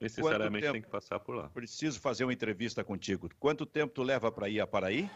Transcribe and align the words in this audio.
Necessariamente 0.00 0.62
tempo... 0.62 0.72
tem 0.74 0.82
que 0.82 0.88
passar 0.88 1.18
por 1.20 1.34
lá. 1.34 1.48
Preciso 1.48 2.00
fazer 2.00 2.24
uma 2.24 2.32
entrevista 2.32 2.84
contigo. 2.84 3.30
Quanto 3.38 3.64
tempo 3.64 3.94
tu 3.94 4.02
leva 4.02 4.30
para 4.30 4.48
ir 4.48 4.60
a 4.60 4.66
Paraí? 4.66 5.10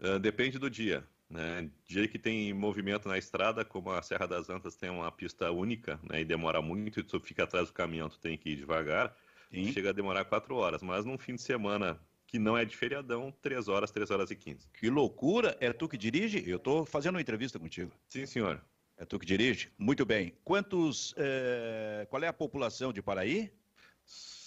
Uh, 0.00 0.18
depende 0.18 0.58
do 0.58 0.70
dia. 0.70 1.06
Né? 1.28 1.70
Dia 1.86 2.06
que 2.08 2.18
tem 2.18 2.52
movimento 2.52 3.08
na 3.08 3.16
estrada, 3.16 3.64
como 3.64 3.90
a 3.90 4.02
Serra 4.02 4.26
das 4.26 4.50
Antas 4.50 4.76
tem 4.76 4.90
uma 4.90 5.10
pista 5.10 5.50
única 5.50 5.98
né? 6.02 6.20
e 6.20 6.24
demora 6.24 6.60
muito, 6.60 7.00
e 7.00 7.02
tu 7.02 7.18
fica 7.20 7.44
atrás 7.44 7.68
do 7.68 7.72
caminhão, 7.72 8.08
tu 8.08 8.18
tem 8.18 8.36
que 8.36 8.50
ir 8.50 8.56
devagar, 8.56 9.16
Sim. 9.50 9.72
chega 9.72 9.90
a 9.90 9.92
demorar 9.92 10.24
quatro 10.24 10.54
horas. 10.56 10.82
Mas 10.82 11.04
num 11.04 11.16
fim 11.16 11.34
de 11.34 11.42
semana 11.42 11.98
que 12.26 12.38
não 12.38 12.56
é 12.56 12.64
de 12.64 12.74
feriadão, 12.74 13.32
três 13.42 13.68
horas, 13.68 13.90
três 13.90 14.10
horas 14.10 14.30
e 14.30 14.36
quinze. 14.36 14.66
Que 14.72 14.88
loucura! 14.88 15.56
É 15.60 15.72
tu 15.72 15.86
que 15.88 15.98
dirige? 15.98 16.42
Eu 16.48 16.56
estou 16.56 16.86
fazendo 16.86 17.16
uma 17.16 17.20
entrevista 17.20 17.58
contigo. 17.58 17.92
Sim, 18.08 18.24
senhor. 18.24 18.62
É 18.96 19.04
tu 19.04 19.18
que 19.18 19.26
dirige? 19.26 19.70
Muito 19.78 20.06
bem. 20.06 20.32
Quantos. 20.44 21.14
É... 21.16 22.06
Qual 22.08 22.22
é 22.22 22.28
a 22.28 22.32
população 22.32 22.92
de 22.92 23.02
Paraí? 23.02 23.52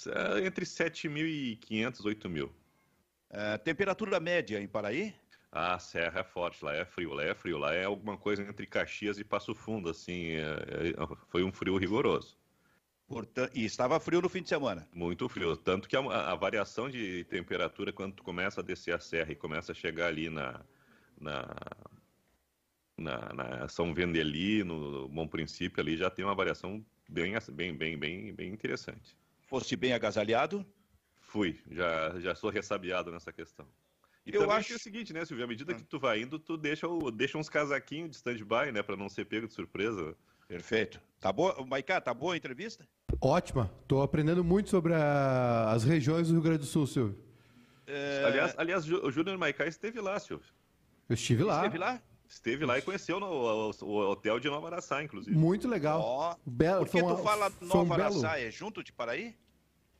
É 0.08 0.46
entre 0.46 0.66
7.500 0.66 1.70
e 1.72 2.04
8.000. 2.04 2.50
É, 3.30 3.58
temperatura 3.58 4.20
média 4.20 4.62
em 4.62 4.68
Paraí? 4.68 5.14
A 5.52 5.80
serra 5.80 6.20
é 6.20 6.24
forte, 6.24 6.64
lá 6.64 6.74
é 6.74 6.84
frio, 6.84 7.14
lá 7.14 7.24
é 7.24 7.34
frio, 7.34 7.58
lá 7.58 7.74
é 7.74 7.86
alguma 7.86 8.18
coisa 8.18 8.44
entre 8.44 8.68
Caxias 8.68 9.18
e 9.18 9.24
Passo 9.24 9.56
Fundo, 9.56 9.90
assim, 9.90 10.32
é, 10.32 10.42
é, 10.42 11.16
foi 11.30 11.44
um 11.44 11.52
frio 11.52 11.78
rigoroso. 11.78 12.38
Portanto, 13.08 13.52
e 13.56 13.64
estava 13.64 14.00
frio 14.00 14.22
no 14.22 14.28
fim 14.28 14.42
de 14.42 14.50
semana? 14.50 14.88
Muito 14.94 15.30
frio, 15.30 15.56
tanto 15.56 15.88
que 15.88 15.96
a, 15.96 16.00
a, 16.00 16.36
variação 16.36 16.90
de 16.90 17.24
temperatura 17.26 17.94
quando 17.94 18.16
tu 18.16 18.24
começa 18.24 18.62
a 18.62 18.64
descer 18.64 18.94
a 18.94 19.00
serra 19.00 19.32
e 19.32 19.36
começa 19.36 19.72
a 19.72 19.76
chegar 19.76 20.08
ali 20.08 20.30
na, 20.30 20.60
na, 21.20 21.56
na, 22.98 23.34
na 23.34 23.68
São 23.70 23.94
Vendeli, 23.94 24.64
no 24.64 25.08
Bom 25.08 25.28
Princípio, 25.28 25.82
ali 25.82 25.96
já 25.96 26.10
tem 26.10 26.26
uma 26.26 26.36
variação 26.36 26.86
bem, 27.08 27.34
bem, 27.54 27.74
bem, 27.74 27.98
bem, 27.98 28.34
bem 28.34 28.52
interessante. 28.52 29.16
Foste 29.46 29.76
bem 29.76 29.94
agasalhado? 29.94 30.66
Fui, 31.20 31.60
já, 31.70 32.20
já 32.20 32.36
sou 32.36 32.50
ressabiado 32.50 33.12
nessa 33.12 33.32
questão. 33.32 33.68
E 34.26 34.34
eu 34.34 34.50
acho 34.50 34.74
é 34.74 34.76
o 34.76 34.80
seguinte, 34.80 35.14
né, 35.14 35.24
Silvio? 35.24 35.46
À 35.46 35.48
medida 35.48 35.72
ah. 35.72 35.76
que 35.76 35.84
tu 35.84 36.00
vai 36.00 36.22
indo, 36.22 36.40
tu 36.40 36.58
deixa, 36.58 36.88
deixa 37.14 37.38
uns 37.38 37.48
casaquinhos 37.48 38.10
de 38.10 38.16
stand-by, 38.16 38.72
né, 38.74 38.82
para 38.82 38.98
não 38.98 39.08
ser 39.08 39.26
pego 39.26 39.48
de 39.48 39.54
surpresa. 39.54 40.16
Perfeito. 40.48 41.00
Tá 41.20 41.32
boa, 41.32 41.64
Maiká, 41.66 42.02
tá 42.02 42.14
boa 42.14 42.34
a 42.34 42.38
entrevista? 42.38 42.88
Ótima. 43.22 43.72
Tô 43.88 44.02
aprendendo 44.02 44.44
muito 44.44 44.70
sobre 44.70 44.94
a... 44.94 45.72
as 45.72 45.84
regiões 45.84 46.28
do 46.28 46.34
Rio 46.34 46.42
Grande 46.42 46.60
do 46.60 46.66
Sul, 46.66 46.88
Silvio. 46.88 47.24
É... 47.86 48.24
Aliás, 48.26 48.56
aliás, 48.58 48.92
o 48.92 49.12
Júnior 49.12 49.38
Maicá 49.38 49.68
esteve 49.68 50.02
lá, 50.02 50.20
Silvio. 50.20 50.48
Eu 51.08 51.14
estive 51.14 51.44
lá. 51.44 51.58
Esteve 51.58 51.78
lá? 51.78 52.02
Esteve 52.28 52.66
lá 52.66 52.78
e 52.78 52.82
conheceu 52.82 53.20
no, 53.20 53.28
o, 53.28 53.72
o, 53.82 54.12
hotel 54.12 54.40
de 54.40 54.50
Nova 54.50 54.68
Araçá, 54.68 55.04
inclusive. 55.04 55.36
Muito 55.36 55.68
legal. 55.68 56.02
Oh, 56.02 56.50
Belo, 56.50 56.86
Por 56.86 56.92
que 56.92 57.04
tu 57.04 57.18
fala 57.18 57.52
Nova 57.62 57.94
Araçá? 57.94 58.40
É 58.40 58.50
junto 58.52 58.84
de 58.84 58.92
Paraí? 58.92 59.36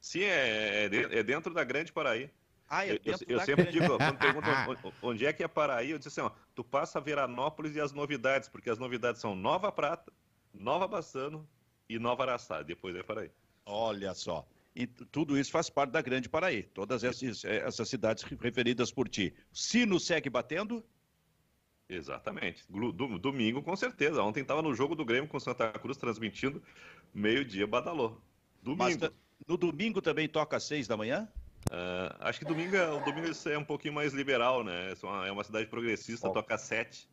Sim, 0.02 0.24
é, 0.24 0.86
é, 0.86 1.20
é 1.20 1.24
dentro 1.24 1.54
da 1.54 1.64
Grande 1.64 1.92
Paraí. 1.92 2.30
Ah, 2.68 2.86
é 2.86 2.94
eu, 3.06 3.16
eu 3.28 3.40
sempre 3.42 3.72
digo, 3.72 3.98
quando 3.98 4.18
perguntam 4.18 4.52
onde 5.02 5.26
é 5.26 5.32
que 5.32 5.44
é 5.44 5.48
Paraí, 5.48 5.92
eu 5.92 5.98
disse 5.98 6.10
assim, 6.10 6.22
ó, 6.22 6.32
tu 6.54 6.64
passa 6.64 6.98
a 6.98 7.02
Veranópolis 7.02 7.76
e 7.76 7.82
as 7.82 7.92
novidades, 7.92 8.50
porque 8.50 8.70
as 8.70 8.80
novidades 8.80 9.22
são 9.22 9.36
Nova 9.36 9.72
Prata, 9.72 10.12
Nova 10.54 10.88
Bassano 10.88 11.48
e 11.88 12.00
Nova 12.00 12.24
Araçá, 12.24 12.64
depois 12.64 12.96
é 12.96 13.04
Paraí. 13.04 13.32
Olha 13.66 14.14
só. 14.14 14.48
E 14.76 14.86
tudo 14.88 15.38
isso 15.38 15.52
faz 15.52 15.70
parte 15.70 15.92
da 15.92 16.02
Grande 16.02 16.28
Paraí, 16.28 16.64
todas 16.64 17.04
essas, 17.04 17.46
essas 17.46 17.88
cidades 17.88 18.24
referidas 18.24 18.92
por 18.92 19.08
ti. 19.08 19.34
Sino 19.54 20.00
segue 20.00 20.30
batendo? 20.30 20.84
Exatamente. 21.88 22.66
Domingo, 23.20 23.62
com 23.62 23.76
certeza. 23.76 24.22
Ontem 24.24 24.42
estava 24.42 24.62
no 24.62 24.74
jogo 24.74 24.96
do 24.96 25.06
Grêmio 25.06 25.30
com 25.30 25.40
Santa 25.40 25.72
Cruz, 25.74 25.98
transmitindo 25.98 26.62
meio-dia, 27.14 27.68
badalou. 27.68 28.22
Domingo. 28.62 28.84
Mas, 28.84 28.98
no 29.48 29.58
domingo 29.58 30.02
também 30.02 30.28
toca 30.28 30.58
às 30.58 30.64
seis 30.64 30.88
da 30.88 30.98
manhã? 30.98 31.30
Uh, 31.72 32.16
acho 32.20 32.40
que 32.40 32.46
domingo, 32.46 32.76
é, 32.76 32.92
o 32.92 33.04
domingo 33.04 33.28
é 33.46 33.58
um 33.58 33.64
pouquinho 33.64 33.94
mais 33.94 34.14
liberal, 34.14 34.64
né? 34.64 34.92
É 34.92 35.06
uma, 35.06 35.28
é 35.28 35.32
uma 35.32 35.44
cidade 35.44 35.68
progressista, 35.68 36.28
oh. 36.28 36.34
toca 36.34 36.58
sete. 36.58 37.10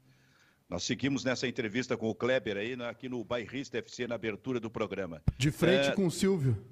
Nós 0.68 0.84
seguimos 0.84 1.24
nessa 1.24 1.46
entrevista 1.46 1.96
com 1.96 2.08
o 2.08 2.14
Kleber 2.14 2.56
aí, 2.56 2.76
né, 2.76 2.88
aqui 2.88 3.06
no 3.06 3.22
Bairrista 3.22 3.76
FC, 3.76 4.06
na 4.06 4.14
abertura 4.14 4.58
do 4.58 4.70
programa. 4.70 5.22
De 5.36 5.50
frente 5.50 5.88
é... 5.88 5.92
com 5.92 6.06
o 6.06 6.10
Silvio. 6.10 6.64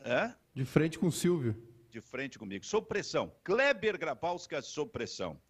É? 0.00 0.34
De 0.54 0.66
frente 0.66 0.98
com 0.98 1.06
o 1.06 1.12
Silvio. 1.12 1.56
De 1.90 2.00
frente 2.00 2.38
comigo. 2.38 2.64
Sob 2.64 2.86
pressão. 2.86 3.32
Kleber 3.42 3.98
Grabowska 3.98 4.60
sob 4.60 4.90
pressão. 4.90 5.40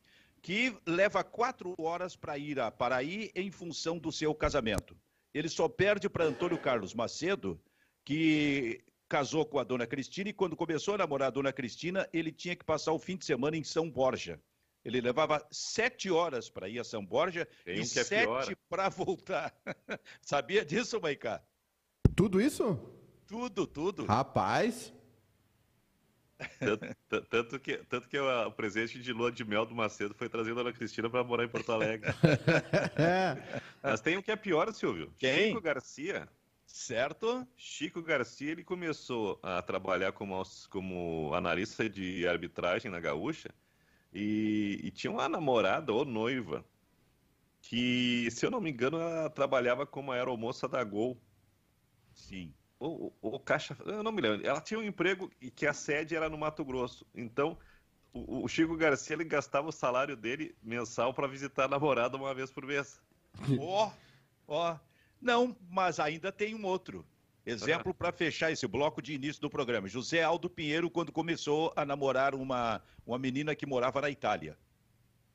Que 0.42 0.76
leva 0.86 1.24
quatro 1.24 1.74
horas 1.78 2.16
para 2.16 2.38
ir 2.38 2.60
a 2.60 2.70
Paraí 2.70 3.30
em 3.34 3.50
função 3.50 3.98
do 3.98 4.12
seu 4.12 4.34
casamento. 4.34 4.96
Ele 5.34 5.48
só 5.48 5.68
perde 5.68 6.08
para 6.08 6.24
Antônio 6.24 6.58
Carlos 6.58 6.94
Macedo, 6.94 7.60
que 8.04 8.82
casou 9.08 9.44
com 9.44 9.58
a 9.58 9.64
dona 9.64 9.86
Cristina 9.86 10.28
e 10.28 10.32
quando 10.32 10.56
começou 10.56 10.94
a 10.94 10.98
namorar 10.98 11.28
a 11.28 11.30
dona 11.30 11.52
Cristina, 11.52 12.08
ele 12.12 12.30
tinha 12.30 12.54
que 12.54 12.64
passar 12.64 12.92
o 12.92 12.98
fim 12.98 13.16
de 13.16 13.24
semana 13.24 13.56
em 13.56 13.64
São 13.64 13.90
Borja. 13.90 14.40
Ele 14.84 15.00
levava 15.00 15.46
sete 15.50 16.10
horas 16.10 16.48
para 16.48 16.68
ir 16.68 16.78
a 16.78 16.84
São 16.84 17.04
Borja 17.04 17.46
Tem 17.64 17.76
e 17.76 17.80
um 17.80 17.82
é 17.82 17.86
sete 17.86 18.56
para 18.68 18.88
voltar. 18.88 19.54
Sabia 20.20 20.64
disso, 20.64 21.00
Maicá? 21.00 21.42
Tudo 22.14 22.40
isso? 22.40 22.78
Tudo, 23.26 23.66
tudo. 23.66 24.04
Rapaz. 24.06 24.92
Tanto, 26.58 27.26
tanto, 27.28 27.58
que, 27.58 27.78
tanto 27.78 28.08
que 28.08 28.18
o 28.18 28.50
presente 28.52 29.00
de 29.00 29.12
lua 29.12 29.32
de 29.32 29.44
mel 29.44 29.66
do 29.66 29.74
Macedo 29.74 30.14
foi 30.14 30.28
trazido 30.28 30.58
a 30.58 30.62
Ana 30.62 30.72
Cristina 30.72 31.10
para 31.10 31.24
morar 31.24 31.44
em 31.44 31.48
Porto 31.48 31.72
Alegre. 31.72 32.10
Mas 33.82 34.00
tem 34.00 34.16
um 34.16 34.22
que 34.22 34.30
é 34.30 34.36
pior, 34.36 34.72
Silvio. 34.72 35.12
Quem? 35.18 35.48
Chico 35.48 35.60
Garcia 35.60 36.28
Certo. 36.68 37.48
Chico 37.56 38.02
Garcia 38.02 38.52
ele 38.52 38.62
começou 38.62 39.40
a 39.42 39.62
trabalhar 39.62 40.12
como, 40.12 40.40
como 40.68 41.32
analista 41.34 41.88
de 41.88 42.28
arbitragem 42.28 42.90
na 42.90 43.00
Gaúcha 43.00 43.48
e, 44.12 44.78
e, 44.84 44.90
tinha 44.90 45.10
uma 45.10 45.28
namorada 45.30 45.92
ou 45.92 46.04
noiva 46.04 46.64
que, 47.62 48.30
se 48.30 48.44
eu 48.44 48.50
não 48.50 48.60
me 48.60 48.70
engano, 48.70 49.00
ela 49.00 49.30
trabalhava 49.30 49.86
como 49.86 50.12
aeromoça 50.12 50.68
da 50.68 50.84
Gol. 50.84 51.18
Sim. 52.12 52.54
Ou, 52.78 53.16
ou 53.20 53.40
caixa. 53.40 53.76
Eu 53.84 54.02
não 54.02 54.12
me 54.12 54.20
lembro. 54.20 54.46
Ela 54.46 54.60
tinha 54.60 54.78
um 54.78 54.82
emprego 54.82 55.30
e 55.40 55.50
que 55.50 55.66
a 55.66 55.72
sede 55.72 56.14
era 56.14 56.28
no 56.28 56.38
Mato 56.38 56.64
Grosso. 56.64 57.06
Então, 57.14 57.58
o, 58.12 58.44
o 58.44 58.48
Chico 58.48 58.76
Garcia 58.76 59.14
ele 59.14 59.24
gastava 59.24 59.68
o 59.68 59.72
salário 59.72 60.16
dele 60.16 60.54
mensal 60.62 61.12
para 61.12 61.26
visitar 61.26 61.64
a 61.64 61.68
namorada 61.68 62.16
uma 62.16 62.34
vez 62.34 62.50
por 62.50 62.64
mês. 62.64 63.00
Ó, 63.60 63.90
ó. 64.46 64.72
Oh, 64.72 64.74
oh. 64.74 64.88
Não, 65.20 65.56
mas 65.68 65.98
ainda 65.98 66.30
tem 66.30 66.54
um 66.54 66.64
outro. 66.64 67.04
Exemplo 67.44 67.94
para 67.94 68.12
fechar 68.12 68.52
esse 68.52 68.66
bloco 68.66 69.00
de 69.00 69.14
início 69.14 69.40
do 69.40 69.48
programa. 69.48 69.88
José 69.88 70.22
Aldo 70.22 70.50
Pinheiro, 70.50 70.90
quando 70.90 71.10
começou 71.10 71.72
a 71.74 71.84
namorar 71.84 72.34
uma, 72.34 72.82
uma 73.06 73.18
menina 73.18 73.54
que 73.54 73.64
morava 73.64 74.02
na 74.02 74.10
Itália. 74.10 74.56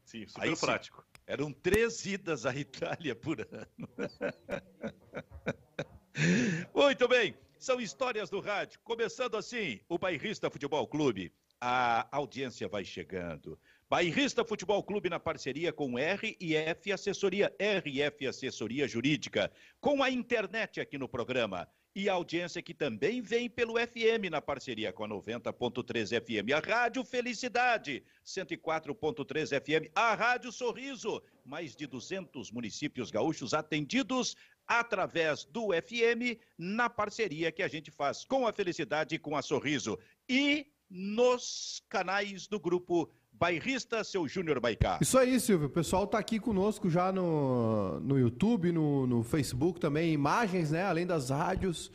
Sim, 0.06 0.28
super 0.28 0.44
Aí, 0.44 0.56
prático. 0.56 1.02
Sim, 1.02 1.22
eram 1.26 1.52
três 1.52 2.06
idas 2.06 2.46
à 2.46 2.56
Itália 2.56 3.16
por 3.16 3.42
ano. 3.42 3.68
Muito 6.74 7.08
bem, 7.08 7.36
são 7.58 7.80
histórias 7.80 8.30
do 8.30 8.40
rádio. 8.40 8.80
Começando 8.84 9.36
assim, 9.36 9.80
o 9.90 9.98
Bairrista 9.98 10.50
Futebol 10.50 10.88
Clube. 10.88 11.32
A 11.60 12.08
audiência 12.12 12.68
vai 12.68 12.84
chegando. 12.84 13.58
Bairrista 13.90 14.44
Futebol 14.44 14.84
Clube 14.84 15.10
na 15.10 15.20
parceria 15.20 15.72
com 15.72 15.98
RF 15.98 16.92
Assessoria, 16.92 17.54
RF 17.60 18.28
Assessoria 18.28 18.88
Jurídica, 18.88 19.52
com 19.80 20.04
a 20.04 20.10
internet 20.10 20.82
aqui 20.82 20.98
no 20.98 21.08
programa. 21.08 21.68
E 21.96 22.10
a 22.10 22.14
audiência 22.14 22.60
que 22.60 22.74
também 22.74 23.22
vem 23.22 23.48
pelo 23.48 23.76
FM 23.76 24.32
na 24.32 24.42
parceria 24.42 24.92
com 24.92 25.04
a 25.04 25.08
90.3 25.08 26.20
FM, 26.20 26.52
a 26.52 26.60
Rádio 26.60 27.06
Felicidade, 27.06 28.04
104.3 28.26 29.62
FM, 29.62 29.92
a 29.94 30.16
Rádio 30.16 30.52
Sorriso, 30.52 31.22
mais 31.46 31.76
de 31.76 31.86
200 31.86 32.50
municípios 32.50 33.12
gaúchos 33.12 33.54
atendidos 33.54 34.36
através 34.68 35.46
do 35.46 35.70
FM 35.70 36.40
na 36.58 36.90
parceria 36.90 37.52
que 37.52 37.64
a 37.64 37.68
gente 37.68 37.92
faz 37.92 38.26
com 38.26 38.48
a 38.48 38.54
Felicidade 38.54 39.16
e 39.16 39.20
com 39.20 39.36
a 39.36 39.42
Sorriso. 39.42 39.98
E 40.28 40.68
nos 40.90 41.82
canais 41.90 42.48
do 42.48 42.60
grupo 42.60 43.10
bairrista, 43.32 44.04
seu 44.04 44.28
Júnior 44.28 44.60
Baicá. 44.60 45.00
Isso 45.02 45.18
aí, 45.18 45.40
Silvio. 45.40 45.68
O 45.68 45.72
pessoal 45.72 46.04
está 46.04 46.20
aqui 46.20 46.40
conosco 46.40 46.90
já 46.90 47.12
no, 47.12 48.00
no 48.00 48.18
YouTube, 48.18 48.72
no, 48.72 49.08
no 49.08 49.24
Facebook 49.24 49.80
também, 49.80 50.14
imagens, 50.14 50.72
né? 50.72 50.84
Além 50.84 51.06
das 51.06 51.30
rádios, 51.30 51.92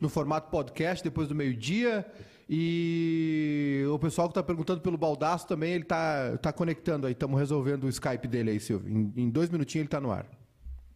no 0.00 0.08
formato 0.08 0.50
podcast, 0.50 1.02
depois 1.02 1.28
do 1.28 1.34
meio-dia. 1.34 2.04
E 2.48 3.84
o 3.90 3.98
pessoal 3.98 4.28
que 4.28 4.32
está 4.32 4.42
perguntando 4.42 4.80
pelo 4.80 4.98
Baldaço 4.98 5.46
também, 5.46 5.72
ele 5.72 5.84
está 5.84 6.36
tá 6.38 6.52
conectando 6.52 7.06
aí. 7.06 7.12
Estamos 7.12 7.38
resolvendo 7.38 7.84
o 7.84 7.88
Skype 7.88 8.26
dele 8.26 8.50
aí, 8.50 8.60
Silvio. 8.60 8.92
Em, 8.92 9.12
em 9.16 9.30
dois 9.30 9.48
minutinhos 9.48 9.82
ele 9.82 9.86
está 9.86 10.00
no 10.00 10.10
ar. 10.10 10.26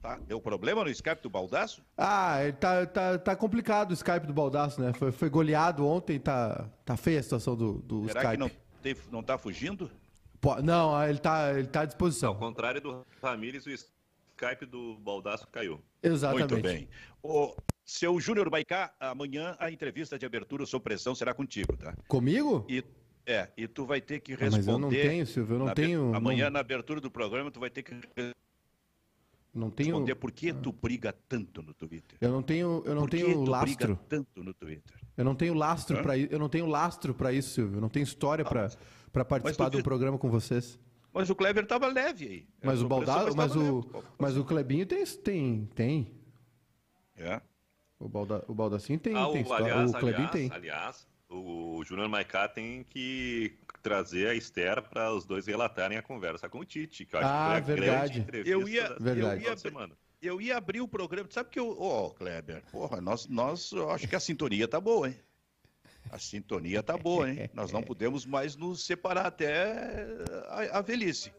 Tá. 0.06 0.20
Deu 0.24 0.40
problema 0.40 0.84
no 0.84 0.90
Skype 0.90 1.20
do 1.20 1.28
Baldaço? 1.28 1.82
Ah, 1.96 2.40
ele 2.44 2.52
tá, 2.52 2.86
tá, 2.86 3.18
tá 3.18 3.34
complicado 3.34 3.90
o 3.90 3.94
Skype 3.94 4.24
do 4.24 4.32
Baldaço, 4.32 4.80
né? 4.80 4.92
Foi, 4.92 5.10
foi 5.10 5.28
goleado 5.28 5.84
ontem, 5.84 6.20
tá, 6.20 6.70
tá 6.84 6.96
feia 6.96 7.18
a 7.18 7.22
situação 7.24 7.56
do, 7.56 7.80
do 7.80 8.06
Será 8.06 8.20
Skype. 8.20 8.36
Que 8.36 8.38
não 8.38 8.66
não 9.10 9.20
está 9.20 9.36
fugindo? 9.36 9.90
Pô, 10.40 10.62
não, 10.62 11.02
ele 11.02 11.18
está 11.18 11.58
ele 11.58 11.66
tá 11.66 11.80
à 11.80 11.84
disposição. 11.84 12.30
Ao 12.30 12.38
contrário 12.38 12.80
do 12.80 13.04
Ramires, 13.20 13.66
o 13.66 13.70
Skype 13.70 14.64
do 14.64 14.96
Baldaço 14.98 15.48
caiu. 15.48 15.82
Exatamente. 16.00 16.52
Muito 16.52 16.62
bem. 16.62 16.88
O 17.20 17.56
Seu 17.84 18.20
Júnior 18.20 18.48
Baicá, 18.48 18.94
amanhã 19.00 19.56
a 19.58 19.72
entrevista 19.72 20.16
de 20.16 20.24
abertura 20.24 20.64
sob 20.66 20.84
pressão 20.84 21.16
será 21.16 21.34
contigo, 21.34 21.76
tá? 21.76 21.96
Comigo? 22.06 22.64
E, 22.68 22.84
é, 23.26 23.48
e 23.56 23.66
tu 23.66 23.84
vai 23.84 24.00
ter 24.00 24.20
que 24.20 24.36
responder. 24.36 24.56
mas 24.56 24.68
eu 24.68 24.78
não 24.78 24.88
tenho, 24.88 25.26
Silvio, 25.26 25.56
eu 25.56 25.58
não 25.58 25.74
tenho. 25.74 26.14
Amanhã, 26.14 26.44
não... 26.44 26.52
na 26.52 26.60
abertura 26.60 27.00
do 27.00 27.10
programa, 27.10 27.50
tu 27.50 27.58
vai 27.58 27.70
ter 27.70 27.82
que 27.82 27.92
não 29.56 29.70
tenho... 29.70 29.90
responder 29.90 30.14
por 30.14 30.30
que 30.30 30.52
tu 30.52 30.72
briga 30.72 31.12
tanto 31.28 31.62
no 31.62 31.74
Twitter. 31.74 32.18
Eu 32.20 32.30
não 32.30 32.42
tenho, 32.42 32.82
eu 32.84 32.94
não 32.94 33.02
por 33.02 33.10
tenho 33.10 33.44
que 33.44 33.50
lastro. 33.50 33.70
Tu 33.70 33.76
briga 33.76 34.00
tanto 34.08 34.44
no 34.44 34.54
Twitter. 34.54 34.96
Eu 35.16 35.24
não 35.24 35.34
tenho 35.34 35.54
lastro 35.54 36.02
para 36.02 36.18
eu 36.18 36.38
não 36.38 36.48
tenho 36.48 36.66
lastro 36.66 37.14
para 37.14 37.32
isso, 37.32 37.50
Silvio. 37.50 37.78
Eu 37.78 37.80
não 37.80 37.88
tenho 37.88 38.04
história 38.04 38.44
ah, 38.44 38.48
para 38.48 38.70
para 39.12 39.24
participar 39.24 39.70
do 39.70 39.82
programa 39.82 40.18
com 40.18 40.30
vocês. 40.30 40.78
Mas 41.12 41.30
o 41.30 41.34
Kleber 41.34 41.64
estava 41.64 41.86
leve 41.86 42.26
aí. 42.26 42.48
Mas 42.62 42.82
o 42.82 42.88
Baldado, 42.88 43.34
mas 43.34 43.56
o 43.56 44.04
mas 44.18 44.36
o 44.36 44.44
Clebinho 44.44 44.84
tem 44.84 45.04
tem 45.06 45.66
tem. 45.74 46.14
É. 47.16 47.40
O, 47.98 48.08
Balda, 48.08 48.44
o 48.46 48.54
Baldacinho 48.54 48.98
tem, 48.98 49.16
ah, 49.16 49.26
tem 49.32 49.42
o, 49.42 49.52
aliás, 49.54 49.90
o 49.90 49.98
Clebinho 49.98 50.30
tem. 50.30 50.52
Aliás, 50.52 51.08
o 51.30 51.82
Júnior 51.82 52.08
Maicá 52.10 52.46
tem 52.46 52.84
que 52.84 53.56
trazer 53.86 54.26
a 54.26 54.34
Esther 54.34 54.82
para 54.82 55.12
os 55.12 55.24
dois 55.24 55.46
relatarem 55.46 55.96
a 55.96 56.02
conversa 56.02 56.48
com 56.48 56.58
o 56.58 56.64
Tite, 56.64 57.06
que 57.06 57.14
eu 57.14 57.20
acho 57.20 57.28
ah, 57.28 57.60
que 57.60 57.66
foi 57.66 57.74
a 57.74 57.76
verdade. 57.76 58.20
grande 58.20 58.50
eu 58.50 58.68
ia, 58.68 58.96
verdade. 58.98 59.44
Eu 59.44 59.50
ia, 59.52 59.56
semana. 59.56 59.96
Eu 60.20 60.40
ia 60.40 60.56
abrir 60.56 60.80
o 60.80 60.88
programa, 60.88 61.28
sabe 61.30 61.50
que 61.50 61.60
eu, 61.60 61.80
ó, 61.80 62.06
oh, 62.06 62.10
Kleber, 62.10 62.64
porra, 62.72 63.00
nós, 63.00 63.28
nós, 63.28 63.70
eu 63.70 63.88
acho 63.88 64.08
que 64.08 64.16
a 64.16 64.20
sintonia 64.20 64.66
tá 64.66 64.80
boa, 64.80 65.08
hein? 65.08 65.16
A 66.10 66.18
sintonia 66.18 66.82
tá 66.82 66.98
boa, 66.98 67.30
hein? 67.30 67.48
Nós 67.54 67.70
não 67.70 67.80
podemos 67.80 68.26
mais 68.26 68.56
nos 68.56 68.84
separar 68.84 69.26
até 69.26 69.72
a, 70.48 70.78
a 70.78 70.80
velhice. 70.82 71.32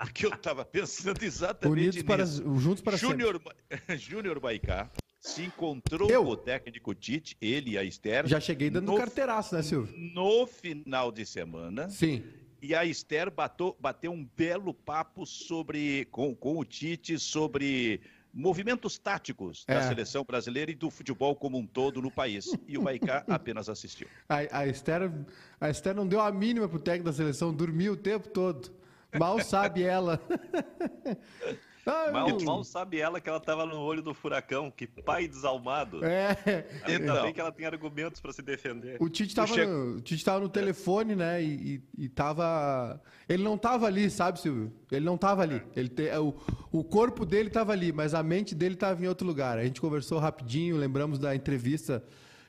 Porque 0.00 0.26
eu 0.26 0.30
estava 0.30 0.64
pensando 0.64 1.22
exatamente 1.22 1.72
Unidos 1.72 1.94
nisso. 1.94 2.06
Para, 2.06 2.26
juntos 2.58 2.82
para 2.82 2.96
Júnior, 2.96 3.40
Júnior 3.96 4.40
Baicá 4.40 4.90
se 5.24 5.42
encontrou 5.42 6.10
eu? 6.10 6.22
com 6.22 6.30
o 6.32 6.36
técnico 6.36 6.94
Tite, 6.94 7.34
ele 7.40 7.72
e 7.72 7.78
a 7.78 7.82
Esther. 7.82 8.26
Já 8.26 8.38
cheguei 8.38 8.68
dando 8.68 8.92
no, 8.92 8.98
carteiraço, 8.98 9.54
né, 9.54 9.62
Silvio? 9.62 9.96
No 9.96 10.46
final 10.46 11.10
de 11.10 11.24
semana. 11.24 11.88
Sim. 11.88 12.22
E 12.60 12.74
a 12.74 12.84
Esther 12.84 13.30
bateu, 13.30 13.74
bateu 13.80 14.12
um 14.12 14.28
belo 14.36 14.74
papo 14.74 15.24
sobre 15.24 16.04
com, 16.10 16.34
com 16.34 16.58
o 16.58 16.64
Tite 16.64 17.18
sobre 17.18 18.02
movimentos 18.34 18.98
táticos 18.98 19.64
da 19.64 19.76
é. 19.76 19.88
seleção 19.88 20.24
brasileira 20.24 20.70
e 20.70 20.74
do 20.74 20.90
futebol 20.90 21.34
como 21.34 21.56
um 21.56 21.66
todo 21.66 22.02
no 22.02 22.10
país. 22.10 22.52
E 22.68 22.76
o 22.76 22.82
Baicá 22.82 23.24
apenas 23.26 23.70
assistiu. 23.70 24.06
A, 24.28 24.58
a, 24.58 24.66
Esther, 24.66 25.10
a 25.58 25.70
Esther 25.70 25.94
não 25.94 26.06
deu 26.06 26.20
a 26.20 26.30
mínima 26.30 26.68
pro 26.68 26.78
técnico 26.78 27.06
da 27.06 27.12
seleção, 27.14 27.52
dormiu 27.52 27.94
o 27.94 27.96
tempo 27.96 28.28
todo. 28.28 28.70
Mal 29.18 29.40
sabe 29.40 29.84
ela. 29.84 30.20
Ah, 31.86 32.10
mal, 32.10 32.40
mal, 32.42 32.64
sabe 32.64 32.98
ela 32.98 33.20
que 33.20 33.28
ela 33.28 33.38
estava 33.38 33.66
no 33.66 33.76
olho 33.76 34.00
do 34.00 34.14
furacão, 34.14 34.70
que 34.70 34.86
pai 34.86 35.28
desalmado. 35.28 36.04
É. 36.04 36.36
Ainda 36.84 37.04
então, 37.04 37.22
bem 37.22 37.32
que 37.32 37.40
ela 37.40 37.52
tem 37.52 37.66
argumentos 37.66 38.20
para 38.20 38.32
se 38.32 38.40
defender. 38.40 38.96
O 39.00 39.08
Tite 39.08 39.30
estava 39.30 39.52
che... 39.52 39.66
no, 39.66 40.00
Tite 40.00 40.24
no 40.30 40.48
telefone, 40.48 41.14
né? 41.14 41.42
E, 41.42 41.82
e, 41.98 42.04
e 42.04 42.08
tava. 42.08 43.00
Ele 43.28 43.42
não 43.42 43.54
estava 43.54 43.86
ali, 43.86 44.08
sabe, 44.08 44.40
Silvio? 44.40 44.72
Ele 44.90 45.04
não 45.04 45.16
estava 45.16 45.42
ali. 45.42 45.62
Ele 45.76 45.88
te... 45.88 46.10
o, 46.16 46.34
o 46.72 46.82
corpo 46.82 47.26
dele 47.26 47.48
estava 47.48 47.72
ali, 47.72 47.92
mas 47.92 48.14
a 48.14 48.22
mente 48.22 48.54
dele 48.54 48.74
estava 48.74 49.02
em 49.02 49.06
outro 49.06 49.26
lugar. 49.26 49.58
A 49.58 49.64
gente 49.64 49.80
conversou 49.80 50.18
rapidinho, 50.18 50.76
lembramos 50.76 51.18
da 51.18 51.34
entrevista 51.34 52.02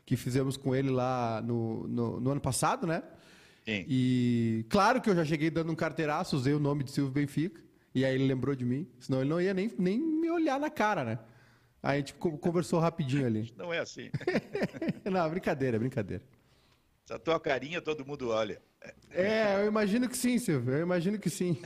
que 0.05 0.15
fizemos 0.15 0.55
com 0.55 0.73
ele 0.75 0.89
lá 0.89 1.41
no, 1.41 1.87
no, 1.87 2.19
no 2.19 2.31
ano 2.31 2.41
passado, 2.41 2.87
né? 2.87 3.03
Sim. 3.65 3.83
E 3.87 4.65
claro 4.69 5.01
que 5.01 5.09
eu 5.09 5.15
já 5.15 5.25
cheguei 5.25 5.49
dando 5.49 5.71
um 5.71 5.75
carteiraço, 5.75 6.35
usei 6.35 6.53
o 6.53 6.59
nome 6.59 6.83
de 6.83 6.91
Silvio 6.91 7.11
Benfica. 7.11 7.64
E 7.95 8.03
aí 8.03 8.13
ele 8.13 8.27
lembrou 8.27 8.53
de 8.53 8.65
mim, 8.65 8.85
senão 8.99 9.21
ele 9.21 9.29
não 9.29 9.39
ia 9.39 9.53
nem, 9.53 9.71
nem 9.79 9.97
me 9.97 10.29
olhar 10.29 10.59
na 10.59 10.69
cara, 10.69 11.05
né? 11.05 11.19
Aí 11.81 11.93
a 11.93 11.97
gente 11.99 12.13
conversou 12.15 12.77
rapidinho 12.77 13.25
ali. 13.25 13.53
Não 13.55 13.73
é 13.73 13.79
assim. 13.79 14.11
não, 15.09 15.29
brincadeira, 15.29 15.79
brincadeira. 15.79 16.21
Essa 17.05 17.17
tua 17.17 17.39
carinha 17.39 17.79
todo 17.79 18.05
mundo 18.05 18.31
olha. 18.31 18.61
É, 19.11 19.61
eu 19.61 19.67
imagino 19.67 20.09
que 20.09 20.17
sim, 20.17 20.37
Silvio. 20.37 20.73
Eu 20.73 20.81
imagino 20.81 21.17
que 21.17 21.29
sim. 21.29 21.57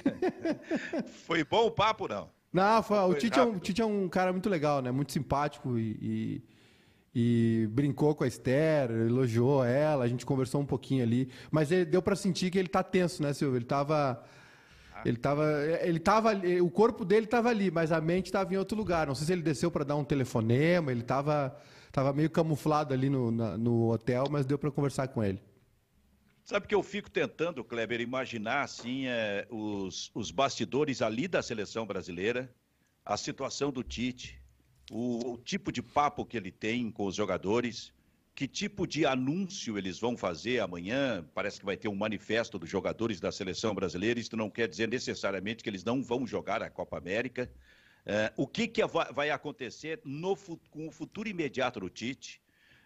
foi 1.25 1.43
bom 1.43 1.65
o 1.65 1.71
papo, 1.71 2.07
não? 2.07 2.29
Não, 2.53 2.83
foi, 2.83 2.97
o, 2.97 3.13
Tite 3.15 3.39
é 3.39 3.43
um, 3.43 3.55
o 3.55 3.59
Tite 3.59 3.81
é 3.81 3.85
um 3.85 4.07
cara 4.07 4.31
muito 4.31 4.49
legal, 4.49 4.83
né? 4.83 4.91
Muito 4.91 5.11
simpático 5.11 5.79
e, 5.79 6.43
e, 7.15 7.63
e, 7.63 7.67
brincou 7.67 8.13
com 8.13 8.23
a 8.23 8.27
Esther, 8.27 8.91
elogiou 8.91 9.63
ela, 9.63 10.03
a 10.03 10.07
gente 10.07 10.27
conversou 10.27 10.61
um 10.61 10.65
pouquinho 10.65 11.03
ali. 11.03 11.31
Mas 11.49 11.71
ele, 11.71 11.85
deu 11.85 12.03
para 12.03 12.15
sentir 12.15 12.51
que 12.51 12.59
ele 12.59 12.69
tá 12.69 12.83
tenso, 12.83 13.23
né, 13.23 13.33
Silvio? 13.33 13.57
Ele 13.57 13.65
tava 13.65 14.23
ele 15.05 15.17
tava, 15.17 15.45
ele 15.81 15.99
tava, 15.99 16.31
o 16.61 16.69
corpo 16.69 17.03
dele 17.05 17.25
estava 17.25 17.49
ali, 17.49 17.71
mas 17.71 17.91
a 17.91 18.01
mente 18.01 18.27
estava 18.27 18.53
em 18.53 18.57
outro 18.57 18.77
lugar. 18.77 19.07
Não 19.07 19.15
sei 19.15 19.27
se 19.27 19.33
ele 19.33 19.41
desceu 19.41 19.69
para 19.69 19.83
dar 19.83 19.95
um 19.95 20.03
telefonema, 20.03 20.91
ele 20.91 21.01
estava 21.01 21.55
tava 21.91 22.13
meio 22.13 22.29
camuflado 22.29 22.93
ali 22.93 23.09
no, 23.09 23.31
na, 23.31 23.57
no 23.57 23.91
hotel, 23.91 24.25
mas 24.29 24.45
deu 24.45 24.57
para 24.57 24.71
conversar 24.71 25.07
com 25.07 25.23
ele. 25.23 25.41
Sabe 26.43 26.67
que 26.67 26.73
eu 26.73 26.81
fico 26.81 27.09
tentando, 27.11 27.63
Kleber, 27.63 28.01
imaginar 28.01 28.63
assim 28.63 29.05
é, 29.07 29.47
os, 29.49 30.09
os 30.15 30.31
bastidores 30.31 31.01
ali 31.01 31.27
da 31.27 31.43
seleção 31.43 31.85
brasileira, 31.85 32.51
a 33.05 33.15
situação 33.17 33.71
do 33.71 33.83
Tite, 33.83 34.41
o, 34.91 35.33
o 35.33 35.37
tipo 35.37 35.71
de 35.71 35.81
papo 35.81 36.25
que 36.25 36.37
ele 36.37 36.51
tem 36.51 36.91
com 36.91 37.05
os 37.05 37.15
jogadores 37.15 37.93
que 38.35 38.47
tipo 38.47 38.87
de 38.87 39.05
anúncio 39.05 39.77
eles 39.77 39.99
vão 39.99 40.15
fazer 40.15 40.59
amanhã? 40.59 41.27
Parece 41.33 41.59
que 41.59 41.65
vai 41.65 41.75
ter 41.75 41.87
um 41.87 41.95
manifesto 41.95 42.57
dos 42.57 42.69
jogadores 42.69 43.19
da 43.19 43.31
seleção 43.31 43.75
brasileira. 43.75 44.19
Isso 44.19 44.35
não 44.37 44.49
quer 44.49 44.67
dizer 44.67 44.87
necessariamente 44.87 45.63
que 45.63 45.69
eles 45.69 45.83
não 45.83 46.01
vão 46.01 46.25
jogar 46.25 46.63
a 46.63 46.69
Copa 46.69 46.97
América. 46.97 47.51
É, 48.05 48.31
o 48.37 48.47
que, 48.47 48.67
que 48.67 48.81
vai 49.13 49.29
acontecer 49.29 49.99
no, 50.05 50.35
com 50.71 50.87
o 50.87 50.91
futuro 50.91 51.27
imediato 51.27 51.79
do 51.79 51.89
Tite? 51.89 52.41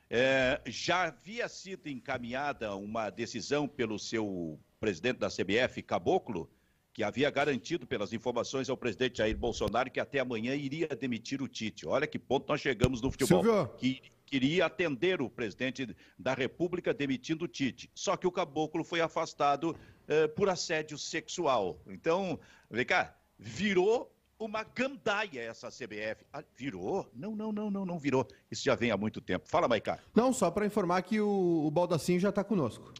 É, 0.09 0.61
já 0.65 1.05
havia 1.05 1.47
sido 1.47 1.87
encaminhada 1.87 2.75
uma 2.75 3.09
decisão 3.09 3.67
pelo 3.67 3.97
seu 3.97 4.59
presidente 4.79 5.17
da 5.17 5.29
CBF, 5.29 5.81
Caboclo, 5.81 6.49
que 6.93 7.03
havia 7.03 7.31
garantido 7.31 7.87
pelas 7.87 8.13
informações 8.13 8.69
ao 8.69 8.77
presidente 8.77 9.17
Jair 9.17 9.35
Bolsonaro 9.35 9.89
que 9.89 9.99
até 9.99 10.19
amanhã 10.19 10.53
iria 10.53 10.87
demitir 10.87 11.41
o 11.41 11.47
Tite. 11.47 11.87
Olha 11.87 12.05
que 12.05 12.19
ponto 12.19 12.47
nós 12.47 12.61
chegamos 12.61 13.01
no 13.01 13.09
futebol. 13.09 13.43
Silvio. 13.43 13.67
Que 13.77 14.01
queria 14.25 14.65
atender 14.65 15.21
o 15.21 15.29
presidente 15.29 15.95
da 16.17 16.33
República 16.33 16.93
demitindo 16.93 17.45
o 17.45 17.47
Tite. 17.47 17.89
Só 17.93 18.17
que 18.17 18.27
o 18.27 18.31
caboclo 18.31 18.83
foi 18.83 19.01
afastado 19.01 19.75
eh, 20.07 20.27
por 20.27 20.49
assédio 20.49 20.97
sexual. 20.97 21.81
Então, 21.87 22.39
vem 22.69 22.85
cá, 22.85 23.15
virou 23.37 24.13
uma 24.39 24.63
gandaia 24.63 25.41
essa 25.41 25.69
CBF. 25.69 26.25
Ah, 26.31 26.43
virou? 26.55 27.09
Não, 27.13 27.35
não, 27.35 27.51
não, 27.51 27.71
não, 27.71 27.85
não 27.85 27.99
virou. 27.99 28.27
Isso 28.51 28.63
já 28.63 28.75
vem 28.75 28.91
há 28.91 28.97
muito 28.97 29.21
tempo. 29.21 29.47
Fala, 29.47 29.67
Maicá. 29.67 29.99
Não, 30.13 30.33
só 30.33 30.51
para 30.51 30.65
informar 30.65 31.01
que 31.03 31.21
o, 31.21 31.65
o 31.65 31.71
Baldacinho 31.71 32.19
já 32.19 32.29
está 32.29 32.43
conosco. 32.43 32.93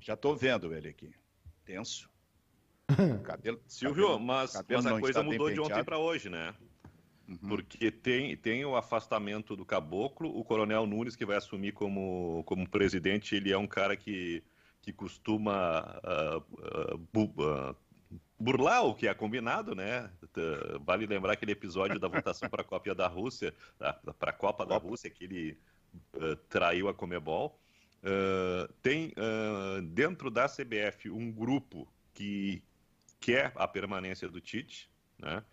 Já 0.00 0.14
estou 0.14 0.34
vendo 0.34 0.74
ele 0.74 0.88
aqui. 0.88 1.14
Tenso. 1.64 2.10
Cabelo, 3.24 3.60
Silvio, 3.66 4.04
cabelo, 4.04 4.20
mas, 4.20 4.52
cabelo 4.52 4.82
mas 4.82 4.92
a 4.92 5.00
coisa 5.00 5.22
mudou 5.22 5.50
de 5.50 5.60
ontem 5.60 5.84
para 5.84 5.98
hoje, 5.98 6.28
né? 6.28 6.54
Uhum. 7.28 7.36
Porque 7.48 7.90
tem, 7.90 8.36
tem 8.36 8.64
o 8.64 8.76
afastamento 8.76 9.56
do 9.56 9.64
caboclo, 9.64 10.28
o 10.36 10.44
coronel 10.44 10.86
Nunes, 10.86 11.16
que 11.16 11.24
vai 11.24 11.36
assumir 11.36 11.72
como, 11.72 12.42
como 12.44 12.68
presidente, 12.68 13.36
ele 13.36 13.52
é 13.52 13.58
um 13.58 13.66
cara 13.66 13.96
que, 13.96 14.42
que 14.80 14.92
costuma 14.92 16.00
uh, 16.04 16.98
uh, 16.98 17.76
burlar 18.38 18.84
o 18.84 18.94
que 18.94 19.06
é 19.06 19.14
combinado, 19.14 19.74
né? 19.74 20.10
Vale 20.84 21.06
lembrar 21.06 21.34
aquele 21.34 21.52
episódio 21.52 21.98
da 21.98 22.08
votação 22.08 22.48
para 22.50 22.62
a 22.62 22.64
Copa 22.64 22.94
da 22.94 23.06
Rússia, 23.06 23.54
para 24.18 24.30
a 24.30 24.34
Copa 24.34 24.66
da 24.66 24.76
Rússia, 24.76 25.08
que 25.08 25.24
ele 25.24 25.58
uh, 26.14 26.36
traiu 26.48 26.88
a 26.88 26.94
Comebol. 26.94 27.58
Uh, 28.02 28.70
tem 28.82 29.10
uh, 29.10 29.80
dentro 29.80 30.28
da 30.28 30.48
CBF 30.48 31.08
um 31.08 31.30
grupo 31.30 31.86
que 32.12 32.62
quer 33.20 33.52
a 33.54 33.68
permanência 33.68 34.28
do 34.28 34.40
Tite, 34.40 34.90
né? 35.18 35.44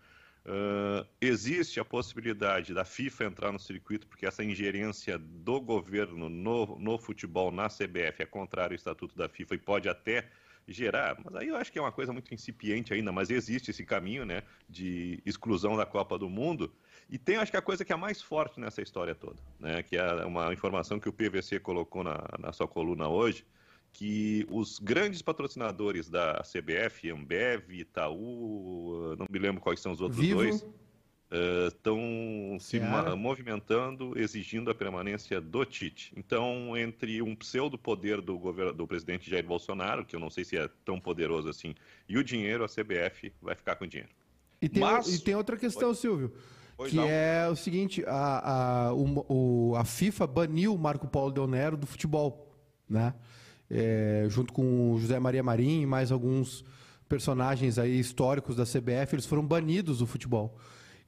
Uh, 0.46 1.06
existe 1.20 1.78
a 1.78 1.84
possibilidade 1.84 2.72
da 2.72 2.84
FIFA 2.84 3.24
entrar 3.24 3.52
no 3.52 3.58
circuito, 3.58 4.06
porque 4.06 4.24
essa 4.24 4.42
ingerência 4.42 5.18
do 5.18 5.60
governo 5.60 6.30
no, 6.30 6.78
no 6.78 6.98
futebol, 6.98 7.50
na 7.50 7.68
CBF, 7.68 8.22
é 8.22 8.26
contrária 8.26 8.72
ao 8.72 8.76
estatuto 8.76 9.16
da 9.16 9.28
FIFA 9.28 9.54
e 9.54 9.58
pode 9.58 9.88
até 9.88 10.28
gerar, 10.66 11.18
mas 11.24 11.34
aí 11.34 11.48
eu 11.48 11.56
acho 11.56 11.72
que 11.72 11.78
é 11.78 11.82
uma 11.82 11.92
coisa 11.92 12.12
muito 12.12 12.32
incipiente 12.32 12.94
ainda, 12.94 13.10
mas 13.10 13.28
existe 13.28 13.70
esse 13.70 13.84
caminho 13.84 14.24
né, 14.24 14.42
de 14.68 15.20
exclusão 15.26 15.76
da 15.76 15.84
Copa 15.84 16.16
do 16.16 16.28
Mundo. 16.28 16.72
E 17.08 17.18
tem, 17.18 17.36
acho 17.36 17.50
que 17.50 17.56
a 17.56 17.62
coisa 17.62 17.84
que 17.84 17.92
é 17.92 17.96
mais 17.96 18.22
forte 18.22 18.60
nessa 18.60 18.80
história 18.80 19.14
toda, 19.14 19.42
né, 19.58 19.82
que 19.82 19.96
é 19.96 20.24
uma 20.24 20.52
informação 20.52 21.00
que 21.00 21.08
o 21.08 21.12
PVC 21.12 21.58
colocou 21.60 22.04
na, 22.04 22.24
na 22.38 22.52
sua 22.52 22.68
coluna 22.68 23.08
hoje, 23.08 23.44
que 23.92 24.46
os 24.50 24.78
grandes 24.78 25.20
patrocinadores 25.22 26.08
da 26.08 26.42
CBF, 26.42 27.10
Ambev, 27.10 27.70
Itaú, 27.70 29.16
não 29.18 29.26
me 29.28 29.38
lembro 29.38 29.60
quais 29.60 29.80
são 29.80 29.92
os 29.92 30.00
outros 30.00 30.20
Vivo. 30.20 30.40
dois, 30.40 30.66
estão 31.68 32.56
uh, 32.56 32.60
se 32.60 32.80
movimentando, 33.16 34.18
exigindo 34.18 34.70
a 34.70 34.74
permanência 34.74 35.40
do 35.40 35.64
Tite. 35.64 36.12
Então, 36.16 36.76
entre 36.76 37.22
um 37.22 37.36
pseudo 37.36 37.78
poder 37.78 38.20
do 38.20 38.38
do 38.72 38.86
presidente 38.86 39.30
Jair 39.30 39.46
Bolsonaro, 39.46 40.04
que 40.04 40.16
eu 40.16 40.20
não 40.20 40.30
sei 40.30 40.44
se 40.44 40.56
é 40.56 40.68
tão 40.84 40.98
poderoso 41.00 41.48
assim, 41.48 41.74
e 42.08 42.18
o 42.18 42.24
dinheiro, 42.24 42.64
a 42.64 42.68
CBF 42.68 43.32
vai 43.40 43.54
ficar 43.54 43.76
com 43.76 43.84
o 43.84 43.88
dinheiro. 43.88 44.10
E 44.60 44.68
tem, 44.68 44.82
Mas... 44.82 45.08
e 45.08 45.22
tem 45.22 45.34
outra 45.34 45.56
questão, 45.56 45.94
Silvio. 45.94 46.32
Pois 46.76 46.90
que 46.90 46.96
não. 46.96 47.04
é 47.04 47.48
o 47.48 47.54
seguinte, 47.54 48.02
a, 48.06 48.88
a, 48.88 48.94
o, 48.94 49.74
a 49.76 49.84
FIFA 49.84 50.26
baniu 50.26 50.74
o 50.74 50.78
Marco 50.78 51.06
Paulo 51.06 51.30
Del 51.30 51.46
Nero 51.46 51.76
do 51.76 51.86
futebol, 51.86 52.56
né? 52.88 53.14
É, 53.70 54.26
junto 54.28 54.52
com 54.52 54.92
o 54.92 54.98
José 54.98 55.18
Maria 55.20 55.42
Marim 55.42 55.82
e 55.82 55.86
mais 55.86 56.10
alguns 56.10 56.64
personagens 57.08 57.78
aí 57.78 57.98
históricos 57.98 58.56
da 58.56 58.64
CBF, 58.64 59.14
eles 59.14 59.26
foram 59.26 59.46
banidos 59.46 59.98
do 59.98 60.06
futebol. 60.06 60.58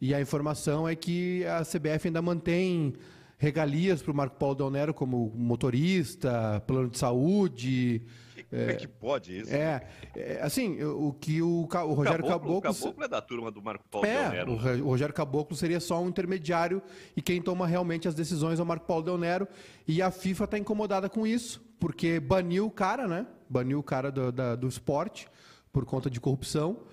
E 0.01 0.13
a 0.15 0.21
informação 0.21 0.89
é 0.89 0.97
que 0.97 1.45
a 1.45 1.63
CBF 1.63 2.09
ainda 2.09 2.21
mantém 2.21 2.95
regalias 3.43 4.01
para 4.01 4.13
o 4.13 4.15
Marco 4.15 4.37
Paulo 4.37 4.55
Del 4.55 4.71
Nero 4.71 4.95
como 4.95 5.33
motorista, 5.35 6.63
plano 6.65 6.89
de 6.89 6.99
saúde. 6.99 8.03
Como 8.49 8.63
é, 8.63 8.75
que 8.75 8.87
pode 8.87 9.41
isso? 9.41 9.53
É, 9.53 9.85
é 10.15 10.41
assim, 10.43 10.83
o 10.83 11.13
que 11.13 11.43
o, 11.43 11.69
o 11.69 11.93
Rogério 11.95 12.25
Caboclo... 12.25 12.29
Caboclo... 12.29 12.59
O 12.59 12.63
Caboclo 12.63 13.05
é 13.05 13.09
da 13.09 13.21
turma 13.21 13.51
do 13.51 13.63
Marco 13.63 13.85
Paulo 13.91 14.07
é, 14.07 14.23
Del 14.23 14.31
Nero. 14.31 14.53
O 14.85 14.91
Rogério 14.91 15.15
Caboclo 15.15 15.57
seria 15.57 15.81
só 15.81 16.01
um 16.01 16.09
intermediário 16.09 16.83
e 17.17 17.23
quem 17.23 17.43
toma 17.43 17.67
realmente 17.67 18.07
as 18.07 18.15
decisões 18.15 18.61
é 18.61 18.63
o 18.63 18.67
Marco 18.67 18.87
Paulo 18.87 19.03
Del 19.03 19.19
Nero. 19.19 19.49
E 19.89 20.01
a 20.01 20.11
FIFA 20.11 20.45
está 20.45 20.59
incomodada 20.59 21.09
com 21.09 21.27
isso, 21.27 21.61
porque 21.83 22.21
baniu 22.21 22.67
o 22.67 22.71
cara, 22.71 23.09
né? 23.09 23.27
Baniu 23.51 23.81
o 23.81 23.83
cara 23.83 24.13
do, 24.13 24.31
da, 24.31 24.55
do 24.55 24.69
esporte 24.69 25.27
por 25.73 25.85
conta 25.85 26.09
de 26.09 26.21
corrupção. 26.21 26.85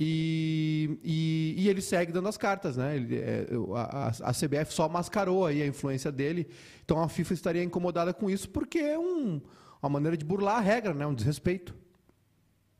E, 0.00 0.98
e, 1.04 1.54
e, 1.58 1.68
ele 1.68 1.80
segue 1.80 2.10
dando 2.10 2.26
as 2.26 2.36
cartas, 2.36 2.76
né? 2.76 2.96
Ele, 2.96 3.20
é, 3.20 3.46
a, 3.76 4.08
a, 4.08 4.32
CBF 4.32 4.74
só 4.74 4.88
mascarou 4.88 5.46
aí 5.46 5.62
a 5.62 5.66
influência 5.66 6.10
dele. 6.10 6.48
Então 6.84 7.00
a 7.00 7.08
FIFA 7.08 7.34
estaria 7.34 7.62
incomodada 7.62 8.12
com 8.12 8.28
isso 8.28 8.50
porque 8.50 8.80
é 8.80 8.98
um, 8.98 9.40
uma 9.80 9.88
maneira 9.88 10.16
de 10.16 10.24
burlar 10.24 10.56
a 10.56 10.60
regra, 10.60 10.92
né? 10.92 11.06
Um 11.06 11.14
desrespeito. 11.14 11.72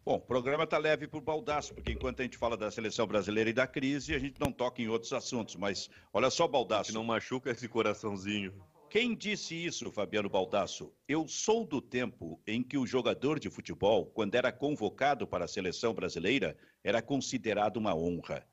Bom, 0.04 0.16
o 0.16 0.20
programa 0.20 0.64
está 0.64 0.78
leve 0.78 1.06
por 1.06 1.20
baldaço, 1.20 1.72
porque 1.74 1.92
enquanto 1.92 2.18
a 2.18 2.22
gente 2.24 2.36
fala 2.36 2.56
da 2.56 2.72
seleção 2.72 3.06
brasileira 3.06 3.50
e 3.50 3.52
da 3.52 3.68
crise, 3.68 4.16
a 4.16 4.18
gente 4.18 4.40
não 4.40 4.50
toca 4.50 4.82
em 4.82 4.88
outros 4.88 5.12
assuntos. 5.12 5.54
Mas 5.54 5.88
olha 6.12 6.28
só, 6.28 6.48
baldaço. 6.48 6.92
Não 6.92 7.04
machuca 7.04 7.52
esse 7.52 7.68
coraçãozinho. 7.68 8.52
Quem 8.92 9.14
disse 9.14 9.54
isso, 9.54 9.90
Fabiano 9.90 10.28
Baldasso? 10.28 10.94
Eu 11.08 11.26
sou 11.26 11.64
do 11.64 11.80
tempo 11.80 12.38
em 12.46 12.62
que 12.62 12.76
o 12.76 12.86
jogador 12.86 13.40
de 13.40 13.48
futebol, 13.48 14.04
quando 14.04 14.34
era 14.34 14.52
convocado 14.52 15.26
para 15.26 15.46
a 15.46 15.48
seleção 15.48 15.94
brasileira, 15.94 16.54
era 16.84 17.00
considerado 17.00 17.78
uma 17.78 17.94
honra. 17.94 18.46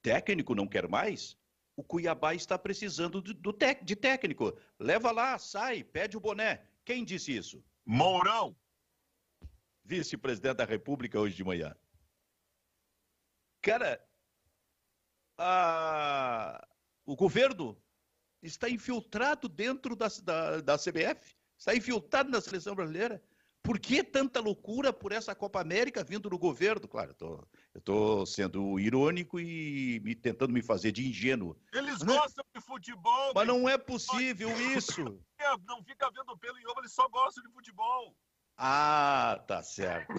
Técnico 0.00 0.54
não 0.54 0.66
quer 0.66 0.88
mais? 0.88 1.36
O 1.76 1.84
Cuiabá 1.84 2.34
está 2.34 2.58
precisando 2.58 3.20
de, 3.20 3.34
do 3.34 3.54
de 3.82 3.94
técnico. 3.94 4.58
Leva 4.78 5.10
lá, 5.10 5.38
sai, 5.38 5.84
pede 5.84 6.16
o 6.16 6.20
boné. 6.20 6.66
Quem 6.82 7.04
disse 7.04 7.36
isso? 7.36 7.62
Mourão. 7.84 8.56
Vice-presidente 9.84 10.56
da 10.56 10.64
República 10.64 11.20
hoje 11.20 11.36
de 11.36 11.44
manhã. 11.44 11.76
Cara, 13.60 14.02
a... 15.36 16.66
o 17.04 17.14
governo 17.14 17.83
está 18.46 18.68
infiltrado 18.68 19.48
dentro 19.48 19.96
da, 19.96 20.08
da, 20.22 20.60
da 20.60 20.78
CBF, 20.78 21.34
está 21.58 21.74
infiltrado 21.74 22.30
na 22.30 22.40
seleção 22.40 22.74
brasileira. 22.74 23.22
Por 23.62 23.78
que 23.78 24.04
tanta 24.04 24.40
loucura 24.40 24.92
por 24.92 25.10
essa 25.10 25.34
Copa 25.34 25.58
América 25.58 26.04
vindo 26.04 26.28
do 26.28 26.38
governo? 26.38 26.86
Claro, 26.86 27.16
eu 27.18 27.48
estou 27.74 28.26
sendo 28.26 28.78
irônico 28.78 29.40
e 29.40 30.00
me, 30.04 30.14
tentando 30.14 30.52
me 30.52 30.62
fazer 30.62 30.92
de 30.92 31.08
ingênuo. 31.08 31.56
Eles 31.72 32.02
mas 32.02 32.16
gostam 32.18 32.44
de 32.54 32.60
futebol. 32.60 33.32
Mas 33.34 33.46
não 33.46 33.66
é 33.66 33.78
possível 33.78 34.50
isso. 34.76 35.18
Não 35.66 35.82
fica 35.82 36.10
vendo 36.10 36.36
pelo 36.36 36.58
em 36.58 36.66
ovo, 36.66 36.80
eles 36.80 36.92
só 36.92 37.08
gostam 37.08 37.42
de 37.42 37.50
futebol. 37.50 38.14
Ah, 38.58 39.42
tá 39.48 39.62
certo. 39.62 40.12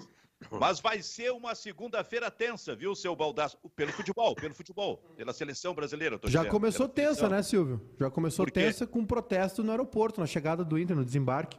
Mas 0.51 0.79
vai 0.79 1.01
ser 1.01 1.31
uma 1.31 1.55
segunda-feira 1.55 2.29
tensa, 2.31 2.75
viu, 2.75 2.95
seu 2.95 3.15
Baldaço? 3.15 3.57
Pelo 3.75 3.91
futebol, 3.91 4.35
pelo 4.35 4.53
futebol, 4.53 4.97
pela 5.15 5.33
seleção 5.33 5.73
brasileira. 5.73 6.19
Já 6.23 6.39
dizendo, 6.39 6.51
começou 6.51 6.87
tensa, 6.87 7.15
seleção. 7.15 7.29
né, 7.29 7.43
Silvio? 7.43 7.81
Já 7.99 8.09
começou 8.09 8.45
tensa 8.49 8.85
com 8.85 8.99
um 8.99 9.05
protesto 9.05 9.63
no 9.63 9.71
aeroporto, 9.71 10.19
na 10.19 10.27
chegada 10.27 10.63
do 10.63 10.77
Inter, 10.77 10.95
no 10.95 11.05
desembarque. 11.05 11.57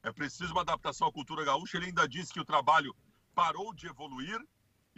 É 0.02 0.12
preciso 0.12 0.52
uma 0.52 0.62
adaptação 0.62 1.08
à 1.08 1.12
cultura 1.12 1.44
gaúcha. 1.44 1.76
Ele 1.76 1.86
ainda 1.86 2.08
disse 2.08 2.32
que 2.32 2.40
o 2.40 2.44
trabalho 2.44 2.94
parou 3.34 3.74
de 3.74 3.86
evoluir 3.86 4.38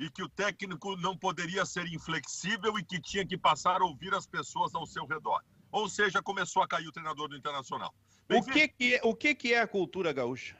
e 0.01 0.09
que 0.09 0.23
o 0.23 0.29
técnico 0.31 0.97
não 0.97 1.15
poderia 1.15 1.67
ser 1.67 1.87
inflexível 1.87 2.79
e 2.79 2.83
que 2.83 2.99
tinha 2.99 3.25
que 3.27 3.37
passar 3.37 3.83
a 3.83 3.85
ouvir 3.85 4.15
as 4.15 4.27
pessoas 4.27 4.75
ao 4.75 4.87
seu 4.87 5.05
redor. 5.05 5.45
Ou 5.71 5.91
seja, 5.91 6.23
começou 6.23 6.63
a 6.63 6.67
cair 6.67 6.89
o 6.89 6.93
treinador 6.93 7.29
do 7.29 7.37
Internacional. 7.37 7.95
o 8.31 8.43
que, 8.43 8.67
que, 8.67 8.95
é, 8.95 9.01
o 9.05 9.15
que, 9.15 9.35
que 9.35 9.53
é 9.53 9.61
a 9.61 9.69
cultura 9.69 10.11
gaúcha? 10.11 10.57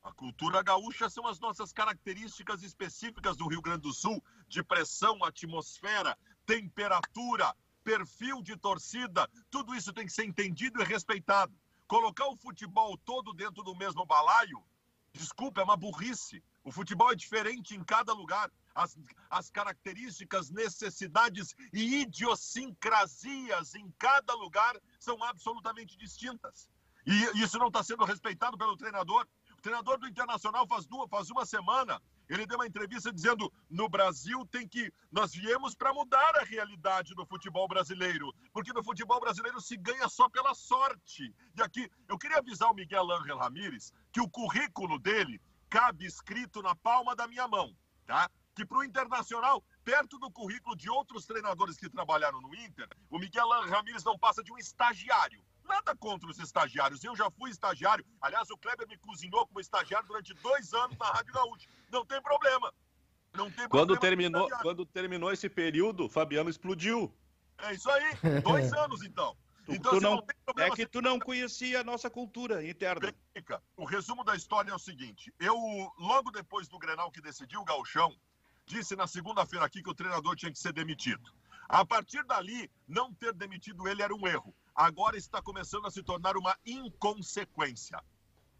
A 0.00 0.12
cultura 0.12 0.62
gaúcha 0.62 1.10
são 1.10 1.26
as 1.26 1.40
nossas 1.40 1.72
características 1.72 2.62
específicas 2.62 3.36
do 3.36 3.48
Rio 3.48 3.60
Grande 3.60 3.82
do 3.82 3.92
Sul, 3.92 4.22
de 4.48 4.62
pressão, 4.62 5.24
atmosfera, 5.24 6.16
temperatura, 6.46 7.52
perfil 7.82 8.40
de 8.42 8.56
torcida, 8.56 9.28
tudo 9.50 9.74
isso 9.74 9.92
tem 9.92 10.06
que 10.06 10.12
ser 10.12 10.24
entendido 10.24 10.80
e 10.80 10.84
respeitado. 10.84 11.52
Colocar 11.88 12.28
o 12.28 12.36
futebol 12.36 12.96
todo 12.98 13.32
dentro 13.32 13.64
do 13.64 13.74
mesmo 13.74 14.06
balaio, 14.06 14.62
desculpa, 15.12 15.60
é 15.60 15.64
uma 15.64 15.76
burrice. 15.76 16.42
O 16.62 16.70
futebol 16.70 17.10
é 17.10 17.16
diferente 17.16 17.74
em 17.74 17.82
cada 17.82 18.12
lugar 18.12 18.50
as, 18.78 18.96
as 19.28 19.50
características, 19.50 20.50
necessidades 20.50 21.54
e 21.72 22.02
idiosincrasias 22.02 23.74
em 23.74 23.92
cada 23.98 24.34
lugar 24.34 24.76
são 25.00 25.22
absolutamente 25.24 25.96
distintas. 25.96 26.70
E 27.04 27.42
isso 27.42 27.58
não 27.58 27.68
está 27.68 27.82
sendo 27.82 28.04
respeitado 28.04 28.56
pelo 28.56 28.76
treinador. 28.76 29.26
O 29.56 29.62
treinador 29.62 29.98
do 29.98 30.06
Internacional 30.06 30.66
faz, 30.68 30.86
duas, 30.86 31.08
faz 31.08 31.30
uma 31.30 31.44
semana, 31.44 32.00
ele 32.28 32.46
deu 32.46 32.58
uma 32.58 32.66
entrevista 32.66 33.12
dizendo: 33.12 33.52
no 33.68 33.88
Brasil 33.88 34.46
tem 34.46 34.68
que. 34.68 34.92
Nós 35.10 35.32
viemos 35.32 35.74
para 35.74 35.92
mudar 35.92 36.36
a 36.36 36.44
realidade 36.44 37.14
do 37.14 37.26
futebol 37.26 37.66
brasileiro, 37.66 38.32
porque 38.52 38.72
no 38.72 38.84
futebol 38.84 39.18
brasileiro 39.18 39.60
se 39.60 39.76
ganha 39.76 40.08
só 40.08 40.28
pela 40.28 40.54
sorte. 40.54 41.34
E 41.56 41.62
aqui, 41.62 41.90
eu 42.08 42.18
queria 42.18 42.38
avisar 42.38 42.70
o 42.70 42.74
Miguel 42.74 43.10
Ángel 43.10 43.38
Ramírez 43.38 43.92
que 44.12 44.20
o 44.20 44.28
currículo 44.28 44.98
dele 44.98 45.40
cabe 45.68 46.06
escrito 46.06 46.62
na 46.62 46.74
palma 46.76 47.16
da 47.16 47.26
minha 47.26 47.48
mão, 47.48 47.74
tá? 48.06 48.30
Que 48.58 48.66
para 48.66 48.78
o 48.78 48.82
Internacional, 48.82 49.62
perto 49.84 50.18
do 50.18 50.32
currículo 50.32 50.74
de 50.74 50.90
outros 50.90 51.24
treinadores 51.24 51.76
que 51.76 51.88
trabalharam 51.88 52.40
no 52.40 52.52
Inter, 52.56 52.88
o 53.08 53.16
Miguel 53.16 53.52
Ángel 53.52 53.70
Ramírez 53.70 54.02
não 54.02 54.18
passa 54.18 54.42
de 54.42 54.52
um 54.52 54.58
estagiário. 54.58 55.40
Nada 55.62 55.94
contra 55.94 56.28
os 56.28 56.40
estagiários. 56.40 57.04
Eu 57.04 57.14
já 57.14 57.30
fui 57.30 57.50
estagiário. 57.50 58.04
Aliás, 58.20 58.50
o 58.50 58.58
Kleber 58.58 58.88
me 58.88 58.98
cozinhou 58.98 59.46
como 59.46 59.60
estagiário 59.60 60.08
durante 60.08 60.34
dois 60.34 60.74
anos 60.74 60.98
na 60.98 61.06
Rádio 61.06 61.32
Gaúcha. 61.32 61.68
Não 61.92 62.04
tem 62.04 62.20
problema. 62.20 62.74
Não 63.32 63.48
tem 63.48 63.68
quando 63.68 63.96
problema. 63.96 64.00
Terminou, 64.00 64.48
quando 64.60 64.84
terminou 64.84 65.30
esse 65.30 65.48
período, 65.48 66.08
Fabiano 66.08 66.50
explodiu. 66.50 67.14
É 67.58 67.74
isso 67.74 67.88
aí. 67.88 68.42
Dois 68.42 68.72
anos, 68.74 69.04
então. 69.04 69.36
Então, 69.68 69.92
tu 69.92 70.00
não, 70.00 70.26
não 70.56 70.64
é 70.64 70.70
que 70.70 70.84
tu 70.84 71.00
não 71.00 71.20
conhecia 71.20 71.82
a 71.82 71.84
nossa 71.84 72.10
cultura 72.10 72.66
interna. 72.66 73.14
O 73.76 73.84
resumo 73.84 74.24
da 74.24 74.34
história 74.34 74.72
é 74.72 74.74
o 74.74 74.78
seguinte: 74.80 75.32
eu, 75.38 75.54
logo 75.96 76.32
depois 76.32 76.66
do 76.66 76.78
Grenal 76.78 77.12
que 77.12 77.20
decidiu 77.20 77.60
o 77.60 77.64
Galchão, 77.64 78.12
disse 78.68 78.94
na 78.94 79.06
segunda-feira 79.06 79.64
aqui 79.64 79.82
que 79.82 79.90
o 79.90 79.94
treinador 79.94 80.36
tinha 80.36 80.52
que 80.52 80.58
ser 80.58 80.72
demitido. 80.72 81.32
A 81.68 81.84
partir 81.84 82.24
dali, 82.24 82.70
não 82.86 83.12
ter 83.12 83.32
demitido 83.34 83.88
ele 83.88 84.02
era 84.02 84.14
um 84.14 84.26
erro 84.26 84.54
agora 84.78 85.16
está 85.16 85.42
começando 85.42 85.86
a 85.86 85.90
se 85.90 86.04
tornar 86.04 86.36
uma 86.36 86.56
inconsequência, 86.64 88.00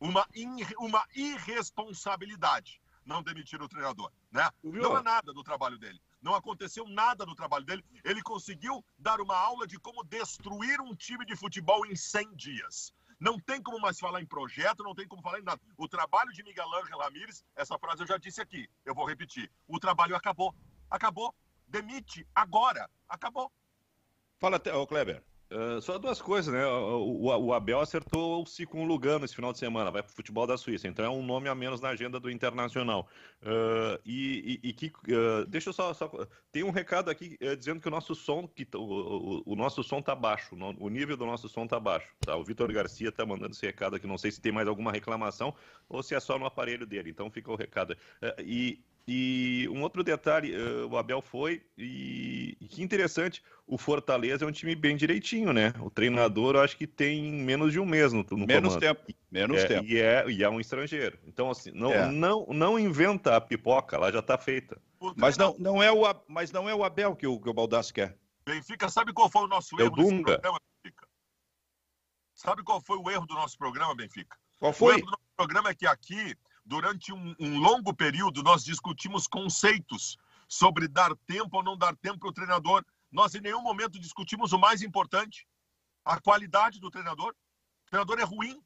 uma, 0.00 0.26
in, 0.34 0.56
uma 0.78 1.06
irresponsabilidade 1.14 2.80
não 3.06 3.22
demitir 3.22 3.62
o 3.62 3.68
treinador, 3.68 4.12
né? 4.30 4.50
Não 4.62 4.94
há 4.94 5.02
nada 5.02 5.32
do 5.32 5.42
trabalho 5.42 5.78
dele. 5.78 5.98
Não 6.20 6.34
aconteceu 6.34 6.86
nada 6.86 7.24
no 7.24 7.34
trabalho 7.34 7.64
dele. 7.64 7.82
Ele 8.04 8.20
conseguiu 8.20 8.84
dar 8.98 9.18
uma 9.18 9.34
aula 9.34 9.66
de 9.66 9.78
como 9.78 10.04
destruir 10.04 10.78
um 10.78 10.94
time 10.94 11.24
de 11.24 11.34
futebol 11.34 11.86
em 11.86 11.96
100 11.96 12.34
dias. 12.36 12.92
Não 13.20 13.38
tem 13.38 13.60
como 13.60 13.80
mais 13.80 13.98
falar 13.98 14.20
em 14.20 14.26
projeto, 14.26 14.84
não 14.84 14.94
tem 14.94 15.06
como 15.06 15.22
falar 15.22 15.40
em 15.40 15.42
nada. 15.42 15.60
O 15.76 15.88
trabalho 15.88 16.32
de 16.32 16.42
Miguel 16.44 16.72
Ángel 16.74 16.98
Ramírez, 16.98 17.44
essa 17.56 17.78
frase 17.78 18.02
eu 18.02 18.06
já 18.06 18.16
disse 18.16 18.40
aqui, 18.40 18.68
eu 18.84 18.94
vou 18.94 19.06
repetir. 19.06 19.50
O 19.66 19.80
trabalho 19.80 20.14
acabou. 20.14 20.54
Acabou. 20.90 21.34
Demite 21.66 22.26
agora. 22.34 22.88
Acabou. 23.08 23.50
Fala, 24.38 24.60
ô 24.74 24.86
Kleber. 24.86 25.22
Uh, 25.50 25.80
só 25.80 25.96
duas 25.96 26.20
coisas, 26.20 26.52
né? 26.52 26.66
O, 26.66 27.26
o, 27.26 27.46
o 27.46 27.54
Abel 27.54 27.80
acertou-se 27.80 28.66
com 28.66 28.82
o 28.82 28.86
Lugano 28.86 29.24
esse 29.24 29.34
final 29.34 29.50
de 29.50 29.58
semana, 29.58 29.90
vai 29.90 30.02
para 30.02 30.10
o 30.10 30.14
futebol 30.14 30.46
da 30.46 30.58
Suíça, 30.58 30.86
então 30.86 31.02
é 31.02 31.08
um 31.08 31.22
nome 31.24 31.48
a 31.48 31.54
menos 31.54 31.80
na 31.80 31.88
agenda 31.88 32.20
do 32.20 32.30
Internacional. 32.30 33.08
Uh, 33.42 33.98
e, 34.04 34.60
e, 34.62 34.68
e, 34.68 34.72
que. 34.74 34.86
Uh, 34.86 35.46
deixa 35.48 35.70
eu 35.70 35.72
só, 35.72 35.94
só. 35.94 36.10
Tem 36.52 36.62
um 36.62 36.70
recado 36.70 37.10
aqui 37.10 37.38
dizendo 37.56 37.80
que 37.80 37.88
o 37.88 37.90
nosso 37.90 38.14
som, 38.14 38.46
que, 38.46 38.66
o, 38.74 39.42
o, 39.46 39.56
nosso 39.56 39.82
som 39.82 40.02
tá 40.02 40.14
baixo, 40.14 40.54
o 40.78 40.88
nível 40.90 41.16
do 41.16 41.24
nosso 41.24 41.48
som 41.48 41.66
tá 41.66 41.80
baixo. 41.80 42.14
Tá? 42.20 42.36
O 42.36 42.44
Vitor 42.44 42.70
Garcia 42.72 43.10
tá 43.10 43.24
mandando 43.24 43.52
esse 43.52 43.64
recado 43.64 43.96
aqui, 43.96 44.06
não 44.06 44.18
sei 44.18 44.30
se 44.30 44.40
tem 44.40 44.52
mais 44.52 44.68
alguma 44.68 44.92
reclamação 44.92 45.54
ou 45.88 46.02
se 46.02 46.14
é 46.14 46.20
só 46.20 46.38
no 46.38 46.46
aparelho 46.46 46.86
dele, 46.86 47.10
então 47.10 47.30
fica 47.30 47.50
o 47.50 47.56
recado. 47.56 47.96
e 48.44 48.80
e 49.10 49.66
um 49.70 49.80
outro 49.80 50.04
detalhe, 50.04 50.54
uh, 50.54 50.86
o 50.86 50.98
Abel 50.98 51.22
foi, 51.22 51.62
e, 51.78 52.54
e, 52.60 52.68
que 52.68 52.82
interessante, 52.82 53.42
o 53.66 53.78
Fortaleza 53.78 54.44
é 54.44 54.48
um 54.48 54.52
time 54.52 54.74
bem 54.74 54.98
direitinho, 54.98 55.50
né? 55.50 55.72
O 55.80 55.88
treinador 55.88 56.56
eu 56.56 56.60
acho 56.60 56.76
que 56.76 56.86
tem 56.86 57.32
menos 57.32 57.72
de 57.72 57.80
um 57.80 57.86
mês 57.86 58.12
no, 58.12 58.22
no 58.30 58.46
Menos 58.46 58.74
comando. 58.74 58.80
tempo, 58.80 59.02
menos 59.30 59.62
é, 59.62 59.66
tempo. 59.66 59.86
E 59.86 59.98
é, 59.98 60.30
e 60.30 60.44
é 60.44 60.50
um 60.50 60.60
estrangeiro. 60.60 61.18
Então, 61.26 61.50
assim, 61.50 61.70
não, 61.72 61.90
é. 61.90 62.06
não, 62.12 62.46
não 62.50 62.78
inventa 62.78 63.34
a 63.34 63.40
pipoca, 63.40 63.96
ela 63.96 64.12
já 64.12 64.18
está 64.18 64.36
feita. 64.36 64.78
Mas 65.16 65.38
não, 65.38 65.56
não 65.58 65.82
é 65.82 65.90
o, 65.90 66.02
mas 66.28 66.52
não 66.52 66.68
é 66.68 66.74
o 66.74 66.84
Abel 66.84 67.16
que 67.16 67.26
o, 67.26 67.40
que 67.40 67.48
o 67.48 67.54
Baldassi 67.54 67.94
quer. 67.94 68.14
Benfica, 68.44 68.90
sabe 68.90 69.14
qual 69.14 69.30
foi 69.30 69.42
o 69.44 69.48
nosso 69.48 69.74
é 69.80 69.84
erro 69.84 69.96
nesse 69.96 70.22
programa, 70.22 70.58
Benfica? 70.82 71.08
Sabe 72.34 72.62
qual 72.62 72.80
foi 72.82 72.98
o 72.98 73.10
erro 73.10 73.26
do 73.26 73.34
nosso 73.34 73.56
programa, 73.56 73.94
Benfica? 73.94 74.36
Qual 74.58 74.72
foi? 74.72 74.96
O 74.96 74.98
erro 74.98 75.06
do 75.06 75.12
nosso 75.12 75.34
programa 75.34 75.70
é 75.70 75.74
que 75.74 75.86
aqui 75.86 76.36
durante 76.68 77.12
um, 77.12 77.34
um 77.40 77.58
longo 77.58 77.94
período, 77.94 78.42
nós 78.42 78.62
discutimos 78.62 79.26
conceitos 79.26 80.18
sobre 80.46 80.86
dar 80.86 81.16
tempo 81.26 81.56
ou 81.56 81.62
não 81.64 81.76
dar 81.76 81.96
tempo 81.96 82.18
para 82.18 82.28
o 82.28 82.32
treinador. 82.32 82.84
Nós, 83.10 83.34
em 83.34 83.40
nenhum 83.40 83.62
momento, 83.62 83.98
discutimos 83.98 84.52
o 84.52 84.58
mais 84.58 84.82
importante: 84.82 85.48
a 86.04 86.20
qualidade 86.20 86.78
do 86.78 86.90
treinador. 86.90 87.30
O 87.30 87.90
treinador 87.90 88.20
é 88.20 88.24
ruim. 88.24 88.60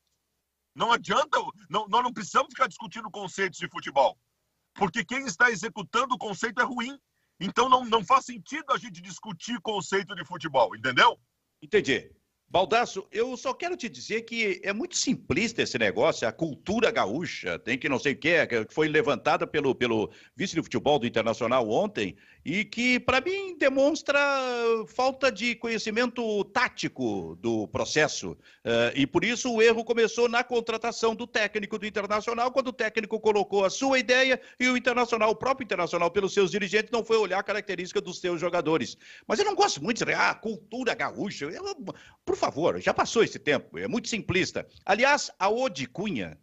Não 0.75 0.91
adianta, 0.91 1.39
não, 1.71 1.87
nós 1.87 2.03
não 2.03 2.13
precisamos 2.13 2.49
ficar 2.51 2.67
discutindo 2.67 3.11
conceitos 3.11 3.59
de 3.59 3.69
futebol, 3.69 4.19
porque 4.75 5.05
quem 5.05 5.27
está 5.27 5.51
executando 5.51 6.15
o 6.15 6.19
conceito 6.19 6.61
é 6.61 6.65
ruim. 6.65 6.99
Então 7.39 7.69
não, 7.69 7.85
não 7.85 8.05
faz 8.05 8.25
sentido 8.25 8.73
a 8.73 8.79
gente 8.79 9.01
discutir 9.01 9.61
conceito 9.61 10.15
de 10.15 10.25
futebol, 10.25 10.75
entendeu? 10.75 11.21
Entendi. 11.61 12.11
Baldasso, 12.53 13.09
eu 13.11 13.35
só 13.35 13.55
quero 13.55 13.75
te 13.79 13.89
dizer 13.89 14.21
que 14.27 14.61
é 14.63 14.75
muito 14.75 14.95
simplista 14.95 15.63
esse 15.63 15.79
negócio, 15.79 16.29
a 16.29 16.33
cultura 16.33 16.91
gaúcha, 16.91 17.59
tem 17.59 17.79
que 17.79 17.89
não 17.89 17.99
sei 17.99 18.13
o 18.13 18.17
que, 18.19 18.47
que 18.47 18.67
foi 18.69 18.89
levantada 18.89 19.47
pelo, 19.47 19.75
pelo 19.75 20.11
vice 20.37 20.55
de 20.55 20.63
futebol 20.63 20.99
do 20.99 21.07
Internacional 21.07 21.67
ontem, 21.71 22.15
e 22.45 22.65
que, 22.65 22.99
para 22.99 23.21
mim, 23.21 23.57
demonstra 23.57 24.21
falta 24.89 25.31
de 25.31 25.55
conhecimento 25.55 26.45
tático 26.47 27.37
do 27.41 27.69
processo. 27.69 28.33
Uh, 28.33 28.91
e 28.95 29.07
por 29.07 29.25
isso 29.25 29.53
o 29.53 29.63
erro 29.63 29.85
começou 29.85 30.29
na 30.29 30.43
contratação 30.43 31.15
do 31.15 31.27
técnico 31.27 31.79
do 31.79 31.87
Internacional, 31.87 32.51
quando 32.51 32.69
o 32.69 32.73
técnico 32.73 33.21
colocou 33.21 33.65
a 33.65 33.71
sua 33.71 33.99
ideia 33.99 34.41
e 34.59 34.69
o 34.69 34.77
Internacional, 34.77 35.31
o 35.31 35.37
próprio 35.37 35.65
Internacional, 35.65 36.11
pelos 36.11 36.35
seus 36.35 36.51
dirigentes, 36.51 36.91
não 36.91 37.05
foi 37.05 37.17
olhar 37.17 37.39
a 37.39 37.45
característica 37.45 38.01
dos 38.01 38.19
seus 38.19 38.41
jogadores. 38.41 38.97
Mas 39.27 39.39
eu 39.39 39.45
não 39.45 39.55
gosto 39.55 39.83
muito 39.83 39.99
de 39.99 40.05
dizer, 40.05 40.19
ah, 40.19 40.35
cultura 40.35 40.95
gaúcha. 40.95 41.45
Eu, 41.45 41.63
por 42.25 42.37
favor, 42.37 42.81
já 42.81 42.93
passou 42.93 43.23
esse 43.23 43.39
tempo, 43.39 43.79
é 43.79 43.87
muito 43.87 44.09
simplista. 44.09 44.67
Aliás, 44.85 45.31
a 45.39 45.49
Odi 45.49 45.87
Cunha, 45.87 46.39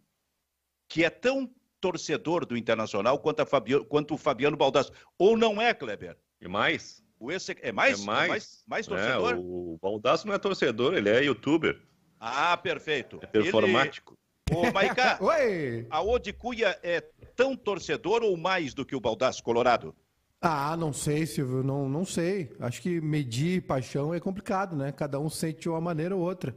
que 0.88 1.04
é 1.04 1.10
tão 1.10 1.50
torcedor 1.80 2.44
do 2.44 2.56
Internacional 2.56 3.18
quanto, 3.18 3.44
Fabiano, 3.46 3.84
quanto 3.84 4.14
o 4.14 4.18
Fabiano 4.18 4.56
Baldasso, 4.56 4.92
ou 5.18 5.36
não 5.36 5.60
é, 5.60 5.72
Kleber? 5.72 6.16
E 6.40 6.48
mais? 6.48 7.02
O 7.18 7.30
esse, 7.30 7.56
é 7.60 7.70
mais? 7.70 8.00
É 8.00 8.04
mais, 8.04 8.24
é 8.24 8.28
mais, 8.28 8.64
mais 8.66 8.86
é, 8.86 8.88
torcedor? 8.88 9.32
É, 9.32 9.36
o 9.36 9.78
Baldasso 9.80 10.26
não 10.26 10.34
é 10.34 10.38
torcedor, 10.38 10.94
ele 10.94 11.08
é 11.08 11.24
youtuber. 11.24 11.80
Ah, 12.18 12.56
perfeito. 12.56 13.18
É 13.22 13.26
performático. 13.26 14.14
Ele... 14.50 14.68
Ô, 14.68 14.72
Maiká, 14.72 15.18
Oi! 15.22 15.86
a 15.90 16.02
Odi 16.02 16.32
Cunha 16.32 16.76
é 16.82 17.00
tão 17.36 17.56
torcedor 17.56 18.22
ou 18.22 18.36
mais 18.36 18.74
do 18.74 18.84
que 18.84 18.96
o 18.96 19.00
Baldasso 19.00 19.42
Colorado? 19.42 19.94
Ah, 20.40 20.74
não 20.76 20.92
sei, 20.92 21.26
Silvio, 21.26 21.62
não, 21.62 21.88
não 21.88 22.04
sei. 22.04 22.50
Acho 22.58 22.80
que 22.80 23.00
medir 23.00 23.62
paixão 23.62 24.14
é 24.14 24.18
complicado, 24.18 24.74
né? 24.74 24.90
Cada 24.90 25.20
um 25.20 25.28
sente 25.28 25.60
de 25.60 25.68
uma 25.68 25.80
maneira 25.80 26.16
ou 26.16 26.22
outra. 26.22 26.56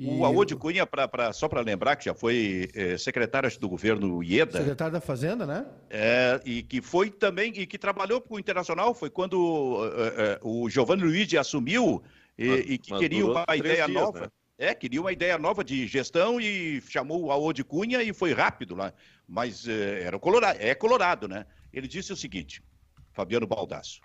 E... 0.00 0.08
O 0.08 0.24
Aode 0.24 0.56
Cunha, 0.56 0.86
pra, 0.86 1.06
pra, 1.06 1.30
só 1.30 1.46
para 1.46 1.60
lembrar, 1.60 1.94
que 1.94 2.06
já 2.06 2.14
foi 2.14 2.70
é, 2.74 2.96
secretário 2.96 3.50
do 3.60 3.68
governo 3.68 4.22
IEDA. 4.22 4.56
Secretário 4.56 4.94
da 4.94 5.00
Fazenda, 5.00 5.44
né? 5.44 5.66
É, 5.90 6.40
e 6.42 6.62
que 6.62 6.80
foi 6.80 7.10
também, 7.10 7.52
e 7.54 7.66
que 7.66 7.76
trabalhou 7.76 8.18
com 8.18 8.36
o 8.36 8.38
Internacional, 8.38 8.94
foi 8.94 9.10
quando 9.10 9.78
é, 10.16 10.40
o 10.42 10.70
Giovanni 10.70 11.02
Luiz 11.02 11.34
assumiu 11.34 12.02
e, 12.38 12.48
mas, 12.48 12.60
e 12.60 12.78
que 12.78 12.96
queria 12.96 13.26
uma 13.26 13.44
ideia 13.54 13.84
dias, 13.84 14.02
nova. 14.02 14.20
Né? 14.20 14.28
É, 14.56 14.74
queria 14.74 15.02
uma 15.02 15.12
ideia 15.12 15.36
nova 15.36 15.62
de 15.62 15.86
gestão 15.86 16.40
e 16.40 16.80
chamou 16.88 17.24
o 17.24 17.30
Aode 17.30 17.62
Cunha 17.62 18.02
e 18.02 18.14
foi 18.14 18.32
rápido 18.32 18.74
lá. 18.74 18.94
Mas 19.28 19.68
era 19.68 20.18
colorado, 20.18 20.58
é 20.62 20.74
colorado, 20.74 21.28
né? 21.28 21.44
Ele 21.74 21.86
disse 21.86 22.10
o 22.10 22.16
seguinte: 22.16 22.62
Fabiano 23.12 23.46
Baldasso. 23.46 24.00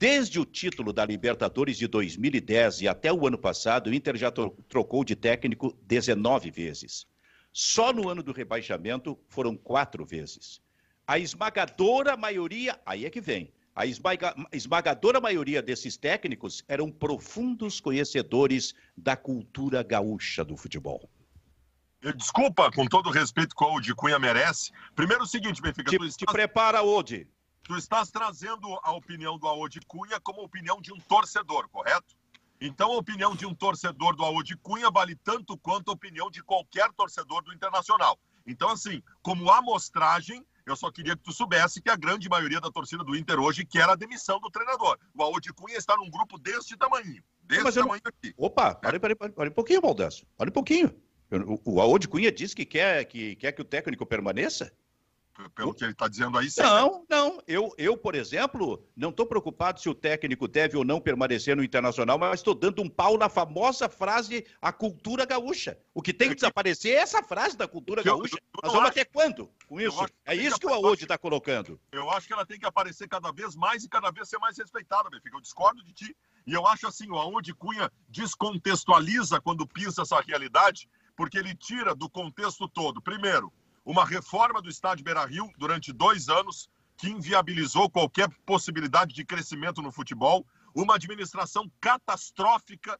Desde 0.00 0.40
o 0.40 0.46
título 0.46 0.94
da 0.94 1.04
Libertadores 1.04 1.76
de 1.76 1.86
2010 1.86 2.80
e 2.80 2.88
até 2.88 3.12
o 3.12 3.26
ano 3.26 3.36
passado, 3.36 3.90
o 3.90 3.92
Inter 3.92 4.16
já 4.16 4.32
trocou 4.66 5.04
de 5.04 5.14
técnico 5.14 5.76
19 5.82 6.50
vezes. 6.50 7.06
Só 7.52 7.92
no 7.92 8.08
ano 8.08 8.22
do 8.22 8.32
rebaixamento 8.32 9.20
foram 9.28 9.54
quatro 9.54 10.02
vezes. 10.02 10.62
A 11.06 11.18
esmagadora 11.18 12.16
maioria, 12.16 12.80
aí 12.86 13.04
é 13.04 13.10
que 13.10 13.20
vem, 13.20 13.52
a 13.74 13.84
esmaga, 13.84 14.34
esmagadora 14.54 15.20
maioria 15.20 15.60
desses 15.60 15.98
técnicos 15.98 16.64
eram 16.66 16.90
profundos 16.90 17.78
conhecedores 17.78 18.72
da 18.96 19.16
cultura 19.16 19.82
gaúcha 19.82 20.42
do 20.42 20.56
futebol. 20.56 21.10
Desculpa, 22.16 22.72
com 22.72 22.86
todo 22.86 23.08
o 23.08 23.12
respeito 23.12 23.54
que 23.54 23.62
o 23.62 23.74
Odi 23.74 23.94
Cunha 23.94 24.18
merece. 24.18 24.72
Primeiro 24.94 25.24
o 25.24 25.26
seguinte, 25.26 25.60
Benfica. 25.60 25.90
Te, 25.90 25.98
tu 25.98 26.08
te 26.08 26.24
prepara, 26.24 26.82
Odi. 26.82 27.28
Tu 27.70 27.76
estás 27.76 28.10
trazendo 28.10 28.66
a 28.82 28.90
opinião 28.90 29.38
do 29.38 29.46
Aode 29.46 29.78
Cunha 29.86 30.18
como 30.18 30.42
opinião 30.42 30.80
de 30.80 30.92
um 30.92 30.98
torcedor, 30.98 31.68
correto? 31.68 32.16
Então, 32.60 32.90
a 32.90 32.96
opinião 32.96 33.32
de 33.32 33.46
um 33.46 33.54
torcedor 33.54 34.16
do 34.16 34.24
Aode 34.24 34.56
Cunha 34.56 34.90
vale 34.90 35.14
tanto 35.14 35.56
quanto 35.56 35.88
a 35.88 35.94
opinião 35.94 36.28
de 36.32 36.42
qualquer 36.42 36.92
torcedor 36.94 37.44
do 37.44 37.54
Internacional. 37.54 38.18
Então, 38.44 38.70
assim, 38.70 39.00
como 39.22 39.52
amostragem, 39.52 40.44
eu 40.66 40.74
só 40.74 40.90
queria 40.90 41.16
que 41.16 41.22
tu 41.22 41.32
soubesse 41.32 41.80
que 41.80 41.88
a 41.88 41.94
grande 41.94 42.28
maioria 42.28 42.60
da 42.60 42.72
torcida 42.72 43.04
do 43.04 43.14
Inter 43.14 43.38
hoje 43.38 43.64
quer 43.64 43.88
a 43.88 43.94
demissão 43.94 44.40
do 44.40 44.50
treinador. 44.50 44.98
O 45.14 45.22
Aode 45.22 45.52
Cunha 45.52 45.76
está 45.76 45.96
num 45.96 46.10
grupo 46.10 46.40
deste 46.40 46.76
tamanho. 46.76 47.22
Desse 47.44 47.72
tamanho 47.72 48.02
não... 48.04 48.08
aqui. 48.08 48.34
Opa, 48.36 48.74
pare, 48.74 48.98
pare, 48.98 49.14
pare, 49.14 49.32
pare 49.32 49.50
um 49.50 49.54
pouquinho, 49.54 49.80
Baldasso. 49.80 50.26
Pare 50.36 50.50
um 50.50 50.52
pouquinho. 50.52 50.92
O, 51.64 51.80
o 51.80 52.08
Cunha 52.08 52.32
disse 52.32 52.56
que 52.56 52.66
quer 52.66 53.04
que, 53.04 53.36
quer 53.36 53.52
que 53.52 53.62
o 53.62 53.64
técnico 53.64 54.04
permaneça? 54.04 54.72
Pelo 55.54 55.74
que 55.74 55.84
ele 55.84 55.92
está 55.92 56.08
dizendo 56.08 56.38
aí. 56.38 56.50
Sim. 56.50 56.62
Não, 56.62 57.04
não. 57.08 57.42
Eu, 57.46 57.72
eu, 57.78 57.96
por 57.96 58.14
exemplo, 58.14 58.86
não 58.96 59.10
estou 59.10 59.26
preocupado 59.26 59.80
se 59.80 59.88
o 59.88 59.94
técnico 59.94 60.46
deve 60.46 60.76
ou 60.76 60.84
não 60.84 61.00
permanecer 61.00 61.56
no 61.56 61.64
Internacional, 61.64 62.18
mas 62.18 62.40
estou 62.40 62.54
dando 62.54 62.82
um 62.82 62.88
pau 62.88 63.16
na 63.16 63.28
famosa 63.28 63.88
frase 63.88 64.46
a 64.60 64.72
cultura 64.72 65.24
gaúcha. 65.24 65.78
O 65.94 66.02
que 66.02 66.12
tem 66.12 66.28
que 66.28 66.34
desaparecer 66.34 66.92
é 66.92 67.00
essa 67.00 67.22
frase 67.22 67.56
da 67.56 67.66
cultura 67.66 68.02
gaúcha. 68.02 68.36
Nós 68.62 68.72
vamos 68.72 68.90
até 68.90 69.04
quando 69.04 69.50
com 69.70 69.80
isso? 69.80 70.04
É 70.24 70.34
isso 70.34 70.58
que 70.58 70.66
o 70.66 70.74
Aode 70.74 71.04
está 71.04 71.16
colocando. 71.16 71.80
Eu 71.92 72.10
acho 72.10 72.26
que 72.26 72.32
ela 72.32 72.44
tem 72.44 72.58
que 72.58 72.66
aparecer 72.66 73.08
cada 73.08 73.30
vez 73.30 73.54
mais 73.54 73.84
e 73.84 73.88
cada 73.88 74.10
vez 74.10 74.28
ser 74.28 74.38
mais 74.38 74.58
respeitada, 74.58 75.08
Benfica. 75.08 75.36
Eu 75.36 75.40
discordo 75.40 75.82
de 75.84 75.92
ti. 75.92 76.16
E 76.46 76.52
eu 76.52 76.66
acho 76.66 76.88
assim, 76.88 77.08
o 77.08 77.14
Aode 77.14 77.54
Cunha 77.54 77.90
descontextualiza 78.08 79.40
quando 79.40 79.66
pisa 79.66 80.02
essa 80.02 80.20
realidade, 80.20 80.88
porque 81.16 81.38
ele 81.38 81.54
tira 81.54 81.94
do 81.94 82.10
contexto 82.10 82.68
todo. 82.68 83.00
Primeiro, 83.00 83.52
uma 83.84 84.04
reforma 84.04 84.60
do 84.60 84.68
estádio 84.68 85.04
Beira-Rio 85.04 85.50
durante 85.56 85.92
dois 85.92 86.28
anos, 86.28 86.68
que 86.96 87.08
inviabilizou 87.08 87.88
qualquer 87.88 88.28
possibilidade 88.44 89.14
de 89.14 89.24
crescimento 89.24 89.80
no 89.80 89.90
futebol, 89.90 90.46
uma 90.74 90.96
administração 90.96 91.70
catastrófica 91.80 92.98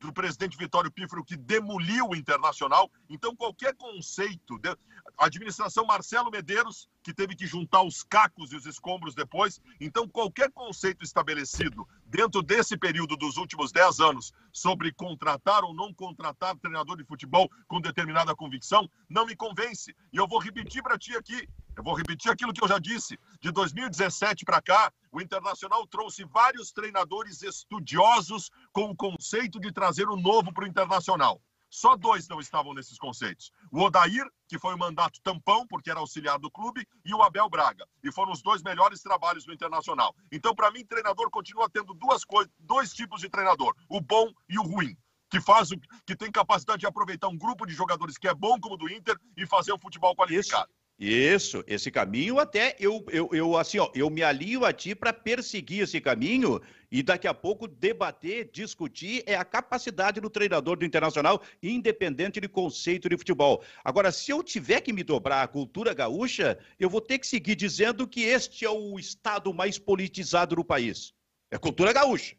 do 0.00 0.12
presidente 0.12 0.56
Vitório 0.56 0.90
Pífero, 0.90 1.24
que 1.24 1.36
demoliu 1.36 2.08
o 2.08 2.16
Internacional. 2.16 2.90
Então, 3.08 3.36
qualquer 3.36 3.74
conceito. 3.74 4.58
De... 4.58 4.70
A 5.18 5.26
administração 5.26 5.84
Marcelo 5.84 6.30
Medeiros, 6.30 6.88
que 7.02 7.12
teve 7.12 7.36
que 7.36 7.46
juntar 7.46 7.82
os 7.82 8.02
cacos 8.02 8.52
e 8.52 8.56
os 8.56 8.64
escombros 8.64 9.14
depois. 9.14 9.60
Então, 9.78 10.08
qualquer 10.08 10.50
conceito 10.50 11.04
estabelecido 11.04 11.86
dentro 12.06 12.42
desse 12.42 12.76
período 12.76 13.16
dos 13.16 13.36
últimos 13.36 13.70
10 13.70 14.00
anos 14.00 14.32
sobre 14.50 14.92
contratar 14.92 15.62
ou 15.62 15.74
não 15.74 15.92
contratar 15.92 16.56
treinador 16.56 16.96
de 16.96 17.04
futebol 17.04 17.50
com 17.68 17.80
determinada 17.80 18.34
convicção, 18.34 18.90
não 19.08 19.26
me 19.26 19.36
convence. 19.36 19.94
E 20.12 20.16
eu 20.16 20.26
vou 20.26 20.38
repetir 20.38 20.82
para 20.82 20.98
ti 20.98 21.14
aqui. 21.14 21.46
Eu 21.76 21.84
vou 21.84 21.94
repetir 21.94 22.30
aquilo 22.30 22.52
que 22.52 22.62
eu 22.62 22.68
já 22.68 22.78
disse. 22.78 23.18
De 23.40 23.50
2017 23.52 24.44
para 24.44 24.60
cá, 24.60 24.92
o 25.12 25.20
Internacional 25.20 25.86
trouxe 25.86 26.24
vários 26.24 26.72
treinadores 26.72 27.42
estudiosos 27.42 28.50
com 28.72 28.90
o 28.90 28.96
conceito 28.96 29.58
de 29.58 29.72
trazer 29.72 30.08
o 30.08 30.16
novo 30.16 30.52
para 30.52 30.64
o 30.64 30.68
Internacional. 30.68 31.40
Só 31.68 31.96
dois 31.96 32.26
não 32.26 32.40
estavam 32.40 32.74
nesses 32.74 32.98
conceitos. 32.98 33.52
O 33.70 33.80
Odair, 33.80 34.26
que 34.48 34.58
foi 34.58 34.74
o 34.74 34.78
mandato 34.78 35.20
tampão, 35.22 35.64
porque 35.68 35.88
era 35.88 36.00
auxiliar 36.00 36.36
do 36.38 36.50
clube, 36.50 36.86
e 37.04 37.14
o 37.14 37.22
Abel 37.22 37.48
Braga. 37.48 37.86
E 38.02 38.10
foram 38.10 38.32
os 38.32 38.42
dois 38.42 38.60
melhores 38.60 39.00
trabalhos 39.00 39.44
do 39.44 39.52
Internacional. 39.52 40.14
Então, 40.32 40.52
para 40.52 40.70
mim, 40.72 40.84
treinador 40.84 41.30
continua 41.30 41.70
tendo 41.70 41.94
duas 41.94 42.24
coisas, 42.24 42.52
dois 42.58 42.92
tipos 42.92 43.20
de 43.20 43.28
treinador: 43.28 43.76
o 43.88 44.00
bom 44.00 44.32
e 44.48 44.58
o 44.58 44.62
ruim. 44.62 44.96
Que 45.30 45.40
faz 45.40 45.70
o, 45.70 45.76
que 46.04 46.16
tem 46.16 46.32
capacidade 46.32 46.80
de 46.80 46.86
aproveitar 46.86 47.28
um 47.28 47.38
grupo 47.38 47.64
de 47.64 47.72
jogadores 47.72 48.18
que 48.18 48.26
é 48.26 48.34
bom 48.34 48.58
como 48.58 48.74
o 48.74 48.78
do 48.78 48.90
Inter 48.90 49.16
e 49.36 49.46
fazer 49.46 49.72
um 49.72 49.78
futebol 49.78 50.16
qualificado. 50.16 50.68
Isso. 50.68 50.79
Isso, 51.00 51.64
esse 51.66 51.90
caminho 51.90 52.38
até 52.38 52.76
eu, 52.78 53.02
eu, 53.08 53.30
eu 53.32 53.56
assim, 53.56 53.78
ó, 53.78 53.90
eu 53.94 54.10
me 54.10 54.22
alio 54.22 54.66
a 54.66 54.72
ti 54.72 54.94
para 54.94 55.14
perseguir 55.14 55.84
esse 55.84 55.98
caminho 55.98 56.60
e 56.92 57.02
daqui 57.02 57.26
a 57.26 57.32
pouco 57.32 57.66
debater, 57.66 58.50
discutir 58.52 59.22
é 59.24 59.34
a 59.34 59.42
capacidade 59.42 60.20
do 60.20 60.28
treinador 60.28 60.76
do 60.76 60.84
Internacional, 60.84 61.40
independente 61.62 62.38
de 62.38 62.46
conceito 62.46 63.08
de 63.08 63.16
futebol. 63.16 63.64
Agora, 63.82 64.12
se 64.12 64.30
eu 64.30 64.42
tiver 64.42 64.82
que 64.82 64.92
me 64.92 65.02
dobrar 65.02 65.42
à 65.42 65.48
cultura 65.48 65.94
gaúcha, 65.94 66.58
eu 66.78 66.90
vou 66.90 67.00
ter 67.00 67.18
que 67.18 67.26
seguir 67.26 67.54
dizendo 67.54 68.06
que 68.06 68.24
este 68.24 68.66
é 68.66 68.70
o 68.70 68.98
estado 68.98 69.54
mais 69.54 69.78
politizado 69.78 70.54
do 70.54 70.62
país. 70.62 71.14
É 71.50 71.56
cultura 71.56 71.94
gaúcha. 71.94 72.36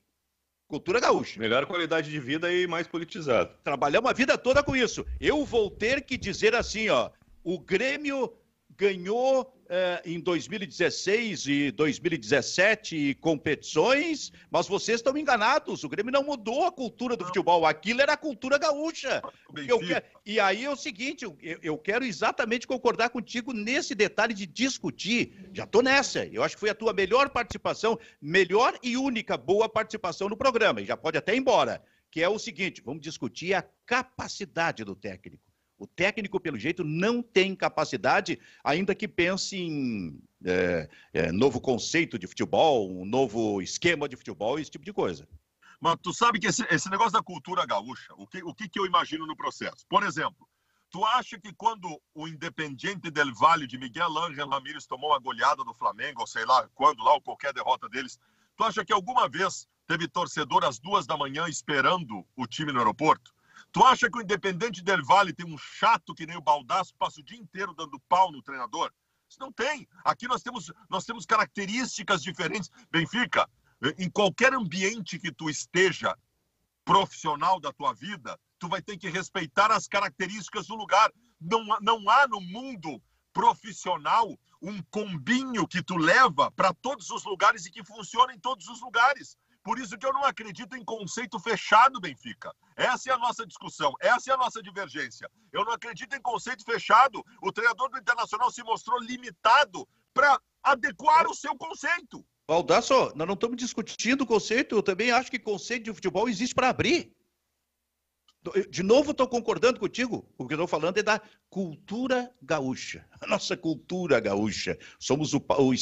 Cultura 0.68 1.00
gaúcha. 1.00 1.40
Melhor 1.40 1.66
qualidade 1.66 2.12
de 2.12 2.20
vida 2.20 2.54
e 2.54 2.68
mais 2.68 2.86
politizado. 2.86 3.56
Trabalhamos 3.64 4.12
a 4.12 4.14
vida 4.14 4.38
toda 4.38 4.62
com 4.62 4.76
isso. 4.76 5.04
Eu 5.20 5.44
vou 5.44 5.72
ter 5.72 6.04
que 6.04 6.16
dizer 6.16 6.54
assim, 6.54 6.90
ó, 6.90 7.10
o 7.44 7.58
Grêmio 7.58 8.32
ganhou 8.82 9.54
eh, 9.70 10.02
em 10.06 10.20
2016 10.20 11.46
e 11.46 11.72
2017 11.72 13.14
competições, 13.22 14.32
mas 14.50 14.68
vocês 14.68 15.00
estão 15.00 15.16
enganados. 15.16 15.84
O 15.84 15.90
Grêmio 15.90 16.12
não 16.12 16.24
mudou 16.24 16.66
a 16.66 16.72
cultura 16.72 17.16
do 17.16 17.24
futebol. 17.24 17.64
Aquilo 17.68 18.02
era 18.02 18.14
a 18.14 18.18
cultura 18.18 18.58
gaúcha. 18.58 19.22
Quero... 19.54 20.04
E 20.26 20.40
aí 20.40 20.66
é 20.66 20.70
o 20.70 20.76
seguinte: 20.76 21.24
eu, 21.24 21.38
eu, 21.62 21.78
quero 21.78 22.04
exatamente 22.04 22.66
concordar 22.66 23.10
contigo 23.12 23.54
nesse 23.54 23.94
detalhe 23.94 24.34
de 24.34 24.48
discutir. 24.48 25.52
Já 25.54 25.66
estou 25.66 25.84
nessa. 25.84 26.26
Eu 26.26 26.42
acho 26.42 26.56
que 26.56 26.62
foi 26.62 26.72
a 26.72 26.76
tua 26.76 26.92
melhor 26.92 27.30
participação, 27.30 28.00
melhor 28.20 28.76
e 28.82 28.98
única 28.98 29.38
boa 29.38 29.70
participação 29.70 30.28
no 30.28 30.36
programa. 30.36 30.82
E 30.82 30.86
já 30.86 30.98
pode 30.98 31.20
até 31.20 31.36
ir 31.36 31.38
embora. 31.38 31.84
Que 32.10 32.24
é 32.24 32.28
o 32.28 32.40
seguinte: 32.40 32.82
vamos 32.84 33.04
discutir 33.04 33.54
a 33.54 33.64
capacidade 33.86 34.84
do 34.84 34.96
técnico. 34.96 35.51
O 35.82 35.88
técnico, 35.88 36.40
pelo 36.40 36.60
jeito, 36.60 36.84
não 36.84 37.24
tem 37.24 37.56
capacidade, 37.56 38.40
ainda 38.64 38.94
que 38.94 39.08
pense 39.08 39.58
em 39.58 40.22
é, 40.46 40.88
é, 41.12 41.32
novo 41.32 41.60
conceito 41.60 42.20
de 42.20 42.28
futebol, 42.28 42.88
um 42.88 43.04
novo 43.04 43.60
esquema 43.64 44.08
de 44.08 44.16
futebol, 44.16 44.60
esse 44.60 44.70
tipo 44.70 44.86
de 44.86 44.94
coisa. 44.94 45.28
Mas 45.80 45.96
tu 46.04 46.14
sabe 46.14 46.40
que 46.40 46.46
esse, 46.46 46.64
esse 46.70 46.88
negócio 46.88 47.14
da 47.14 47.24
cultura 47.24 47.66
gaúcha, 47.66 48.14
o 48.16 48.28
que, 48.28 48.44
o 48.44 48.54
que, 48.54 48.70
que 48.70 48.80
eu 48.80 48.86
imagino 48.86 49.26
no 49.26 49.36
processo? 49.36 49.84
Por 49.90 50.04
exemplo, 50.04 50.48
tu 50.92 51.04
acha 51.04 51.40
que 51.40 51.52
quando 51.52 52.00
o 52.14 52.28
Independiente 52.28 53.10
del 53.10 53.34
Valle 53.34 53.66
de 53.66 53.80
Miguel 53.80 54.16
Ángel 54.20 54.50
Ramírez 54.50 54.86
tomou 54.86 55.16
a 55.16 55.20
goleada 55.20 55.64
do 55.64 55.74
Flamengo, 55.74 56.22
ou 56.22 56.28
sei 56.28 56.46
lá 56.46 56.70
quando, 56.76 57.04
lá, 57.04 57.14
ou 57.14 57.22
qualquer 57.22 57.54
derrota 57.54 57.90
deles, 57.90 58.20
tu 58.56 58.64
acha 58.64 58.86
que 58.86 58.94
alguma 58.94 59.28
vez 59.28 59.68
teve 59.88 60.08
torcedor 60.08 60.64
às 60.64 60.78
duas 60.78 61.08
da 61.08 61.18
manhã 61.18 61.48
esperando 61.48 62.24
o 62.36 62.46
time 62.46 62.72
no 62.72 62.78
aeroporto? 62.78 63.34
Tu 63.72 63.84
acha 63.84 64.10
que 64.10 64.18
o 64.18 64.22
Independente 64.22 64.84
Del 64.84 65.04
Vale 65.04 65.34
tem 65.34 65.46
um 65.46 65.58
chato 65.58 66.14
que 66.14 66.26
nem 66.26 66.36
o 66.36 66.42
Baldaço, 66.42 66.94
passa 66.96 67.22
o 67.22 67.24
dia 67.24 67.38
inteiro 67.38 67.74
dando 67.74 68.00
pau 68.02 68.32
no 68.32 68.42
treinador? 68.42 68.92
Isso 69.30 69.40
não 69.40 69.52
tem. 69.52 69.88
Aqui 70.04 70.28
nós 70.28 70.44
temos, 70.44 70.72
nós 70.90 71.06
temos 71.06 71.26
características 71.26 72.22
diferentes. 72.22 72.70
Benfica, 72.92 73.50
em 73.98 74.10
qualquer 74.10 74.54
ambiente 74.54 75.18
que 75.18 75.32
tu 75.32 75.50
esteja 75.50 76.18
profissional 76.84 77.60
da 77.60 77.72
tua 77.72 77.94
vida, 77.94 78.38
tu 78.60 78.68
vai 78.68 78.82
ter 78.82 78.98
que 78.98 79.10
respeitar 79.10 79.72
as 79.72 79.88
características 79.88 80.68
do 80.68 80.76
lugar. 80.76 81.10
Não, 81.40 81.64
não 81.82 82.10
há 82.10 82.28
no 82.28 82.42
mundo 82.42 83.02
profissional 83.32 84.38
um 84.62 84.84
combinho 84.92 85.66
que 85.66 85.82
tu 85.82 85.96
leva 85.96 86.52
para 86.52 86.74
todos 86.74 87.10
os 87.10 87.24
lugares 87.24 87.66
e 87.66 87.72
que 87.72 87.86
funciona 87.86 88.34
em 88.34 88.40
todos 88.40 88.68
os 88.68 88.82
lugares. 88.82 89.38
Por 89.64 89.78
isso 89.78 89.98
que 89.98 90.06
eu 90.06 90.14
não 90.14 90.24
acredito 90.24 90.76
em 90.76 90.84
conceito 90.84 91.40
fechado, 91.40 92.00
Benfica. 92.00 92.52
Essa 92.76 93.12
é 93.12 93.14
a 93.14 93.18
nossa 93.18 93.46
discussão, 93.46 93.94
essa 94.00 94.32
é 94.32 94.34
a 94.34 94.38
nossa 94.38 94.62
divergência. 94.62 95.30
Eu 95.52 95.64
não 95.64 95.74
acredito 95.74 96.16
em 96.16 96.22
conceito 96.22 96.64
fechado. 96.64 97.24
O 97.42 97.52
treinador 97.52 97.90
do 97.90 97.98
Internacional 97.98 98.50
se 98.52 98.64
mostrou 98.64 99.00
limitado 99.00 99.88
para 100.14 100.40
adequar 100.64 101.28
o 101.28 101.36
seu 101.36 101.56
conceito. 101.56 102.26
Baldasso, 102.48 103.14
nós 103.16 103.28
não 103.28 103.36
estamos 103.36 103.58
discutindo 103.58 104.22
o 104.22 104.28
conceito. 104.28 104.76
Eu 104.76 104.84
também 104.84 105.12
acho 105.12 105.30
que 105.30 105.40
conceito 105.40 105.86
de 105.86 105.94
futebol 105.94 106.28
existe 106.28 106.56
para 106.56 106.70
abrir. 106.70 107.16
De 108.72 108.82
novo, 108.82 109.12
estou 109.12 109.28
concordando 109.28 109.80
contigo. 109.80 110.28
O 110.38 110.48
que 110.48 110.56
estou 110.56 110.68
falando 110.68 110.98
é 110.98 111.04
da 111.04 111.22
cultura 111.50 112.34
gaúcha. 112.42 113.08
A 113.22 113.28
nossa 113.28 113.56
cultura 113.56 114.20
gaúcha. 114.20 114.78
Somos 115.00 115.34
o, 115.36 115.38
o 115.38 115.74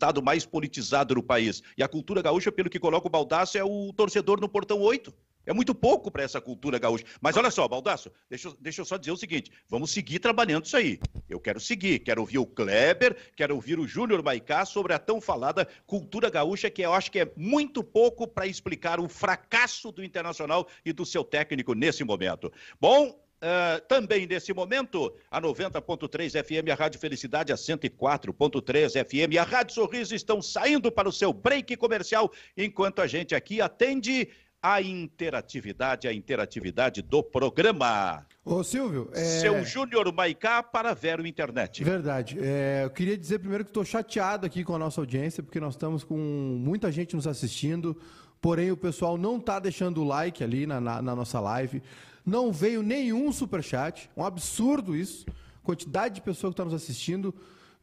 estado 0.00 0.22
mais 0.22 0.46
politizado 0.46 1.14
do 1.14 1.22
país. 1.22 1.62
E 1.76 1.82
a 1.82 1.88
cultura 1.88 2.22
gaúcha, 2.22 2.50
pelo 2.50 2.70
que 2.70 2.80
coloca 2.80 3.06
o 3.06 3.10
Baldaço, 3.10 3.58
é 3.58 3.62
o 3.62 3.92
torcedor 3.92 4.40
no 4.40 4.48
portão 4.48 4.80
8. 4.80 5.12
É 5.46 5.52
muito 5.52 5.74
pouco 5.74 6.10
para 6.10 6.22
essa 6.22 6.40
cultura 6.40 6.78
gaúcha. 6.78 7.04
Mas 7.20 7.36
olha 7.36 7.50
só, 7.50 7.66
Baldaço, 7.66 8.10
deixa, 8.28 8.52
deixa 8.60 8.80
eu 8.80 8.84
só 8.84 8.96
dizer 8.96 9.12
o 9.12 9.16
seguinte: 9.16 9.50
vamos 9.68 9.90
seguir 9.90 10.18
trabalhando 10.18 10.64
isso 10.64 10.76
aí. 10.76 10.98
Eu 11.28 11.40
quero 11.40 11.58
seguir, 11.58 11.98
quero 12.00 12.20
ouvir 12.20 12.38
o 12.38 12.46
Kleber, 12.46 13.16
quero 13.36 13.54
ouvir 13.54 13.78
o 13.78 13.86
Júnior 13.86 14.22
Maicá 14.22 14.64
sobre 14.64 14.92
a 14.92 14.98
tão 14.98 15.20
falada 15.20 15.66
cultura 15.86 16.30
gaúcha, 16.30 16.70
que 16.70 16.82
eu 16.82 16.94
acho 16.94 17.10
que 17.10 17.20
é 17.20 17.32
muito 17.36 17.82
pouco 17.82 18.26
para 18.26 18.46
explicar 18.46 19.00
o 19.00 19.08
fracasso 19.08 19.90
do 19.90 20.04
Internacional 20.04 20.68
e 20.84 20.92
do 20.92 21.04
seu 21.04 21.24
técnico 21.24 21.74
nesse 21.74 22.04
momento. 22.04 22.52
Bom, 22.78 23.18
Uh, 23.40 23.80
também 23.88 24.26
nesse 24.26 24.52
momento, 24.52 25.10
a 25.30 25.40
90.3 25.40 26.44
FM, 26.44 26.70
a 26.70 26.74
Rádio 26.74 27.00
Felicidade, 27.00 27.50
a 27.50 27.56
104.3 27.56 29.02
FM, 29.02 29.38
a 29.38 29.44
Rádio 29.44 29.74
Sorriso 29.74 30.14
estão 30.14 30.42
saindo 30.42 30.92
para 30.92 31.08
o 31.08 31.12
seu 31.12 31.32
break 31.32 31.74
comercial, 31.76 32.30
enquanto 32.54 33.00
a 33.00 33.06
gente 33.06 33.34
aqui 33.34 33.62
atende 33.62 34.28
a 34.62 34.82
interatividade, 34.82 36.06
a 36.06 36.12
interatividade 36.12 37.00
do 37.00 37.22
programa. 37.22 38.26
Ô 38.44 38.62
Silvio, 38.62 39.10
é... 39.14 39.24
seu 39.24 39.64
Júnior 39.64 40.12
Maicá 40.12 40.62
para 40.62 40.92
Vero 40.92 41.26
Internet. 41.26 41.82
Verdade. 41.82 42.36
É, 42.38 42.82
eu 42.84 42.90
queria 42.90 43.16
dizer 43.16 43.38
primeiro 43.38 43.64
que 43.64 43.70
estou 43.70 43.86
chateado 43.86 44.44
aqui 44.44 44.62
com 44.62 44.74
a 44.74 44.78
nossa 44.78 45.00
audiência, 45.00 45.42
porque 45.42 45.58
nós 45.58 45.74
estamos 45.74 46.04
com 46.04 46.18
muita 46.18 46.92
gente 46.92 47.16
nos 47.16 47.26
assistindo, 47.26 47.98
porém 48.38 48.70
o 48.70 48.76
pessoal 48.76 49.16
não 49.16 49.38
está 49.38 49.58
deixando 49.58 50.02
o 50.02 50.04
like 50.04 50.44
ali 50.44 50.66
na, 50.66 50.78
na, 50.78 51.00
na 51.00 51.16
nossa 51.16 51.40
live 51.40 51.82
não 52.24 52.52
veio 52.52 52.82
nenhum 52.82 53.32
superchat. 53.32 54.10
Um 54.16 54.24
absurdo 54.24 54.96
isso. 54.96 55.26
Quantidade 55.62 56.16
de 56.16 56.20
pessoas 56.20 56.50
que 56.50 56.54
estão 56.54 56.66
nos 56.66 56.74
assistindo 56.74 57.34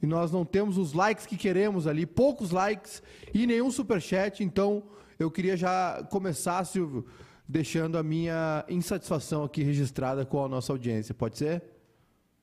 e 0.01 0.05
nós 0.05 0.31
não 0.31 0.45
temos 0.45 0.77
os 0.77 0.93
likes 0.93 1.25
que 1.25 1.35
queremos 1.35 1.87
ali, 1.87 2.05
poucos 2.05 2.51
likes 2.51 3.01
e 3.33 3.47
nenhum 3.47 3.71
superchat. 3.71 4.43
Então, 4.43 4.83
eu 5.17 5.31
queria 5.31 5.57
já 5.57 6.05
começar, 6.11 6.63
Silvio, 6.65 7.05
deixando 7.47 7.97
a 7.97 8.03
minha 8.03 8.63
insatisfação 8.69 9.43
aqui 9.43 9.63
registrada 9.63 10.25
com 10.25 10.43
a 10.43 10.47
nossa 10.47 10.71
audiência. 10.71 11.15
Pode 11.15 11.37
ser? 11.37 11.63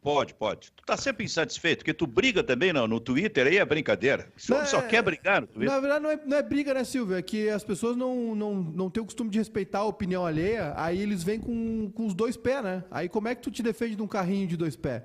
Pode, 0.04 0.34
pode. 0.34 0.70
Tu 0.70 0.84
tá 0.84 0.98
sempre 0.98 1.24
insatisfeito, 1.24 1.78
porque 1.78 1.94
tu 1.94 2.06
briga 2.06 2.44
também 2.44 2.74
no, 2.74 2.86
no 2.86 3.00
Twitter, 3.00 3.46
aí 3.46 3.56
é 3.56 3.64
brincadeira. 3.64 4.30
Só, 4.36 4.60
é, 4.60 4.64
só 4.66 4.82
quer 4.82 5.00
brigar 5.00 5.40
no 5.40 5.46
Twitter. 5.46 5.72
Na 5.72 5.80
verdade, 5.80 6.02
não 6.02 6.10
é, 6.10 6.20
não 6.26 6.36
é, 6.36 6.42
briga, 6.42 6.74
né, 6.74 6.84
Silvio? 6.84 7.16
É 7.16 7.22
que 7.22 7.48
as 7.48 7.64
pessoas 7.64 7.96
não, 7.96 8.34
não, 8.34 8.54
não 8.54 8.90
têm 8.90 9.02
o 9.02 9.06
costume 9.06 9.30
de 9.30 9.38
respeitar 9.38 9.78
a 9.78 9.84
opinião 9.84 10.26
alheia, 10.26 10.74
aí 10.76 11.00
eles 11.00 11.24
vêm 11.24 11.40
com, 11.40 11.90
com 11.90 12.04
os 12.04 12.12
dois 12.12 12.36
pés, 12.36 12.62
né? 12.62 12.84
Aí 12.90 13.08
como 13.08 13.28
é 13.28 13.34
que 13.34 13.40
tu 13.40 13.50
te 13.50 13.62
defende 13.62 13.96
de 13.96 14.02
um 14.02 14.06
carrinho 14.06 14.46
de 14.46 14.58
dois 14.58 14.76
pés? 14.76 15.02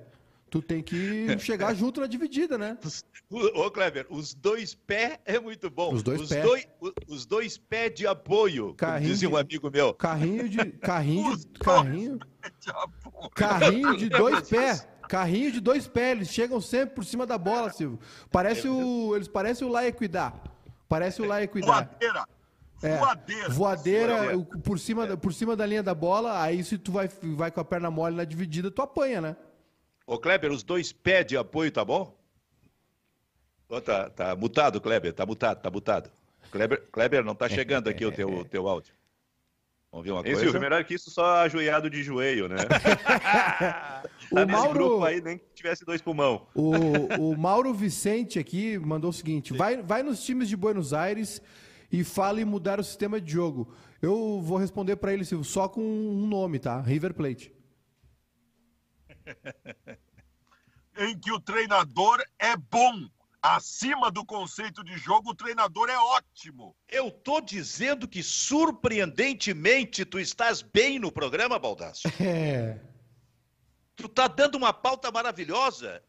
Tu 0.50 0.60
tem 0.60 0.82
que 0.82 1.38
chegar 1.38 1.72
junto 1.74 2.00
na 2.00 2.08
dividida, 2.08 2.58
né? 2.58 2.76
Ô, 3.30 3.70
Kleber, 3.70 4.04
os 4.10 4.34
dois 4.34 4.74
pés 4.74 5.16
é 5.24 5.38
muito 5.38 5.70
bom. 5.70 5.94
Os 5.94 6.02
dois 6.02 6.28
pés. 6.28 6.42
Dois, 6.42 6.68
os 7.06 7.24
dois 7.24 7.56
pés 7.56 7.94
de 7.94 8.04
apoio, 8.04 8.74
carrinho 8.74 9.10
dizia 9.12 9.30
um 9.30 9.36
amigo 9.36 9.70
meu. 9.70 9.94
Carrinho 9.94 10.48
de. 10.48 10.58
Carrinho 10.82 11.36
de. 11.36 11.46
Carrinho. 11.46 12.18
Carrinho 13.32 13.96
de 13.96 14.08
dois 14.08 14.48
pés. 14.48 14.88
Carrinho 15.08 15.52
de 15.52 15.60
dois 15.60 15.86
pés. 15.86 16.16
Eles 16.16 16.28
chegam 16.30 16.60
sempre 16.60 16.96
por 16.96 17.04
cima 17.04 17.24
da 17.24 17.38
bola, 17.38 17.70
Silvio. 17.70 18.00
Parece 18.28 18.68
o. 18.68 19.14
Eles 19.14 19.28
parecem 19.28 19.68
o 19.68 19.70
Laequidar. 19.70 20.34
Parece 20.88 21.22
o 21.22 21.26
Laequidar. 21.26 21.88
Voadeira. 21.88 22.24
É, 22.82 22.96
voadeira. 22.96 23.48
Voadeira 23.50 24.38
por 24.64 24.78
cima, 24.80 25.16
por 25.16 25.32
cima 25.32 25.54
da 25.54 25.64
linha 25.64 25.82
da 25.82 25.94
bola. 25.94 26.42
Aí 26.42 26.64
se 26.64 26.76
tu 26.76 26.90
vai, 26.90 27.08
vai 27.22 27.52
com 27.52 27.60
a 27.60 27.64
perna 27.64 27.88
mole 27.88 28.16
na 28.16 28.24
dividida, 28.24 28.68
tu 28.68 28.82
apanha, 28.82 29.20
né? 29.20 29.36
Ô, 30.10 30.18
Kleber, 30.18 30.50
os 30.50 30.64
dois 30.64 30.90
pés 30.90 31.24
de 31.24 31.36
apoio, 31.36 31.70
tá 31.70 31.84
bom? 31.84 32.18
Oh, 33.68 33.80
tá, 33.80 34.10
tá 34.10 34.34
mutado, 34.34 34.80
Kleber, 34.80 35.12
tá 35.12 35.24
mutado, 35.24 35.62
tá 35.62 35.70
mutado. 35.70 36.10
Kleber, 36.50 36.82
Kleber 36.90 37.24
não 37.24 37.32
tá 37.32 37.48
chegando 37.48 37.88
aqui 37.88 38.04
o 38.04 38.10
teu, 38.10 38.44
teu 38.44 38.66
áudio. 38.66 38.92
Vamos 39.92 40.04
ver 40.04 40.10
uma 40.10 40.22
Esse 40.22 40.30
coisa? 40.30 40.40
Silvio, 40.40 40.60
melhor 40.60 40.82
que 40.82 40.94
isso, 40.94 41.12
só 41.12 41.44
ajoelhado 41.44 41.88
de 41.88 42.02
joelho, 42.02 42.48
né? 42.48 42.56
o 44.32 44.34
tá 44.34 44.46
Mauro... 44.46 44.72
grupo 44.72 45.04
aí, 45.04 45.20
nem 45.20 45.38
que 45.38 45.44
tivesse 45.54 45.84
dois 45.84 46.02
pulmão. 46.02 46.48
O, 46.56 47.30
o 47.30 47.38
Mauro 47.38 47.72
Vicente 47.72 48.36
aqui 48.36 48.80
mandou 48.80 49.10
o 49.10 49.12
seguinte, 49.12 49.52
vai, 49.52 49.80
vai 49.80 50.02
nos 50.02 50.24
times 50.24 50.48
de 50.48 50.56
Buenos 50.56 50.92
Aires 50.92 51.40
e 51.92 52.02
fala 52.02 52.40
em 52.40 52.44
mudar 52.44 52.80
o 52.80 52.84
sistema 52.84 53.20
de 53.20 53.30
jogo. 53.30 53.72
Eu 54.02 54.40
vou 54.42 54.58
responder 54.58 54.96
para 54.96 55.12
ele, 55.12 55.24
Silvio, 55.24 55.44
só 55.44 55.68
com 55.68 55.80
um 55.80 56.26
nome, 56.26 56.58
tá? 56.58 56.80
River 56.80 57.14
Plate. 57.14 57.59
em 60.98 61.18
que 61.18 61.32
o 61.32 61.40
treinador 61.40 62.22
é 62.38 62.56
bom. 62.56 63.08
Acima 63.42 64.10
do 64.10 64.22
conceito 64.22 64.84
de 64.84 64.98
jogo, 64.98 65.30
o 65.30 65.34
treinador 65.34 65.88
é 65.88 65.96
ótimo. 65.96 66.76
Eu 66.86 67.10
tô 67.10 67.40
dizendo 67.40 68.06
que, 68.06 68.22
surpreendentemente, 68.22 70.04
tu 70.04 70.20
estás 70.20 70.60
bem 70.60 70.98
no 70.98 71.10
programa, 71.10 71.58
Baldassio. 71.58 72.10
É. 72.20 72.78
Tu 73.96 74.08
tá 74.08 74.28
dando 74.28 74.56
uma 74.56 74.72
pauta 74.72 75.10
maravilhosa. 75.10 76.02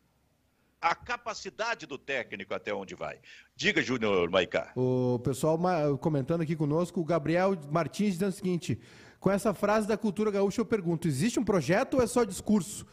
A 0.82 0.96
capacidade 0.96 1.86
do 1.86 1.98
técnico 1.98 2.54
até 2.54 2.74
onde 2.74 2.96
vai. 2.96 3.20
Diga, 3.56 3.82
Júnior 3.82 4.30
Maicá. 4.30 4.72
O 4.76 5.20
pessoal 5.20 5.60
comentando 6.00 6.42
aqui 6.42 6.56
conosco, 6.56 7.00
o 7.00 7.06
Gabriel 7.06 7.56
Martins 7.70 8.14
dizendo 8.14 8.30
o 8.30 8.36
seguinte: 8.36 8.80
com 9.22 9.30
essa 9.30 9.54
frase 9.54 9.88
da 9.88 9.96
cultura 9.96 10.32
gaúcha, 10.32 10.60
eu 10.60 10.66
pergunto: 10.66 11.08
existe 11.08 11.40
um 11.40 11.46
projeto 11.46 11.94
ou 11.94 12.04
é 12.04 12.08
só 12.08 12.26
discurso? 12.26 12.86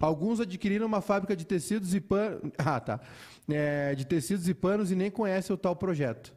Alguns 0.00 0.40
adquiriram 0.40 0.86
uma 0.86 1.00
fábrica 1.00 1.36
de 1.36 1.44
tecidos 1.44 1.94
e 1.94 2.00
panos. 2.00 2.40
Ah, 2.58 2.80
tá. 2.80 3.00
É, 3.48 3.94
de 3.94 4.06
tecidos 4.06 4.48
e 4.48 4.54
panos 4.54 4.90
e 4.90 4.96
nem 4.96 5.10
conhecem 5.10 5.54
o 5.54 5.58
tal 5.58 5.76
projeto. 5.76 6.34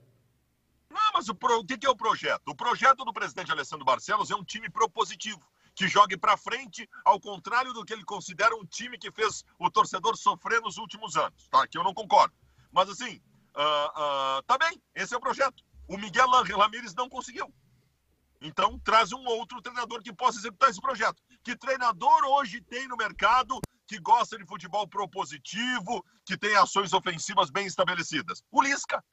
Não, 0.91 1.11
mas 1.13 1.29
o, 1.29 1.35
pro... 1.35 1.59
o 1.59 1.65
que 1.65 1.85
é 1.85 1.89
o 1.89 1.95
projeto? 1.95 2.49
O 2.49 2.55
projeto 2.55 3.05
do 3.05 3.13
presidente 3.13 3.49
Alessandro 3.49 3.85
Barcelos 3.85 4.29
é 4.29 4.35
um 4.35 4.43
time 4.43 4.69
propositivo, 4.69 5.41
que 5.73 5.87
jogue 5.87 6.17
para 6.17 6.35
frente, 6.35 6.87
ao 7.05 7.19
contrário 7.19 7.71
do 7.71 7.85
que 7.85 7.93
ele 7.93 8.03
considera 8.03 8.53
um 8.53 8.65
time 8.65 8.97
que 8.97 9.11
fez 9.11 9.45
o 9.57 9.71
torcedor 9.71 10.17
sofrer 10.17 10.59
nos 10.59 10.77
últimos 10.77 11.15
anos. 11.15 11.47
Tá? 11.49 11.65
Que 11.65 11.77
eu 11.77 11.83
não 11.83 11.93
concordo. 11.93 12.33
Mas 12.69 12.89
assim, 12.89 13.21
uh, 13.55 14.39
uh, 14.39 14.43
tá 14.45 14.57
bem, 14.57 14.81
esse 14.93 15.13
é 15.13 15.17
o 15.17 15.21
projeto. 15.21 15.63
O 15.87 15.97
Miguel 15.97 16.27
Ramírez 16.29 16.93
não 16.93 17.07
conseguiu. 17.07 17.53
Então, 18.41 18.79
traz 18.79 19.11
um 19.11 19.23
outro 19.25 19.61
treinador 19.61 20.01
que 20.01 20.13
possa 20.13 20.37
executar 20.37 20.69
esse 20.69 20.81
projeto. 20.81 21.21
Que 21.43 21.55
treinador 21.55 22.23
hoje 22.25 22.61
tem 22.61 22.87
no 22.87 22.95
mercado 22.95 23.59
que 23.87 23.99
gosta 23.99 24.37
de 24.37 24.45
futebol 24.45 24.87
propositivo, 24.87 26.03
que 26.25 26.37
tem 26.37 26.55
ações 26.55 26.93
ofensivas 26.93 27.49
bem 27.49 27.65
estabelecidas? 27.65 28.43
O 28.51 28.61
Lisca. 28.61 29.03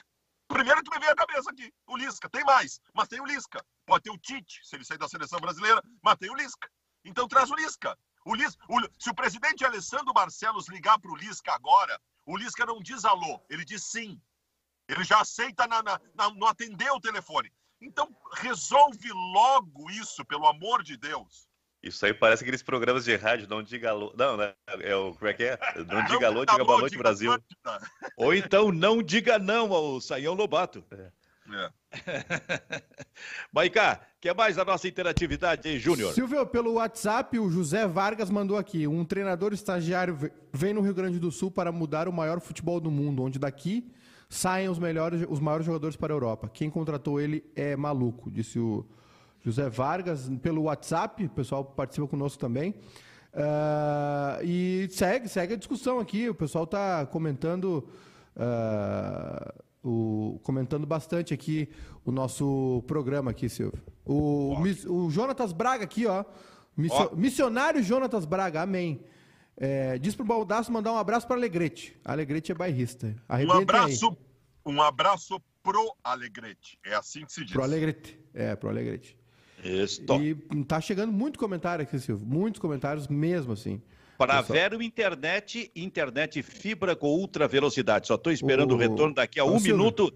Primeiro 0.46 0.82
que 0.82 0.90
me 0.90 1.00
veio 1.00 1.12
a 1.12 1.16
cabeça 1.16 1.50
aqui, 1.50 1.72
o 1.86 1.96
Lisca. 1.96 2.28
Tem 2.28 2.44
mais, 2.44 2.80
mas 2.94 3.08
tem 3.08 3.20
o 3.20 3.24
Lisca. 3.24 3.64
Pode 3.86 4.04
ter 4.04 4.10
o 4.10 4.18
Tite, 4.18 4.60
se 4.62 4.76
ele 4.76 4.84
sair 4.84 4.98
da 4.98 5.08
seleção 5.08 5.40
brasileira, 5.40 5.82
mas 6.02 6.16
tem 6.16 6.30
o 6.30 6.34
Lisca. 6.34 6.68
Então 7.04 7.26
traz 7.26 7.50
o 7.50 7.54
Lisca. 7.54 7.96
O 8.26 8.34
o, 8.34 8.88
se 8.98 9.10
o 9.10 9.14
presidente 9.14 9.64
Alessandro 9.64 10.12
Barcelos 10.12 10.68
ligar 10.68 10.98
para 10.98 11.10
o 11.10 11.16
Lisca 11.16 11.52
agora, 11.52 12.00
o 12.24 12.36
Lisca 12.36 12.64
não 12.64 12.80
diz 12.80 13.04
alô, 13.04 13.40
ele 13.50 13.64
diz 13.64 13.84
sim. 13.84 14.20
Ele 14.88 15.04
já 15.04 15.20
aceita 15.20 15.66
na, 15.66 15.82
na, 15.82 16.00
na, 16.14 16.30
não 16.30 16.46
atender 16.46 16.90
o 16.90 17.00
telefone. 17.00 17.52
Então, 17.84 18.08
resolve 18.32 19.10
logo 19.12 19.90
isso, 19.90 20.24
pelo 20.24 20.46
amor 20.46 20.82
de 20.82 20.96
Deus. 20.96 21.48
Isso 21.82 22.06
aí 22.06 22.14
parece 22.14 22.42
aqueles 22.42 22.62
programas 22.62 23.04
de 23.04 23.14
rádio, 23.14 23.46
não 23.46 23.62
diga 23.62 23.90
alô. 23.90 24.12
Não, 24.16 24.38
né? 24.38 24.54
É 24.80 24.96
o, 24.96 25.12
como 25.12 25.28
é 25.28 25.34
que 25.34 25.44
é? 25.44 25.58
Não 25.86 26.02
diga 26.06 26.28
alô, 26.28 26.46
diga 26.46 26.64
boa 26.64 26.80
noite, 26.80 26.96
Brasil. 26.96 27.36
Ou 28.16 28.32
então 28.34 28.72
não 28.72 29.02
diga 29.02 29.38
não 29.38 29.70
ao 29.70 30.00
Saião 30.00 30.34
Lobato. 30.34 30.82
É. 30.90 31.10
É. 32.06 32.24
Maicá, 33.52 34.00
quer 34.18 34.34
mais 34.34 34.58
a 34.58 34.64
nossa 34.64 34.88
interatividade 34.88 35.68
aí, 35.68 35.78
Júnior? 35.78 36.12
Silvio, 36.14 36.44
pelo 36.46 36.72
WhatsApp, 36.72 37.38
o 37.38 37.50
José 37.50 37.86
Vargas 37.86 38.30
mandou 38.30 38.56
aqui. 38.56 38.86
Um 38.88 39.04
treinador 39.04 39.52
estagiário 39.52 40.18
vem 40.52 40.72
no 40.72 40.80
Rio 40.80 40.94
Grande 40.94 41.20
do 41.20 41.30
Sul 41.30 41.50
para 41.50 41.70
mudar 41.70 42.08
o 42.08 42.12
maior 42.12 42.40
futebol 42.40 42.80
do 42.80 42.90
mundo, 42.90 43.22
onde 43.22 43.38
daqui 43.38 43.86
saem 44.28 44.68
os 44.68 44.78
melhores, 44.78 45.24
os 45.28 45.40
maiores 45.40 45.66
jogadores 45.66 45.96
para 45.96 46.12
a 46.12 46.16
Europa. 46.16 46.50
Quem 46.52 46.70
contratou 46.70 47.20
ele 47.20 47.44
é 47.54 47.76
maluco, 47.76 48.30
disse 48.30 48.58
o 48.58 48.84
José 49.42 49.68
Vargas 49.68 50.30
pelo 50.42 50.62
WhatsApp. 50.62 51.24
O 51.24 51.30
pessoal 51.30 51.64
participa 51.64 52.06
conosco 52.06 52.38
também. 52.38 52.74
Uh, 53.34 54.44
e 54.44 54.88
segue, 54.90 55.28
segue 55.28 55.54
a 55.54 55.56
discussão 55.56 55.98
aqui. 55.98 56.28
O 56.28 56.34
pessoal 56.34 56.64
está 56.64 57.04
comentando, 57.06 57.86
uh, 58.36 59.62
o, 59.82 60.38
comentando 60.42 60.86
bastante 60.86 61.34
aqui 61.34 61.68
o 62.04 62.12
nosso 62.12 62.82
programa 62.86 63.32
aqui, 63.32 63.48
Silvio. 63.48 63.80
O, 64.04 64.56
o 64.88 65.10
Jonatas 65.10 65.52
Braga 65.52 65.84
aqui, 65.84 66.06
ó. 66.06 66.24
Missionário 66.76 67.82
Jonatas 67.82 68.24
Braga, 68.24 68.62
amém. 68.62 69.00
É, 69.56 69.98
diz 69.98 70.14
pro 70.14 70.24
Baldaço 70.24 70.72
mandar 70.72 70.92
um 70.92 70.98
abraço 70.98 71.26
para 71.26 71.36
Alegrete. 71.36 71.96
Alegrete 72.04 72.52
é 72.52 72.54
bairrista. 72.54 73.14
um 73.28 73.52
abraço, 73.52 74.08
aí. 74.08 74.16
um 74.74 74.82
abraço 74.82 75.40
pro 75.62 75.96
Alegrete. 76.02 76.78
É 76.84 76.94
assim 76.94 77.24
que 77.24 77.32
se 77.32 77.44
diz. 77.44 77.52
Pro 77.52 77.62
Alegrete. 77.62 78.18
É, 78.34 78.54
pro 78.56 78.68
Alegrete. 78.68 79.16
Isso. 79.62 80.02
E 80.20 80.34
tá 80.64 80.80
chegando 80.80 81.12
muito 81.12 81.38
comentário 81.38 81.82
aqui, 81.82 81.98
Silvio. 81.98 82.26
Muitos 82.26 82.60
comentários 82.60 83.08
mesmo, 83.08 83.52
assim. 83.52 83.80
Para 84.18 84.40
Vero 84.42 84.80
Internet, 84.82 85.70
internet 85.74 86.42
fibra 86.42 86.94
com 86.94 87.08
ultra 87.08 87.48
velocidade. 87.48 88.06
Só 88.06 88.14
estou 88.14 88.32
esperando 88.32 88.72
o... 88.72 88.74
o 88.74 88.78
retorno 88.78 89.14
daqui 89.14 89.40
a 89.40 89.44
um 89.44 89.58
Silvio. 89.58 89.76
minuto 89.76 90.14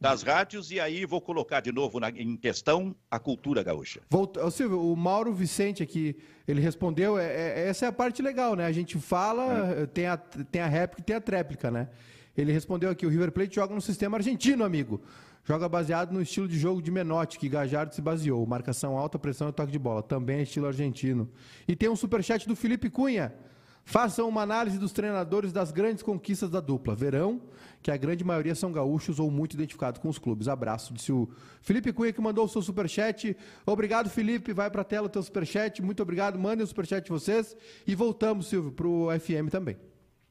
das 0.00 0.22
rádios 0.22 0.70
e 0.70 0.78
aí 0.78 1.04
vou 1.04 1.20
colocar 1.20 1.60
de 1.60 1.72
novo 1.72 1.98
na, 1.98 2.10
em 2.10 2.36
questão 2.36 2.94
a 3.10 3.18
cultura 3.18 3.62
gaúcha. 3.62 4.00
Volta, 4.08 4.48
Silvio, 4.50 4.80
o 4.80 4.96
Mauro 4.96 5.32
Vicente 5.32 5.82
aqui, 5.82 6.16
ele 6.46 6.60
respondeu, 6.60 7.18
é, 7.18 7.26
é, 7.26 7.68
essa 7.68 7.86
é 7.86 7.88
a 7.88 7.92
parte 7.92 8.22
legal, 8.22 8.54
né? 8.54 8.64
A 8.64 8.72
gente 8.72 8.98
fala, 8.98 9.72
é. 9.72 9.86
tem, 9.86 10.06
a, 10.06 10.16
tem 10.16 10.60
a 10.60 10.66
réplica 10.66 11.02
e 11.02 11.04
tem 11.04 11.16
a 11.16 11.20
tréplica, 11.20 11.70
né? 11.70 11.88
Ele 12.36 12.52
respondeu 12.52 12.90
aqui, 12.90 13.04
o 13.04 13.08
River 13.08 13.32
Plate 13.32 13.56
joga 13.56 13.74
no 13.74 13.80
sistema 13.80 14.16
argentino, 14.16 14.64
amigo. 14.64 15.00
Joga 15.44 15.68
baseado 15.68 16.12
no 16.12 16.20
estilo 16.20 16.46
de 16.46 16.58
jogo 16.58 16.80
de 16.82 16.90
Menotti, 16.90 17.38
que 17.38 17.48
Gajardo 17.48 17.94
se 17.94 18.02
baseou. 18.02 18.46
Marcação 18.46 18.96
alta, 18.96 19.18
pressão 19.18 19.48
e 19.48 19.52
toque 19.52 19.72
de 19.72 19.78
bola. 19.78 20.02
Também 20.02 20.40
é 20.40 20.42
estilo 20.42 20.66
argentino. 20.66 21.28
E 21.66 21.74
tem 21.74 21.88
um 21.88 21.96
superchat 21.96 22.46
do 22.46 22.54
Felipe 22.54 22.90
Cunha. 22.90 23.34
Façam 23.82 24.28
uma 24.28 24.42
análise 24.42 24.78
dos 24.78 24.92
treinadores 24.92 25.50
das 25.50 25.72
grandes 25.72 26.02
conquistas 26.02 26.50
da 26.50 26.60
dupla. 26.60 26.94
Verão 26.94 27.40
que 27.82 27.90
a 27.90 27.96
grande 27.96 28.24
maioria 28.24 28.54
são 28.54 28.72
gaúchos 28.72 29.18
ou 29.18 29.30
muito 29.30 29.54
identificados 29.54 30.00
com 30.00 30.08
os 30.08 30.18
clubes. 30.18 30.48
Abraço, 30.48 30.92
disse 30.92 31.12
o 31.12 31.28
Felipe 31.62 31.92
Cunha 31.92 32.12
que 32.12 32.20
mandou 32.20 32.44
o 32.44 32.48
seu 32.48 32.62
superchat. 32.62 33.36
Obrigado, 33.64 34.10
Felipe. 34.10 34.52
Vai 34.52 34.70
para 34.70 34.82
a 34.82 34.84
tela 34.84 35.06
o 35.06 35.10
teu 35.10 35.22
superchat. 35.22 35.80
Muito 35.82 36.02
obrigado. 36.02 36.38
Mandem 36.38 36.64
o 36.64 36.66
superchat 36.66 37.04
de 37.04 37.10
vocês. 37.10 37.56
E 37.86 37.94
voltamos, 37.94 38.48
Silvio, 38.48 38.72
para 38.72 38.86
o 38.86 39.08
FM 39.18 39.50
também. 39.50 39.76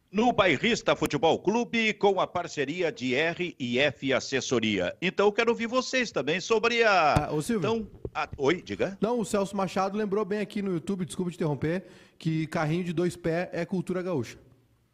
No 0.09 0.31
Bairrista 0.31 0.95
Futebol 0.95 1.37
Clube, 1.37 1.93
com 1.93 2.21
a 2.21 2.25
parceria 2.25 2.89
de 2.91 3.13
R 3.13 3.53
e 3.59 3.77
F 3.77 4.13
Assessoria. 4.13 4.95
Então, 5.01 5.25
eu 5.25 5.33
quero 5.33 5.51
ouvir 5.51 5.67
vocês 5.67 6.11
também 6.11 6.39
sobre 6.39 6.81
a. 6.81 7.27
Ah, 7.27 7.33
ô, 7.33 7.41
Silvio. 7.41 7.69
Então, 7.69 7.87
a... 8.15 8.29
Oi, 8.37 8.61
diga. 8.61 8.97
Não, 9.01 9.19
o 9.19 9.25
Celso 9.25 9.55
Machado 9.55 9.97
lembrou 9.97 10.23
bem 10.23 10.39
aqui 10.39 10.61
no 10.61 10.71
YouTube, 10.71 11.03
desculpa 11.03 11.29
te 11.29 11.35
interromper, 11.35 11.83
que 12.17 12.47
carrinho 12.47 12.85
de 12.85 12.93
dois 12.93 13.17
pés 13.17 13.49
é 13.51 13.65
cultura 13.65 14.01
gaúcha. 14.01 14.37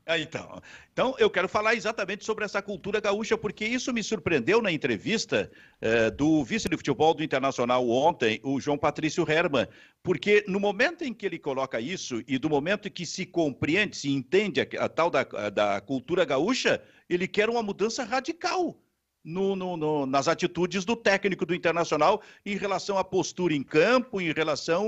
Ah, 0.06 0.20
então. 0.20 0.62
então, 0.92 1.16
eu 1.18 1.30
quero 1.30 1.48
falar 1.48 1.76
exatamente 1.76 2.26
sobre 2.26 2.44
essa 2.44 2.62
cultura 2.62 3.00
gaúcha, 3.00 3.38
porque 3.38 3.66
isso 3.66 3.94
me 3.94 4.04
surpreendeu 4.04 4.62
na 4.62 4.70
entrevista 4.70 5.50
eh, 5.80 6.12
do 6.12 6.44
vice 6.44 6.68
de 6.68 6.76
futebol 6.76 7.14
do 7.14 7.24
Internacional 7.24 7.90
ontem, 7.90 8.38
o 8.44 8.60
João 8.60 8.78
Patrício 8.78 9.26
Herman, 9.30 9.66
porque 10.04 10.44
no 10.46 10.60
momento 10.60 11.06
em 11.06 11.14
que 11.14 11.26
ele 11.26 11.40
coloca 11.40 11.80
isso 11.80 12.22
e 12.28 12.38
do 12.38 12.50
momento 12.50 12.90
em 12.90 12.92
que 12.92 13.06
se 13.06 13.26
compreende, 13.26 13.96
se 13.96 14.10
entende 14.10 14.60
a, 14.60 14.68
a 14.84 14.90
tal 14.90 15.10
da, 15.10 15.24
da 15.24 15.80
cultura 15.80 16.26
gaúcha, 16.26 16.84
ele 17.10 17.28
quer 17.28 17.50
uma 17.50 17.64
mudança 17.64 18.04
radical. 18.04 18.78
No, 19.26 19.56
no, 19.56 19.78
no, 19.78 20.06
nas 20.06 20.28
atitudes 20.28 20.84
do 20.84 20.98
técnico 20.98 21.46
do 21.46 21.56
Internacional 21.56 22.22
em 22.46 22.58
relação 22.58 22.98
à 22.98 23.06
postura 23.06 23.54
em 23.54 23.64
campo, 23.64 24.20
em 24.20 24.34
relação 24.34 24.86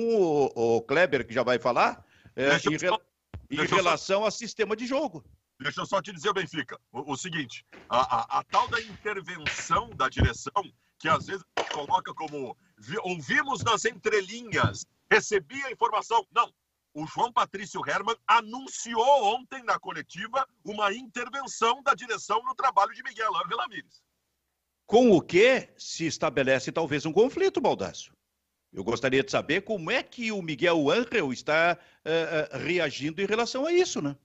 ao, 0.58 0.82
Kleber, 0.82 1.26
que 1.26 1.34
já 1.34 1.42
vai 1.42 1.58
falar, 1.58 2.04
é, 2.36 2.50
em, 2.58 2.78
em 3.50 3.66
relação 3.66 4.20
só... 4.20 4.26
ao 4.26 4.32
sistema 4.32 4.76
de 4.76 4.86
jogo. 4.86 5.24
Deixa 5.60 5.82
eu 5.82 5.86
só 5.86 6.02
te 6.02 6.12
dizer, 6.12 6.34
Benfica, 6.34 6.80
o, 6.92 7.14
o 7.14 7.18
seguinte: 7.18 7.66
a, 7.90 8.00
a, 8.00 8.40
a, 8.40 8.44
tal 8.44 8.68
da 8.68 8.82
intervenção 8.82 9.90
da 9.92 10.10
direção, 10.10 10.64
que 11.00 11.08
às 11.08 11.28
vezes 11.28 11.44
coloca 11.72 12.14
como 12.14 12.58
vi, 12.78 12.98
ouvimos 13.04 13.64
nas 13.64 13.86
entrelinhas, 13.86 14.86
recebi 15.10 15.64
a 15.64 15.72
informação. 15.72 16.26
Não. 16.34 16.52
O 16.94 17.06
João 17.06 17.32
Patrício 17.32 17.82
Herman 17.86 18.16
anunciou 18.26 19.36
ontem 19.36 19.62
na 19.64 19.78
coletiva 19.78 20.48
uma 20.64 20.94
intervenção 20.94 21.84
da 21.84 21.94
direção 21.94 22.42
no 22.44 22.56
trabalho 22.56 22.94
de 22.94 23.04
Miguel 23.04 23.36
Ángel 23.36 23.58
Ramírez. 23.58 24.02
Com 24.86 25.12
o 25.12 25.22
que 25.22 25.74
se 25.78 26.06
estabelece 26.06 26.72
talvez 26.72 27.06
um 27.06 27.12
conflito, 27.12 27.60
Baldasso. 27.60 28.15
Eu 28.76 28.84
gostaria 28.84 29.24
de 29.24 29.32
saber 29.32 29.62
como 29.62 29.90
é 29.90 30.04
que 30.04 30.34
o 30.34 30.42
Miguel 30.42 30.92
Angel 30.92 31.32
está 31.32 31.80
uh, 31.80 32.56
uh, 32.56 32.60
reagindo 32.60 33.22
em 33.22 33.26
relação 33.26 33.66
a 33.66 33.72
isso, 33.72 34.02
né? 34.02 34.18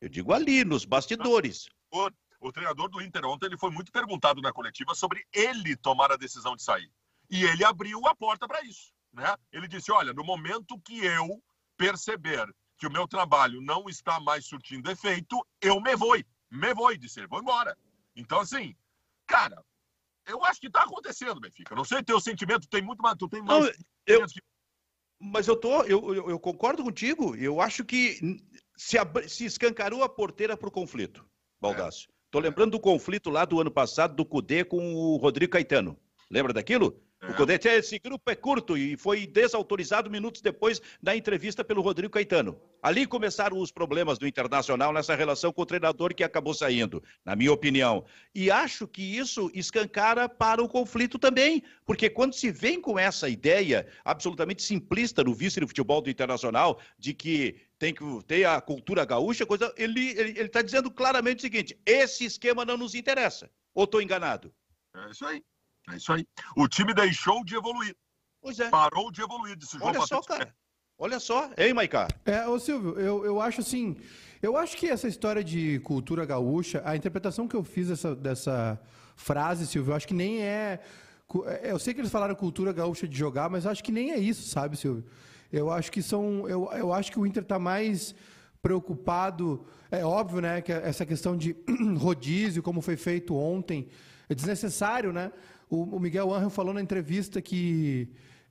Eu 0.00 0.08
digo 0.08 0.32
ali, 0.32 0.64
nos 0.64 0.84
bastidores. 0.84 1.68
O, 1.88 2.10
o, 2.40 2.52
treinador 2.52 2.88
do 2.88 3.00
Inter 3.00 3.24
ontem 3.24 3.46
ele 3.46 3.56
foi 3.56 3.70
muito 3.70 3.92
perguntado 3.92 4.42
na 4.42 4.52
coletiva 4.52 4.92
sobre 4.96 5.24
ele 5.32 5.76
tomar 5.76 6.10
a 6.10 6.16
decisão 6.16 6.56
de 6.56 6.64
sair. 6.64 6.90
E 7.30 7.44
ele 7.44 7.64
abriu 7.64 8.04
a 8.08 8.14
porta 8.16 8.48
para 8.48 8.60
isso. 8.64 8.92
Né? 9.12 9.36
Ele 9.52 9.68
disse: 9.68 9.92
olha, 9.92 10.12
no 10.12 10.24
momento 10.24 10.80
que 10.80 10.98
eu 11.04 11.40
perceber 11.76 12.44
que 12.76 12.88
o 12.88 12.92
meu 12.92 13.06
trabalho 13.06 13.60
não 13.60 13.88
está 13.88 14.18
mais 14.18 14.44
surtindo 14.46 14.90
efeito, 14.90 15.46
eu 15.60 15.80
me 15.80 15.94
vou. 15.94 16.16
Me 16.50 16.74
vou, 16.74 16.96
disse 16.96 17.20
ele, 17.20 17.28
vou 17.28 17.40
embora. 17.40 17.78
Então, 18.16 18.40
assim, 18.40 18.74
cara, 19.28 19.64
eu 20.26 20.44
acho 20.44 20.60
que 20.60 20.66
está 20.66 20.82
acontecendo, 20.82 21.40
Benfica. 21.40 21.76
Não 21.76 21.84
sei 21.84 22.02
teu 22.02 22.20
sentimento, 22.20 22.68
tem 22.68 22.82
muito 22.82 23.00
mais. 23.00 23.16
Tu 23.16 23.28
tem 23.28 23.42
mais. 23.42 23.64
Não, 23.64 23.72
eu, 24.06 24.24
mas 25.20 25.46
eu 25.46 25.56
tô, 25.56 25.82
eu, 25.84 26.14
eu, 26.14 26.30
eu, 26.30 26.38
concordo 26.38 26.82
contigo. 26.82 27.36
Eu 27.36 27.60
acho 27.60 27.84
que 27.84 28.18
se, 28.76 28.96
se 29.28 29.44
escancarou 29.44 30.02
a 30.02 30.08
porteira 30.08 30.56
para 30.56 30.68
o 30.68 30.72
conflito, 30.72 31.24
Baldassio. 31.60 32.08
Estou 32.26 32.40
é. 32.40 32.44
lembrando 32.44 32.72
do 32.72 32.80
conflito 32.80 33.30
lá 33.30 33.44
do 33.44 33.60
ano 33.60 33.70
passado 33.70 34.16
do 34.16 34.24
Cudê 34.24 34.64
com 34.64 34.94
o 34.94 35.16
Rodrigo 35.16 35.52
Caetano. 35.52 35.98
Lembra 36.30 36.52
daquilo? 36.52 37.00
O 37.28 37.34
Codete, 37.34 37.68
esse 37.68 38.00
grupo 38.00 38.28
é 38.32 38.34
curto 38.34 38.76
e 38.76 38.96
foi 38.96 39.28
desautorizado 39.28 40.10
minutos 40.10 40.40
depois 40.40 40.82
da 41.00 41.16
entrevista 41.16 41.62
pelo 41.62 41.80
Rodrigo 41.80 42.12
Caetano. 42.12 42.60
Ali 42.82 43.06
começaram 43.06 43.58
os 43.58 43.70
problemas 43.70 44.18
do 44.18 44.26
Internacional 44.26 44.92
nessa 44.92 45.14
relação 45.14 45.52
com 45.52 45.62
o 45.62 45.66
treinador 45.66 46.12
que 46.16 46.24
acabou 46.24 46.52
saindo, 46.52 47.00
na 47.24 47.36
minha 47.36 47.52
opinião. 47.52 48.04
E 48.34 48.50
acho 48.50 48.88
que 48.88 49.16
isso 49.16 49.52
escancara 49.54 50.28
para 50.28 50.60
o 50.60 50.68
conflito 50.68 51.16
também, 51.16 51.62
porque 51.86 52.10
quando 52.10 52.34
se 52.34 52.50
vem 52.50 52.80
com 52.80 52.98
essa 52.98 53.28
ideia 53.28 53.86
absolutamente 54.04 54.64
simplista 54.64 55.22
no 55.22 55.32
vice 55.32 55.60
de 55.60 55.66
futebol 55.68 56.02
do 56.02 56.10
Internacional 56.10 56.80
de 56.98 57.14
que 57.14 57.54
tem 57.78 57.94
que 57.94 58.04
ter 58.26 58.44
a 58.46 58.60
cultura 58.60 59.04
gaúcha, 59.04 59.46
coisa, 59.46 59.72
ele 59.76 60.10
está 60.40 60.60
dizendo 60.60 60.90
claramente 60.90 61.38
o 61.38 61.42
seguinte: 61.42 61.78
esse 61.86 62.24
esquema 62.24 62.64
não 62.64 62.76
nos 62.76 62.96
interessa. 62.96 63.48
Ou 63.72 63.84
estou 63.84 64.02
enganado? 64.02 64.52
É 64.96 65.10
isso 65.10 65.24
aí. 65.24 65.40
É 65.90 65.96
isso 65.96 66.12
aí. 66.12 66.26
O 66.56 66.68
time 66.68 66.94
deixou 66.94 67.44
de 67.44 67.56
evoluir. 67.56 67.96
Pois 68.40 68.58
é. 68.58 68.68
Parou 68.68 69.10
de 69.10 69.22
evoluir, 69.22 69.56
disse 69.56 69.78
João 69.78 69.90
Olha 69.90 70.06
só, 70.06 70.20
cara. 70.20 70.54
Olha 70.98 71.18
só. 71.18 71.50
Ei, 71.56 71.72
Maicá. 71.72 72.08
É, 72.24 72.46
ô 72.46 72.58
Silvio, 72.58 72.98
eu, 72.98 73.24
eu 73.24 73.40
acho 73.40 73.60
assim. 73.60 73.96
Eu 74.40 74.56
acho 74.56 74.76
que 74.76 74.88
essa 74.88 75.08
história 75.08 75.42
de 75.42 75.78
cultura 75.80 76.24
gaúcha, 76.24 76.82
a 76.84 76.96
interpretação 76.96 77.46
que 77.46 77.56
eu 77.56 77.62
fiz 77.62 77.88
dessa, 77.88 78.14
dessa 78.14 78.80
frase, 79.16 79.66
Silvio, 79.66 79.92
eu 79.92 79.96
acho 79.96 80.06
que 80.06 80.14
nem 80.14 80.42
é. 80.42 80.80
é 81.46 81.72
eu 81.72 81.78
sei 81.78 81.94
que 81.94 82.00
eles 82.00 82.10
falaram 82.10 82.34
cultura 82.34 82.72
gaúcha 82.72 83.06
de 83.06 83.16
jogar, 83.16 83.48
mas 83.48 83.66
acho 83.66 83.82
que 83.82 83.92
nem 83.92 84.10
é 84.10 84.18
isso, 84.18 84.48
sabe, 84.48 84.76
Silvio? 84.76 85.04
Eu 85.52 85.70
acho 85.70 85.92
que 85.92 86.02
são. 86.02 86.48
Eu, 86.48 86.70
eu 86.72 86.92
acho 86.92 87.12
que 87.12 87.18
o 87.18 87.26
Inter 87.26 87.42
está 87.42 87.58
mais 87.58 88.14
preocupado. 88.60 89.66
É 89.90 90.04
óbvio, 90.04 90.40
né, 90.40 90.62
que 90.62 90.72
essa 90.72 91.04
questão 91.04 91.36
de 91.36 91.54
rodízio, 91.98 92.62
como 92.62 92.80
foi 92.80 92.96
feito 92.96 93.36
ontem, 93.36 93.88
é 94.28 94.34
desnecessário, 94.34 95.12
né? 95.12 95.30
O, 95.72 95.96
o 95.96 95.98
Miguel 95.98 96.34
Angel 96.34 96.50
falou 96.50 96.74
na 96.74 96.82
entrevista 96.82 97.40
que, 97.40 98.06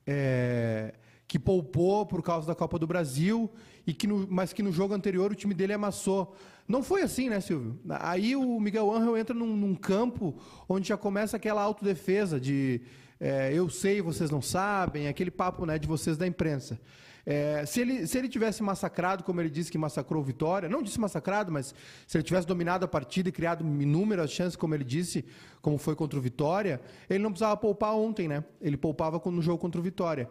é, 0.08 0.92
que 1.28 1.38
poupou 1.38 2.04
por 2.04 2.24
causa 2.24 2.48
da 2.48 2.56
Copa 2.56 2.80
do 2.80 2.88
Brasil, 2.88 3.48
e 3.86 3.94
que 3.94 4.08
no, 4.08 4.28
mas 4.28 4.52
que 4.52 4.64
no 4.64 4.72
jogo 4.72 4.96
anterior 4.96 5.32
o 5.32 5.36
time 5.36 5.54
dele 5.54 5.74
amassou. 5.74 6.36
Não 6.68 6.82
foi 6.82 7.04
assim, 7.04 7.30
né, 7.30 7.40
Silvio? 7.40 7.80
Aí 8.00 8.36
o 8.36 8.60
Miguel 8.60 8.92
Angel 8.92 9.16
entra 9.16 9.36
num, 9.36 9.56
num 9.56 9.76
campo 9.76 10.36
onde 10.68 10.88
já 10.88 10.98
começa 10.98 11.38
aquela 11.38 11.62
autodefesa 11.62 12.40
de 12.40 12.82
é, 13.20 13.54
eu 13.54 13.70
sei, 13.70 14.02
vocês 14.02 14.32
não 14.32 14.42
sabem, 14.42 15.08
aquele 15.08 15.30
papo 15.30 15.64
né, 15.64 15.78
de 15.78 15.88
vocês 15.88 16.18
da 16.18 16.26
imprensa. 16.26 16.82
É, 17.26 17.66
se, 17.66 17.82
ele, 17.82 18.08
se 18.08 18.18
ele 18.18 18.28
tivesse 18.28 18.64
massacrado, 18.64 19.24
como 19.24 19.40
ele 19.42 19.50
disse 19.50 19.72
que 19.72 19.78
massacrou 19.78 20.24
Vitória, 20.24 20.68
não 20.68 20.82
disse 20.82 21.00
massacrado, 21.00 21.52
mas 21.52 21.74
se 22.08 22.18
ele 22.18 22.24
tivesse 22.24 22.48
dominado 22.48 22.86
a 22.86 22.88
partida 22.88 23.30
e 23.30 23.32
criado 23.32 23.64
inúmeras 23.64 24.32
chances, 24.32 24.56
como 24.56 24.74
ele 24.74 24.84
disse, 24.84 25.26
como 25.62 25.78
foi 25.78 25.96
contra 25.96 26.18
o 26.18 26.22
Vitória, 26.22 26.82
ele 27.10 27.20
não 27.20 27.32
precisava 27.32 27.56
poupar 27.58 27.94
ontem, 27.94 28.28
né? 28.28 28.44
Ele 28.60 28.78
poupava 28.78 29.22
no 29.26 29.42
jogo 29.42 29.58
contra 29.58 29.80
o 29.80 29.84
Vitória. 29.84 30.30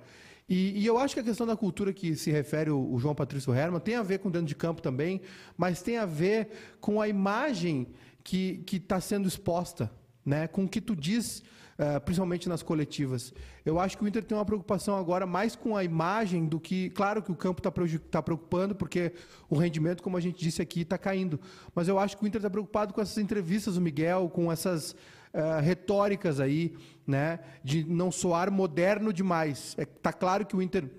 E, 0.48 0.80
e, 0.80 0.86
eu 0.86 0.98
acho 0.98 1.14
que 1.14 1.20
a 1.20 1.22
questão 1.24 1.46
da 1.46 1.56
cultura 1.56 1.92
que 1.92 2.16
se 2.16 2.32
refere 2.32 2.70
o, 2.70 2.92
o 2.92 2.98
João 2.98 3.14
Patrício 3.14 3.54
Herman 3.54 3.78
tem 3.78 3.94
a 3.94 4.02
ver 4.02 4.18
com 4.18 4.28
dentro 4.28 4.48
de 4.48 4.56
campo 4.56 4.82
também, 4.82 5.20
mas 5.56 5.80
tem 5.80 5.96
a 5.96 6.04
ver 6.04 6.48
com 6.80 7.00
a 7.00 7.06
imagem 7.06 7.86
que 8.24 8.64
está 8.72 9.00
sendo 9.00 9.28
exposta, 9.28 9.90
né? 10.26 10.48
com 10.48 10.64
o 10.64 10.68
que 10.68 10.80
tu 10.80 10.96
diz 10.96 11.42
uh, 11.80 12.00
principalmente 12.02 12.48
nas 12.48 12.62
coletivas. 12.62 13.32
Eu 13.64 13.80
acho 13.80 13.96
que 13.96 14.04
o 14.04 14.08
Inter 14.08 14.22
tem 14.22 14.36
uma 14.36 14.44
preocupação 14.44 14.96
agora 14.96 15.26
mais 15.26 15.56
com 15.56 15.74
a 15.76 15.82
imagem 15.82 16.44
do 16.46 16.60
que. 16.60 16.90
Claro 16.90 17.22
que 17.22 17.32
o 17.32 17.34
campo 17.34 17.60
está 17.60 17.72
tá 18.10 18.22
preocupando, 18.22 18.74
porque 18.74 19.12
o 19.48 19.56
rendimento, 19.56 20.02
como 20.02 20.16
a 20.16 20.20
gente 20.20 20.38
disse 20.38 20.60
aqui, 20.60 20.82
está 20.82 20.98
caindo. 20.98 21.40
Mas 21.74 21.88
eu 21.88 21.98
acho 21.98 22.16
que 22.18 22.24
o 22.24 22.26
Inter 22.26 22.40
está 22.40 22.50
preocupado 22.50 22.92
com 22.92 23.00
essas 23.00 23.18
entrevistas 23.18 23.74
do 23.74 23.80
Miguel, 23.80 24.28
com 24.28 24.52
essas. 24.52 24.94
Uh, 25.32 25.62
retóricas 25.62 26.40
aí, 26.40 26.74
né, 27.06 27.38
de 27.62 27.84
não 27.84 28.10
soar 28.10 28.50
moderno 28.50 29.12
demais. 29.12 29.76
É, 29.78 29.84
tá 29.84 30.12
claro 30.12 30.44
que 30.44 30.56
o 30.56 30.60
Inter 30.60 30.90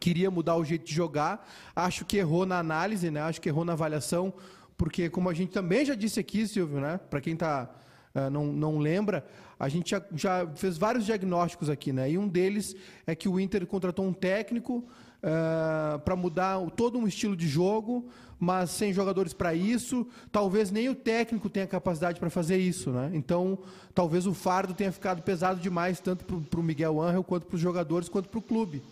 queria 0.00 0.28
mudar 0.28 0.56
o 0.56 0.64
jeito 0.64 0.84
de 0.84 0.92
jogar, 0.92 1.48
acho 1.76 2.04
que 2.04 2.16
errou 2.16 2.44
na 2.44 2.58
análise, 2.58 3.12
né, 3.12 3.20
acho 3.20 3.40
que 3.40 3.48
errou 3.48 3.64
na 3.64 3.74
avaliação, 3.74 4.34
porque 4.76 5.08
como 5.08 5.30
a 5.30 5.34
gente 5.34 5.52
também 5.52 5.84
já 5.84 5.94
disse 5.94 6.18
aqui, 6.18 6.48
Silvio, 6.48 6.80
né, 6.80 6.98
para 7.08 7.20
quem 7.20 7.34
está 7.34 7.70
uh, 8.12 8.28
não, 8.28 8.46
não 8.46 8.78
lembra, 8.78 9.24
a 9.60 9.68
gente 9.68 9.90
já, 9.90 10.02
já, 10.14 10.46
fez 10.54 10.78
vários 10.78 11.04
diagnósticos 11.04 11.68
aqui, 11.68 11.92
né? 11.92 12.10
E 12.10 12.16
um 12.16 12.26
deles 12.26 12.74
é 13.06 13.14
que 13.14 13.28
o 13.28 13.38
Inter 13.38 13.66
contratou 13.66 14.06
um 14.06 14.12
técnico 14.14 14.78
uh, 14.78 14.86
ah, 15.22 16.00
para 16.02 16.16
mudar 16.16 16.58
todo 16.70 16.98
um 16.98 17.06
estilo 17.06 17.36
de 17.36 17.46
jogo, 17.46 18.08
mas 18.38 18.70
sem 18.70 18.90
jogadores 18.90 19.34
para 19.34 19.54
isso. 19.54 20.06
Talvez 20.32 20.70
nem 20.70 20.88
o 20.88 20.94
técnico 20.94 21.50
tenha 21.50 21.66
capacidade 21.66 22.18
para 22.18 22.30
fazer 22.30 22.56
isso, 22.56 22.90
né? 22.90 23.10
Então, 23.12 23.58
talvez 23.94 24.26
o 24.26 24.32
fardo 24.32 24.72
tenha 24.72 24.90
ficado 24.90 25.20
pesado 25.20 25.60
demais, 25.60 26.00
tanto 26.00 26.24
para 26.24 26.58
o 26.60 26.62
Miguel 26.62 26.98
Angel, 26.98 27.22
quanto 27.22 27.44
para 27.44 27.56
os 27.56 27.60
jogadores, 27.60 28.08
quanto 28.08 28.30
para 28.30 28.38
o 28.38 28.42
clube. 28.42 28.82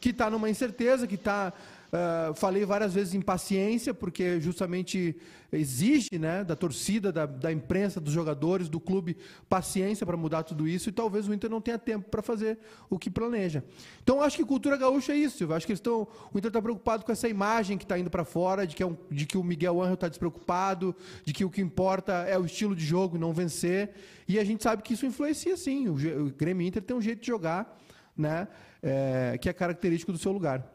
Que 0.00 0.08
está 0.08 0.30
numa 0.30 0.48
incerteza, 0.48 1.06
que 1.06 1.16
está 1.16 1.52
Uh, 1.94 2.34
falei 2.34 2.64
várias 2.64 2.92
vezes 2.92 3.14
em 3.14 3.20
paciência, 3.20 3.94
porque 3.94 4.40
justamente 4.40 5.16
exige 5.52 6.18
né, 6.18 6.42
da 6.42 6.56
torcida, 6.56 7.12
da, 7.12 7.24
da 7.24 7.52
imprensa, 7.52 8.00
dos 8.00 8.12
jogadores, 8.12 8.68
do 8.68 8.80
clube, 8.80 9.16
paciência 9.48 10.04
para 10.04 10.16
mudar 10.16 10.42
tudo 10.42 10.66
isso, 10.66 10.88
e 10.88 10.92
talvez 10.92 11.28
o 11.28 11.32
Inter 11.32 11.48
não 11.48 11.60
tenha 11.60 11.78
tempo 11.78 12.10
para 12.10 12.20
fazer 12.20 12.58
o 12.90 12.98
que 12.98 13.08
planeja. 13.08 13.62
Então, 14.02 14.20
acho 14.20 14.36
que 14.36 14.44
cultura 14.44 14.76
gaúcha 14.76 15.12
é 15.12 15.16
isso. 15.16 15.44
Eu 15.44 15.54
acho 15.54 15.64
que 15.64 15.70
eles 15.70 15.78
estão. 15.78 16.08
O 16.32 16.36
Inter 16.36 16.48
está 16.48 16.60
preocupado 16.60 17.04
com 17.04 17.12
essa 17.12 17.28
imagem 17.28 17.78
que 17.78 17.84
está 17.84 17.96
indo 17.96 18.10
para 18.10 18.24
fora, 18.24 18.66
de 18.66 18.74
que, 18.74 18.82
é 18.82 18.86
um, 18.86 18.96
de 19.08 19.24
que 19.24 19.38
o 19.38 19.44
Miguel 19.44 19.80
Angel 19.80 19.94
está 19.94 20.08
despreocupado, 20.08 20.96
de 21.24 21.32
que 21.32 21.44
o 21.44 21.50
que 21.50 21.60
importa 21.60 22.24
é 22.24 22.36
o 22.36 22.44
estilo 22.44 22.74
de 22.74 22.84
jogo, 22.84 23.16
não 23.16 23.32
vencer. 23.32 23.92
E 24.26 24.36
a 24.36 24.42
gente 24.44 24.64
sabe 24.64 24.82
que 24.82 24.94
isso 24.94 25.06
influencia 25.06 25.56
sim. 25.56 25.86
O, 25.86 25.94
o 26.26 26.32
Grêmio 26.32 26.66
Inter 26.66 26.82
tem 26.82 26.96
um 26.96 27.00
jeito 27.00 27.20
de 27.20 27.26
jogar, 27.28 27.78
né, 28.16 28.48
é, 28.82 29.38
que 29.40 29.48
é 29.48 29.52
característico 29.52 30.10
do 30.10 30.18
seu 30.18 30.32
lugar. 30.32 30.73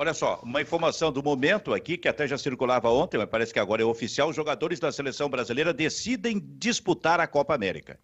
Olha 0.00 0.14
só, 0.14 0.40
uma 0.42 0.62
informação 0.62 1.12
do 1.12 1.22
momento 1.22 1.74
aqui, 1.74 1.98
que 1.98 2.08
até 2.08 2.26
já 2.26 2.38
circulava 2.38 2.88
ontem, 2.88 3.18
mas 3.18 3.28
parece 3.28 3.52
que 3.52 3.58
agora 3.58 3.82
é 3.82 3.84
oficial: 3.84 4.30
os 4.30 4.34
jogadores 4.34 4.80
da 4.80 4.90
seleção 4.90 5.28
brasileira 5.28 5.74
decidem 5.74 6.40
disputar 6.56 7.20
a 7.20 7.26
Copa 7.26 7.54
América. 7.54 8.00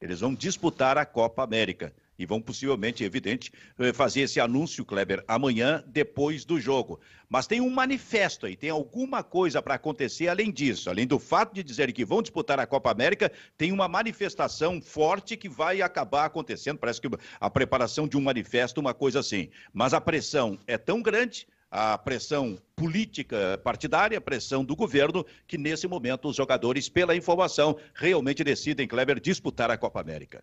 Eles 0.00 0.18
vão 0.18 0.34
disputar 0.34 0.98
a 0.98 1.06
Copa 1.06 1.44
América. 1.44 1.94
E 2.18 2.24
vão 2.24 2.40
possivelmente, 2.40 3.04
evidente, 3.04 3.52
eh, 3.78 3.92
fazer 3.92 4.22
esse 4.22 4.40
anúncio, 4.40 4.84
Kleber, 4.84 5.22
amanhã, 5.28 5.84
depois 5.86 6.44
do 6.44 6.58
jogo. 6.58 7.00
Mas 7.28 7.46
tem 7.46 7.60
um 7.60 7.70
manifesto 7.70 8.46
aí, 8.46 8.56
tem 8.56 8.70
alguma 8.70 9.22
coisa 9.22 9.60
para 9.60 9.74
acontecer 9.74 10.28
além 10.28 10.50
disso. 10.50 10.88
Além 10.88 11.06
do 11.06 11.18
fato 11.18 11.54
de 11.54 11.62
dizerem 11.62 11.94
que 11.94 12.04
vão 12.04 12.22
disputar 12.22 12.58
a 12.58 12.66
Copa 12.66 12.90
América, 12.90 13.30
tem 13.58 13.72
uma 13.72 13.88
manifestação 13.88 14.80
forte 14.80 15.36
que 15.36 15.48
vai 15.48 15.82
acabar 15.82 16.24
acontecendo. 16.24 16.78
Parece 16.78 17.00
que 17.00 17.08
a 17.40 17.50
preparação 17.50 18.06
de 18.08 18.16
um 18.16 18.20
manifesto, 18.20 18.80
uma 18.80 18.94
coisa 18.94 19.20
assim. 19.20 19.50
Mas 19.72 19.92
a 19.92 20.00
pressão 20.00 20.58
é 20.66 20.78
tão 20.78 21.02
grande 21.02 21.46
a 21.70 21.98
pressão 21.98 22.58
política 22.74 23.60
partidária, 23.62 24.18
a 24.18 24.20
pressão 24.20 24.64
do 24.64 24.76
governo, 24.76 25.26
que 25.46 25.58
nesse 25.58 25.86
momento 25.86 26.28
os 26.28 26.36
jogadores, 26.36 26.88
pela 26.88 27.16
informação, 27.16 27.76
realmente 27.94 28.44
decidem, 28.44 28.86
Kleber, 28.86 29.20
disputar 29.20 29.70
a 29.70 29.76
Copa 29.76 30.00
América. 30.00 30.42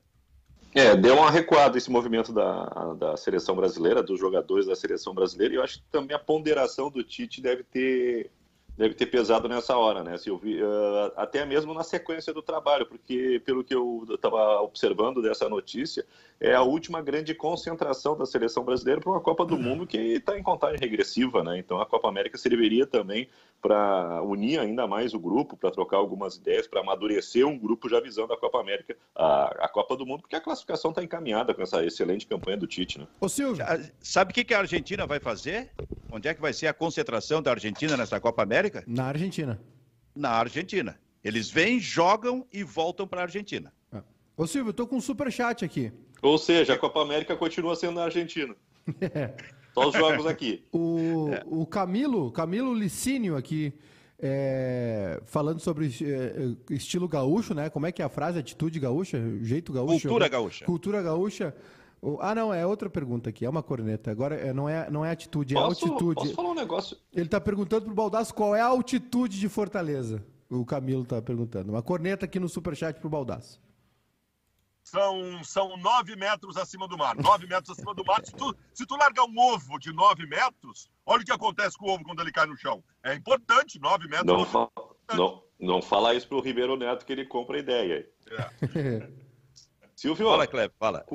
É, 0.75 0.95
deu 0.95 1.15
uma 1.15 1.29
recuada 1.29 1.77
esse 1.77 1.91
movimento 1.91 2.33
da, 2.33 2.65
da 2.97 3.17
seleção 3.17 3.55
brasileira, 3.55 4.01
dos 4.01 4.19
jogadores 4.19 4.65
da 4.65 4.75
seleção 4.75 5.13
brasileira, 5.13 5.53
e 5.53 5.57
eu 5.57 5.63
acho 5.63 5.79
que 5.79 5.85
também 5.91 6.15
a 6.15 6.19
ponderação 6.19 6.89
do 6.89 7.03
Tite 7.03 7.41
deve 7.41 7.63
ter 7.63 8.31
deve 8.77 8.93
ter 8.93 9.05
pesado 9.05 9.47
nessa 9.47 9.77
hora, 9.77 10.03
né, 10.03 10.17
Silvio? 10.17 10.65
Uh, 10.65 11.11
até 11.15 11.45
mesmo 11.45 11.73
na 11.73 11.83
sequência 11.83 12.33
do 12.33 12.41
trabalho, 12.41 12.85
porque 12.85 13.41
pelo 13.45 13.63
que 13.63 13.73
eu 13.73 14.05
estava 14.09 14.61
observando 14.61 15.21
dessa 15.21 15.47
notícia, 15.47 16.05
é 16.39 16.53
a 16.53 16.61
última 16.61 17.01
grande 17.01 17.33
concentração 17.33 18.17
da 18.17 18.25
seleção 18.25 18.63
brasileira 18.63 18.99
para 18.99 19.11
uma 19.11 19.21
Copa 19.21 19.45
do 19.45 19.57
Mundo 19.57 19.87
que 19.87 19.97
está 19.97 20.37
em 20.37 20.43
contagem 20.43 20.79
regressiva, 20.79 21.43
né? 21.43 21.57
Então 21.57 21.79
a 21.79 21.85
Copa 21.85 22.09
América 22.09 22.37
serviria 22.37 22.85
também 22.85 23.29
para 23.61 24.21
unir 24.23 24.59
ainda 24.59 24.85
mais 24.85 25.13
o 25.13 25.19
grupo, 25.19 25.55
para 25.55 25.71
trocar 25.71 25.95
algumas 25.95 26.35
ideias, 26.35 26.67
para 26.67 26.81
amadurecer 26.81 27.47
um 27.47 27.57
grupo 27.57 27.87
já 27.87 28.01
visando 28.01 28.33
a 28.33 28.37
Copa 28.37 28.59
América, 28.59 28.97
a, 29.15 29.65
a 29.65 29.69
Copa 29.69 29.95
do 29.95 30.05
Mundo, 30.05 30.21
porque 30.21 30.35
a 30.35 30.41
classificação 30.41 30.91
está 30.91 31.01
encaminhada 31.01 31.53
com 31.53 31.61
essa 31.61 31.83
excelente 31.85 32.27
campanha 32.27 32.57
do 32.57 32.67
Tite, 32.67 32.99
né? 32.99 33.07
Ô 33.21 33.29
Silvio, 33.29 33.63
sabe 34.01 34.31
o 34.31 34.33
que, 34.33 34.43
que 34.43 34.53
a 34.53 34.59
Argentina 34.59 35.07
vai 35.07 35.21
fazer? 35.21 35.71
Onde 36.11 36.27
é 36.27 36.33
que 36.33 36.41
vai 36.41 36.51
ser 36.51 36.67
a 36.67 36.73
concentração 36.73 37.41
da 37.41 37.51
Argentina 37.51 37.95
nessa 37.95 38.19
Copa 38.19 38.43
América? 38.43 38.62
Na 38.87 39.05
Argentina. 39.05 39.59
Na 40.15 40.29
Argentina. 40.31 40.99
Eles 41.23 41.49
vêm, 41.49 41.79
jogam 41.79 42.45
e 42.51 42.63
voltam 42.63 43.07
para 43.07 43.21
a 43.21 43.23
Argentina. 43.23 43.73
É. 43.91 44.01
Ô 44.35 44.45
Silvio, 44.45 44.69
eu 44.69 44.73
tô 44.73 44.85
com 44.85 44.97
um 44.97 45.01
super 45.01 45.31
chat 45.31 45.63
aqui. 45.63 45.91
Ou 46.21 46.37
seja, 46.37 46.73
a 46.73 46.77
Copa 46.77 47.01
América 47.01 47.35
continua 47.35 47.75
sendo 47.75 47.95
na 47.95 48.05
Argentina. 48.05 48.55
É. 49.01 49.33
Só 49.73 49.87
os 49.87 49.95
jogos 49.95 50.27
aqui. 50.27 50.63
O, 50.71 51.29
é. 51.31 51.41
o 51.47 51.65
Camilo, 51.65 52.31
Camilo 52.31 52.75
Licínio 52.75 53.35
aqui, 53.35 53.73
é, 54.19 55.19
falando 55.25 55.59
sobre 55.59 55.87
é, 55.87 56.73
estilo 56.73 57.07
gaúcho, 57.07 57.53
né? 57.53 57.69
Como 57.69 57.87
é 57.87 57.91
que 57.91 58.01
é 58.01 58.05
a 58.05 58.09
frase? 58.09 58.37
Atitude 58.37 58.79
gaúcha? 58.79 59.19
Jeito 59.41 59.73
gaúcho? 59.73 60.07
Cultura 60.07 60.27
gaúcha. 60.27 60.65
Cultura 60.65 61.01
gaúcha. 61.01 61.55
Ah, 62.19 62.35
não, 62.35 62.53
é 62.53 62.65
outra 62.65 62.89
pergunta 62.89 63.29
aqui, 63.29 63.45
é 63.45 63.49
uma 63.49 63.63
corneta. 63.63 64.11
Agora 64.11 64.35
é, 64.35 64.51
não, 64.51 64.67
é, 64.67 64.89
não 64.89 65.05
é 65.05 65.11
atitude, 65.11 65.55
é 65.55 65.59
posso, 65.59 65.85
altitude. 65.85 66.15
Posso 66.15 66.33
falar 66.33 66.49
um 66.49 66.55
negócio? 66.55 66.97
Ele 67.13 67.25
está 67.25 67.39
perguntando 67.39 67.85
pro 67.85 67.93
Baldaço 67.93 68.33
qual 68.33 68.55
é 68.55 68.61
a 68.61 68.65
altitude 68.65 69.39
de 69.39 69.47
Fortaleza. 69.47 70.25
O 70.49 70.65
Camilo 70.65 71.03
está 71.03 71.21
perguntando. 71.21 71.71
Uma 71.71 71.81
corneta 71.81 72.25
aqui 72.25 72.39
no 72.39 72.49
superchat 72.49 72.99
pro 72.99 73.09
Baldaço. 73.09 73.61
São, 74.83 75.43
são 75.43 75.77
nove 75.77 76.15
metros 76.15 76.57
acima 76.57 76.87
do 76.87 76.97
mar. 76.97 77.15
Nove 77.15 77.47
metros 77.47 77.69
acima 77.69 77.95
do 77.95 78.03
mar. 78.03 78.23
Se 78.25 78.33
tu, 78.33 78.53
se 78.73 78.85
tu 78.85 78.95
largar 78.97 79.23
um 79.23 79.39
ovo 79.39 79.79
de 79.79 79.93
nove 79.93 80.27
metros, 80.27 80.89
olha 81.05 81.21
o 81.21 81.25
que 81.25 81.31
acontece 81.31 81.77
com 81.77 81.85
o 81.85 81.93
ovo 81.93 82.03
quando 82.03 82.21
ele 82.21 82.31
cai 82.31 82.45
no 82.45 82.57
chão. 82.57 82.83
É 83.01 83.15
importante, 83.15 83.79
nove 83.79 84.07
metros. 84.09 84.27
Não, 84.27 84.45
fa 84.45 84.69
não, 85.15 85.41
não 85.59 85.81
fala 85.81 86.13
isso 86.13 86.27
pro 86.27 86.41
Ribeiro 86.41 86.75
Neto 86.75 87.05
que 87.05 87.13
ele 87.13 87.25
compra 87.25 87.55
a 87.55 87.59
ideia. 87.59 88.07
É. 88.75 89.09
Silvio, 89.95 90.27
fala, 90.27 90.45
Cleber, 90.45 90.75
fala. 90.77 91.05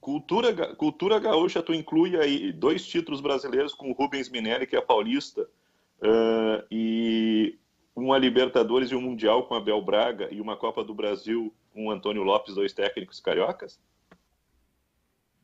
Cultura, 0.00 0.74
cultura 0.76 1.18
gaúcha, 1.18 1.62
tu 1.62 1.74
inclui 1.74 2.16
aí 2.16 2.52
dois 2.52 2.86
títulos 2.86 3.20
brasileiros 3.20 3.74
com 3.74 3.90
o 3.90 3.92
Rubens 3.92 4.28
Minelli, 4.28 4.66
que 4.66 4.76
é 4.76 4.80
paulista, 4.80 5.42
uh, 5.42 6.66
e 6.70 7.58
uma 7.94 8.18
Libertadores 8.18 8.90
e 8.90 8.94
um 8.94 9.00
Mundial 9.00 9.46
com 9.48 9.54
Abel 9.54 9.82
Braga 9.82 10.32
e 10.32 10.40
uma 10.40 10.56
Copa 10.56 10.84
do 10.84 10.94
Brasil 10.94 11.52
com 11.72 11.86
o 11.86 11.90
Antônio 11.90 12.22
Lopes, 12.22 12.54
dois 12.54 12.72
técnicos 12.72 13.20
cariocas? 13.20 13.80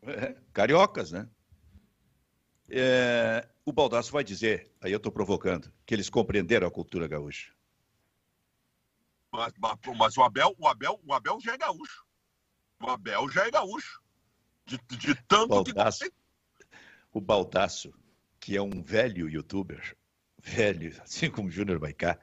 É, 0.03 0.37
cariocas, 0.53 1.13
né? 1.13 1.29
É, 2.69 3.49
o 3.65 3.73
Baldasso 3.73 4.13
vai 4.13 4.25
dizer, 4.25 4.71
aí 4.81 4.93
eu 4.93 4.97
estou 4.97 5.13
provocando, 5.13 5.73
que 5.87 5.95
eles 5.95 6.11
compreenderam 6.11 6.67
a 6.67 6.71
cultura 6.71 7.07
gaúcha. 7.07 7.53
Mas, 9.31 9.53
mas, 9.59 9.79
mas, 9.97 10.17
o, 10.17 10.23
Abel, 10.23 10.55
o, 10.59 10.67
Abel, 10.67 11.01
o 11.05 11.13
Abel 11.13 11.39
já 11.41 11.55
é 11.55 11.59
gaúcho. 11.59 12.05
O 12.83 12.91
Abel 12.91 13.29
já 13.31 13.47
é 13.47 13.51
gaúcho. 13.51 14.02
De, 14.89 14.97
de 14.97 15.15
tanto 15.29 15.49
Baldasso, 15.49 16.05
que... 16.05 16.13
O 17.13 17.21
Baldaço, 17.21 17.93
que 18.41 18.57
é 18.57 18.63
um 18.63 18.83
velho 18.83 19.29
youtuber, 19.29 19.97
velho, 20.43 20.95
assim 21.03 21.31
como 21.31 21.49
o 21.49 21.51
Júnior 21.51 21.81
Maicá, 21.81 22.19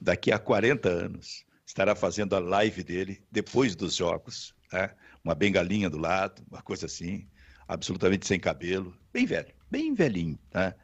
daqui 0.00 0.32
a 0.32 0.38
40 0.38 0.88
anos, 0.88 1.44
estará 1.66 1.94
fazendo 1.94 2.34
a 2.34 2.38
live 2.38 2.82
dele 2.82 3.22
depois 3.30 3.76
dos 3.76 3.94
jogos, 3.94 4.54
né? 4.72 4.94
uma 5.22 5.34
bengalinha 5.34 5.90
do 5.90 5.98
lado, 5.98 6.42
uma 6.50 6.62
coisa 6.62 6.86
assim, 6.86 7.28
absolutamente 7.68 8.26
sem 8.26 8.40
cabelo, 8.40 8.96
bem 9.12 9.26
velho, 9.26 9.54
bem 9.70 9.94
velhinho. 9.94 10.38
Né? 10.52 10.74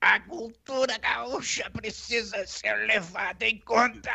A 0.00 0.20
cultura 0.20 0.96
gaúcha 0.98 1.70
precisa 1.70 2.46
ser 2.46 2.74
levada 2.86 3.46
em 3.46 3.58
conta. 3.58 4.12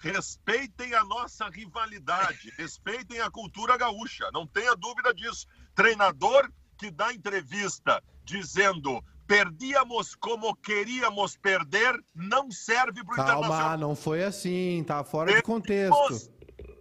Respeitem 0.00 0.94
a 0.94 1.04
nossa 1.04 1.48
rivalidade, 1.48 2.50
respeitem 2.56 3.20
a 3.20 3.30
cultura 3.30 3.76
gaúcha, 3.76 4.30
não 4.32 4.46
tenha 4.46 4.74
dúvida 4.74 5.12
disso. 5.12 5.46
Treinador 5.74 6.50
que 6.78 6.90
dá 6.90 7.12
entrevista 7.12 8.02
dizendo 8.24 9.04
perdíamos 9.26 10.16
como 10.16 10.56
queríamos 10.56 11.36
perder, 11.36 11.94
não 12.14 12.50
serve 12.50 13.04
para 13.04 13.12
o 13.12 13.14
Internacional. 13.14 13.58
Calma, 13.60 13.76
não 13.76 13.94
foi 13.94 14.24
assim, 14.24 14.82
tá 14.84 15.04
fora 15.04 15.26
perdimos, 15.30 15.42
de 15.42 15.46
contexto. 15.46 16.32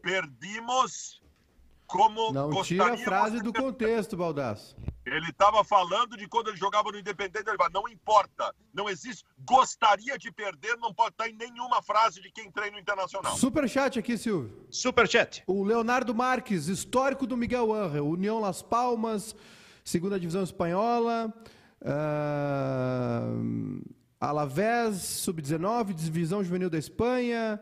Perdimos 0.01 1.21
como 1.89 2.31
Não 2.31 2.61
tira 2.61 2.93
a 2.93 2.97
frase 2.97 3.41
do 3.41 3.51
contexto, 3.51 4.15
Baldasso. 4.15 4.77
Ele 5.03 5.29
estava 5.29 5.63
falando 5.63 6.15
de 6.15 6.27
quando 6.27 6.49
ele 6.49 6.57
jogava 6.57 6.91
no 6.91 6.99
Independente, 6.99 7.49
ele 7.49 7.57
fala, 7.57 7.71
não 7.73 7.89
importa, 7.89 8.53
não 8.71 8.87
existe, 8.87 9.25
gostaria 9.43 10.15
de 10.15 10.31
perder, 10.31 10.77
não 10.77 10.93
pode 10.93 11.15
estar 11.15 11.27
em 11.27 11.33
nenhuma 11.33 11.81
frase 11.81 12.21
de 12.21 12.31
quem 12.31 12.51
treina 12.51 12.73
no 12.73 12.79
Internacional. 12.79 13.35
Superchat 13.35 13.97
aqui, 13.97 14.19
Silvio. 14.19 14.67
Superchat. 14.69 15.43
O 15.47 15.63
Leonardo 15.63 16.13
Marques, 16.13 16.67
histórico 16.67 17.25
do 17.25 17.35
Miguel 17.35 17.73
Angel, 17.73 18.07
União 18.07 18.39
Las 18.39 18.61
Palmas, 18.61 19.35
segunda 19.83 20.19
divisão 20.19 20.43
espanhola, 20.43 21.33
uh, 21.81 23.19
Alavés, 24.21 24.97
sub-19, 24.97 25.93
divisão 25.93 26.43
juvenil 26.43 26.69
da 26.69 26.77
Espanha, 26.77 27.59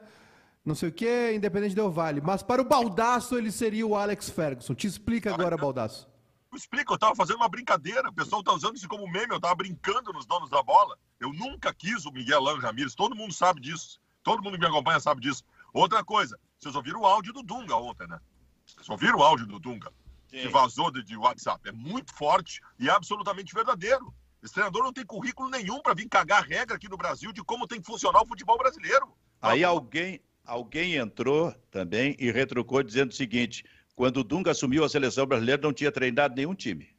não 0.67 0.75
sei 0.75 0.89
o 0.89 0.91
que, 0.91 1.33
Independente 1.33 1.73
Del 1.73 1.89
Vale. 1.89 2.19
Mas 2.19 2.43
para 2.43 2.61
o 2.61 2.65
Baldaço 2.65 3.37
ele 3.37 3.51
seria 3.51 3.87
o 3.87 3.95
Alex 3.95 4.29
Ferguson. 4.29 4.75
Te 4.75 4.85
explica 4.85 5.33
agora, 5.33 5.55
Baldaço. 5.55 6.09
Eu 6.51 6.57
explico, 6.57 6.91
eu 6.91 6.95
estava 6.95 7.15
fazendo 7.15 7.37
uma 7.37 7.47
brincadeira. 7.47 8.09
O 8.09 8.13
pessoal 8.13 8.41
está 8.41 8.51
usando 8.51 8.75
isso 8.75 8.87
como 8.87 9.09
meme. 9.09 9.31
Eu 9.31 9.37
estava 9.37 9.55
brincando 9.55 10.11
nos 10.11 10.25
donos 10.25 10.49
da 10.49 10.61
bola. 10.61 10.97
Eu 11.21 11.31
nunca 11.31 11.73
quis 11.73 12.05
o 12.05 12.11
Miguel 12.11 12.41
Lano 12.41 12.61
Ramírez. 12.61 12.95
Todo 12.95 13.15
mundo 13.15 13.33
sabe 13.33 13.61
disso. 13.61 14.01
Todo 14.21 14.43
mundo 14.43 14.55
que 14.55 14.59
me 14.59 14.67
acompanha 14.67 14.99
sabe 14.99 15.21
disso. 15.21 15.43
Outra 15.73 16.03
coisa, 16.03 16.37
vocês 16.59 16.75
ouviram 16.75 17.01
o 17.01 17.05
áudio 17.05 17.31
do 17.31 17.43
Dunga 17.43 17.75
ontem, 17.77 18.07
né? 18.07 18.19
Vocês 18.65 18.89
ouviram 18.89 19.19
o 19.19 19.23
áudio 19.23 19.47
do 19.47 19.59
Dunga? 19.59 19.91
Sim. 20.29 20.41
Que 20.41 20.47
vazou 20.49 20.91
de, 20.91 21.01
de 21.01 21.15
WhatsApp. 21.15 21.69
É 21.69 21.71
muito 21.71 22.13
forte 22.13 22.61
e 22.77 22.89
absolutamente 22.89 23.53
verdadeiro. 23.53 24.13
Esse 24.43 24.53
treinador 24.53 24.83
não 24.83 24.91
tem 24.91 25.05
currículo 25.05 25.49
nenhum 25.49 25.81
para 25.81 25.93
vir 25.93 26.09
cagar 26.09 26.43
regra 26.43 26.75
aqui 26.75 26.89
no 26.89 26.97
Brasil 26.97 27.31
de 27.31 27.41
como 27.41 27.67
tem 27.67 27.79
que 27.79 27.87
funcionar 27.87 28.21
o 28.21 28.27
futebol 28.27 28.57
brasileiro. 28.57 29.15
Aí 29.41 29.63
alguém, 29.63 30.19
alguém 30.47 30.95
entrou 30.95 31.53
também 31.69 32.15
e 32.17 32.31
retrucou 32.31 32.81
dizendo 32.81 33.11
o 33.11 33.15
seguinte: 33.15 33.63
quando 33.95 34.17
o 34.17 34.23
Dunga 34.23 34.51
assumiu 34.51 34.83
a 34.83 34.89
seleção 34.89 35.27
brasileira, 35.27 35.61
não 35.61 35.73
tinha 35.73 35.91
treinado 35.91 36.35
nenhum 36.35 36.55
time. 36.55 36.89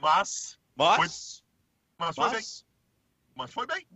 Mas. 0.00 0.58
Mas. 0.76 1.42
Foi, 1.98 2.06
mas 2.06 2.14
foi 2.14 2.24
mas, 2.24 2.32
bem. 2.32 2.44
Mas 3.34 3.52
foi 3.52 3.66
bem. 3.66 3.86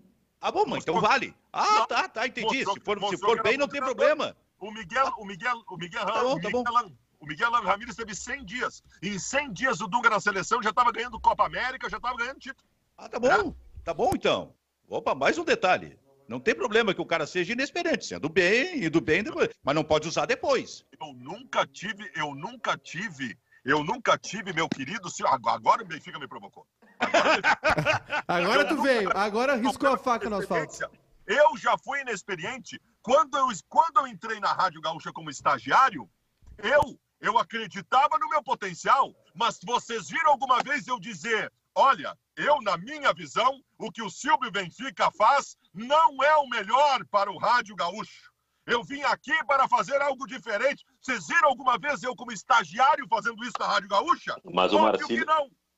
Ah, 0.40 0.52
bom, 0.52 0.64
mas 0.66 0.82
então 0.82 1.00
vale. 1.00 1.34
Ah, 1.52 1.78
não, 1.78 1.86
tá, 1.86 2.08
tá, 2.08 2.26
entendi. 2.26 2.64
Mostrou, 2.64 2.74
se 2.74 2.80
for, 2.80 3.10
se 3.10 3.18
for 3.18 3.42
bem, 3.42 3.56
não 3.56 3.68
tem 3.68 3.80
problema. 3.80 4.36
O 4.60 4.70
Miguel, 4.70 5.14
o 5.16 5.24
Miguel, 5.24 5.62
o 5.68 5.76
Miguel, 5.76 6.04
tá 6.04 6.22
bom, 6.22 6.34
Miguel, 6.34 6.64
tá 6.64 6.72
bom. 6.72 6.92
o 7.20 7.26
Miguel 7.26 7.50
Ramírez 7.50 7.96
teve 7.96 8.14
100 8.14 8.44
dias. 8.44 8.82
Em 9.02 9.18
100 9.18 9.52
dias 9.52 9.80
o 9.80 9.88
Dunga 9.88 10.10
na 10.10 10.20
seleção 10.20 10.62
já 10.62 10.70
estava 10.70 10.92
ganhando 10.92 11.20
Copa 11.20 11.46
América, 11.46 11.88
já 11.88 11.96
estava 11.96 12.16
ganhando 12.16 12.38
título. 12.38 12.68
Ah, 12.96 13.08
tá 13.08 13.18
bom. 13.18 13.28
É. 13.28 13.54
Tá 13.84 13.94
bom 13.94 14.10
então. 14.14 14.54
Opa, 14.88 15.14
mais 15.14 15.38
um 15.38 15.44
detalhe. 15.44 15.98
Não 16.28 16.38
tem 16.38 16.54
problema 16.54 16.92
que 16.92 17.00
o 17.00 17.06
cara 17.06 17.26
seja 17.26 17.54
inexperiente, 17.54 18.04
sendo 18.04 18.28
bem 18.28 18.84
e 18.84 18.90
do 18.90 19.00
bem 19.00 19.22
depois, 19.22 19.48
mas 19.62 19.74
não 19.74 19.82
pode 19.82 20.06
usar 20.06 20.26
depois. 20.26 20.84
Eu 21.00 21.14
nunca 21.14 21.66
tive, 21.66 22.10
eu 22.14 22.34
nunca 22.34 22.76
tive, 22.76 23.38
eu 23.64 23.82
nunca 23.82 24.18
tive, 24.18 24.52
meu 24.52 24.68
querido, 24.68 25.08
agora 25.26 25.82
o 25.82 25.86
Benfica 25.86 26.18
me 26.18 26.28
provocou. 26.28 26.66
Agora, 27.00 28.24
agora 28.26 28.64
tu 28.64 28.74
nunca... 28.74 28.88
veio, 28.88 29.10
agora 29.16 29.54
riscou 29.54 29.88
a 29.88 29.96
faca 29.96 30.28
no 30.28 30.36
asfalto. 30.36 30.90
Eu 31.24 31.56
já 31.56 31.78
fui 31.78 32.00
inexperiente. 32.00 32.80
Quando 33.00 33.38
eu, 33.38 33.46
quando 33.68 33.98
eu 34.00 34.08
entrei 34.08 34.40
na 34.40 34.52
Rádio 34.52 34.80
Gaúcha 34.80 35.12
como 35.12 35.30
estagiário, 35.30 36.10
eu 36.58 36.98
Eu 37.20 37.36
acreditava 37.36 38.16
no 38.18 38.28
meu 38.28 38.42
potencial, 38.42 39.12
mas 39.34 39.58
vocês 39.64 40.08
viram 40.08 40.30
alguma 40.30 40.62
vez 40.62 40.86
eu 40.86 41.00
dizer: 41.00 41.52
olha, 41.74 42.16
eu, 42.36 42.60
na 42.62 42.76
minha 42.76 43.12
visão, 43.12 43.60
o 43.78 43.90
que 43.90 44.02
o 44.02 44.10
Silvio 44.10 44.50
Benfica 44.50 45.10
faz 45.12 45.56
não 45.74 46.22
é 46.22 46.36
o 46.36 46.48
melhor 46.48 47.04
para 47.10 47.30
o 47.30 47.38
Rádio 47.38 47.76
Gaúcho. 47.76 48.32
Eu 48.66 48.84
vim 48.84 49.02
aqui 49.02 49.32
para 49.46 49.66
fazer 49.66 50.00
algo 50.02 50.26
diferente. 50.26 50.84
Vocês 51.00 51.26
viram 51.26 51.48
alguma 51.48 51.78
vez 51.78 52.02
eu, 52.02 52.14
como 52.14 52.32
estagiário, 52.32 53.06
fazendo 53.08 53.42
isso 53.42 53.54
na 53.58 53.66
Rádio 53.66 53.88
Gaúcha? 53.88 54.36
Mas 54.44 54.72
o 54.72 54.78
Marcílio, 54.78 55.26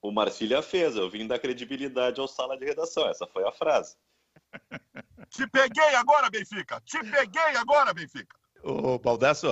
o 0.02 0.10
Marcília 0.10 0.60
fez. 0.60 0.96
Eu 0.96 1.08
vim 1.08 1.26
dar 1.26 1.38
credibilidade 1.38 2.20
ao 2.20 2.26
sala 2.26 2.58
de 2.58 2.64
redação. 2.64 3.08
Essa 3.08 3.26
foi 3.26 3.46
a 3.46 3.52
frase. 3.52 3.96
Te 5.30 5.46
peguei 5.46 5.94
agora, 5.94 6.28
Benfica! 6.28 6.80
Te 6.84 6.98
peguei 6.98 7.56
agora, 7.56 7.94
Benfica! 7.94 8.36
Ô, 8.62 8.98
Baldasso, 8.98 9.46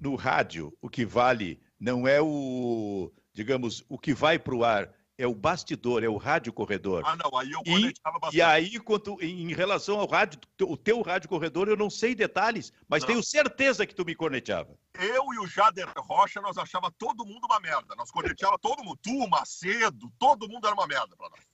no 0.00 0.16
rádio, 0.16 0.72
o 0.80 0.88
que 0.88 1.04
vale 1.04 1.60
não 1.78 2.08
é 2.08 2.20
o, 2.20 3.12
digamos, 3.34 3.84
o 3.88 3.98
que 3.98 4.14
vai 4.14 4.38
para 4.38 4.54
o 4.54 4.64
ar, 4.64 4.92
é 5.18 5.26
o 5.26 5.34
bastidor, 5.34 6.04
é 6.04 6.08
o 6.08 6.16
rádio 6.16 6.52
corredor. 6.52 7.02
Ah, 7.04 7.16
não, 7.16 7.36
aí 7.36 7.50
eu 7.50 7.60
conectava 7.64 8.20
bastante. 8.20 8.36
E 8.36 8.40
aí, 8.40 8.78
quanto, 8.78 9.18
em 9.20 9.52
relação 9.52 9.98
ao 9.98 10.06
rádio, 10.06 10.38
o 10.62 10.76
teu 10.76 11.02
rádio 11.02 11.28
corredor, 11.28 11.68
eu 11.68 11.76
não 11.76 11.90
sei 11.90 12.14
detalhes, 12.14 12.72
mas 12.88 13.02
não. 13.02 13.08
tenho 13.08 13.22
certeza 13.22 13.84
que 13.84 13.94
tu 13.94 14.04
me 14.04 14.14
corneteava. 14.14 14.78
Eu 14.94 15.24
e 15.34 15.40
o 15.40 15.46
Jader 15.46 15.92
Rocha, 15.96 16.40
nós 16.40 16.56
achava 16.56 16.92
todo 16.96 17.26
mundo 17.26 17.46
uma 17.50 17.58
merda. 17.58 17.96
Nós 17.96 18.12
corneteava 18.12 18.56
todo 18.60 18.84
mundo. 18.84 18.98
Tu, 19.02 19.28
Macedo, 19.28 20.08
todo 20.18 20.48
mundo 20.48 20.66
era 20.66 20.74
uma 20.74 20.86
merda 20.86 21.16
pra 21.16 21.28
nós. 21.28 21.47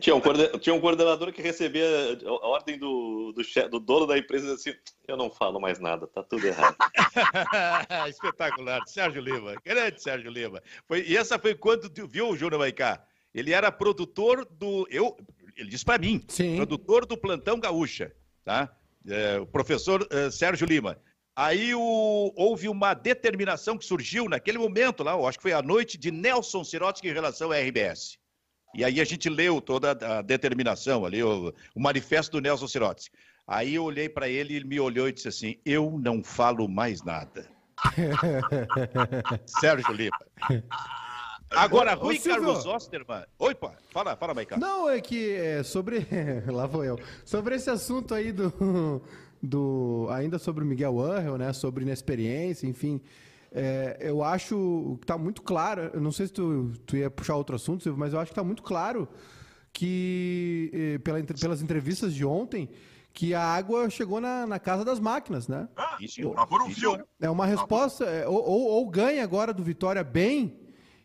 Tinha 0.00 0.14
um, 0.14 0.20
tinha 0.60 0.74
um 0.74 0.80
coordenador 0.80 1.32
que 1.32 1.42
recebia 1.42 1.84
a 2.24 2.46
ordem 2.46 2.78
do, 2.78 3.32
do, 3.32 3.42
chefe, 3.42 3.68
do 3.68 3.80
dono 3.80 4.06
da 4.06 4.16
empresa 4.16 4.54
assim: 4.54 4.72
eu 5.08 5.16
não 5.16 5.28
falo 5.28 5.60
mais 5.60 5.80
nada, 5.80 6.06
tá 6.06 6.22
tudo 6.22 6.46
errado. 6.46 6.76
Espetacular, 8.08 8.80
Sérgio 8.86 9.20
Lima, 9.20 9.56
grande 9.64 10.00
Sérgio 10.00 10.30
Lima. 10.30 10.62
Foi, 10.86 11.02
e 11.02 11.16
essa 11.16 11.36
foi 11.36 11.56
quando 11.56 11.90
tu 11.90 12.06
viu 12.06 12.28
o 12.28 12.36
Júnior 12.36 12.60
Maicá. 12.60 13.04
Ele 13.34 13.52
era 13.52 13.72
produtor 13.72 14.46
do. 14.48 14.86
Eu, 14.88 15.16
ele 15.56 15.68
disse 15.68 15.84
para 15.84 15.98
mim, 15.98 16.22
Sim. 16.28 16.54
produtor 16.56 17.04
do 17.04 17.16
Plantão 17.16 17.58
Gaúcha, 17.58 18.14
tá? 18.44 18.72
É, 19.08 19.40
o 19.40 19.46
professor 19.46 20.06
é, 20.10 20.30
Sérgio 20.30 20.66
Lima. 20.66 20.96
Aí 21.34 21.74
o, 21.74 22.32
houve 22.36 22.68
uma 22.68 22.94
determinação 22.94 23.76
que 23.76 23.84
surgiu 23.84 24.28
naquele 24.28 24.58
momento 24.58 25.02
lá, 25.02 25.12
eu 25.12 25.26
acho 25.26 25.38
que 25.38 25.42
foi 25.42 25.54
a 25.54 25.62
noite 25.62 25.98
de 25.98 26.10
Nelson 26.12 26.62
Sirotsky 26.62 27.08
em 27.08 27.12
relação 27.12 27.50
à 27.50 27.58
RBS. 27.58 28.21
E 28.74 28.84
aí 28.84 29.00
a 29.00 29.04
gente 29.04 29.28
leu 29.28 29.60
toda 29.60 29.90
a 29.90 30.22
determinação 30.22 31.04
ali, 31.04 31.22
o, 31.22 31.52
o 31.74 31.80
manifesto 31.80 32.32
do 32.32 32.40
Nelson 32.40 32.66
Sirotes. 32.66 33.10
Aí 33.46 33.74
eu 33.74 33.84
olhei 33.84 34.08
para 34.08 34.28
ele 34.28 34.54
e 34.54 34.56
ele 34.56 34.64
me 34.66 34.80
olhou 34.80 35.08
e 35.08 35.12
disse 35.12 35.28
assim: 35.28 35.56
Eu 35.64 35.98
não 36.02 36.22
falo 36.22 36.68
mais 36.68 37.02
nada. 37.02 37.46
Sérgio 39.46 39.92
Lima. 39.92 40.18
Agora, 41.50 41.94
Rui 41.94 42.18
ô, 42.18 42.22
Carlos 42.22 42.64
Osterman. 42.64 43.24
Oi, 43.38 43.54
pá. 43.54 43.74
Fala, 43.90 44.16
fala, 44.16 44.34
Maicá. 44.34 44.56
Não, 44.56 44.88
é 44.88 45.00
que 45.00 45.32
é, 45.34 45.62
sobre. 45.62 46.06
Lá 46.46 46.66
vou 46.66 46.84
eu. 46.84 46.98
Sobre 47.24 47.56
esse 47.56 47.68
assunto 47.68 48.14
aí 48.14 48.32
do. 48.32 49.02
do 49.42 50.06
ainda 50.10 50.38
sobre 50.38 50.64
o 50.64 50.66
Miguel 50.66 51.00
Angel, 51.00 51.36
né? 51.36 51.52
Sobre 51.52 51.84
inexperiência, 51.84 52.66
enfim. 52.66 53.00
É, 53.54 53.98
eu 54.00 54.24
acho 54.24 54.94
que 54.96 55.02
está 55.02 55.18
muito 55.18 55.42
claro, 55.42 55.90
eu 55.92 56.00
não 56.00 56.10
sei 56.10 56.26
se 56.26 56.32
tu, 56.32 56.72
tu 56.86 56.96
ia 56.96 57.10
puxar 57.10 57.36
outro 57.36 57.54
assunto, 57.54 57.94
mas 57.96 58.14
eu 58.14 58.18
acho 58.18 58.30
que 58.30 58.32
está 58.32 58.44
muito 58.44 58.62
claro 58.62 59.06
que, 59.72 60.70
eh, 60.72 60.98
pela, 60.98 61.22
pelas 61.22 61.62
entrevistas 61.62 62.14
de 62.14 62.24
ontem, 62.24 62.68
que 63.12 63.34
a 63.34 63.42
água 63.42 63.88
chegou 63.90 64.20
na, 64.20 64.46
na 64.46 64.58
casa 64.58 64.84
das 64.84 64.98
máquinas, 64.98 65.48
né? 65.48 65.68
Ah, 65.76 65.96
isso, 66.00 66.20
por 66.48 66.62
um. 66.62 66.70
É 67.20 67.28
uma 67.28 67.44
resposta, 67.46 68.04
é, 68.04 68.26
ou, 68.26 68.42
ou, 68.42 68.62
ou, 68.68 68.88
ganha 68.88 69.22
agora 69.22 69.52
do 69.52 69.62
Vitória 69.62 70.02
bem 70.02 70.58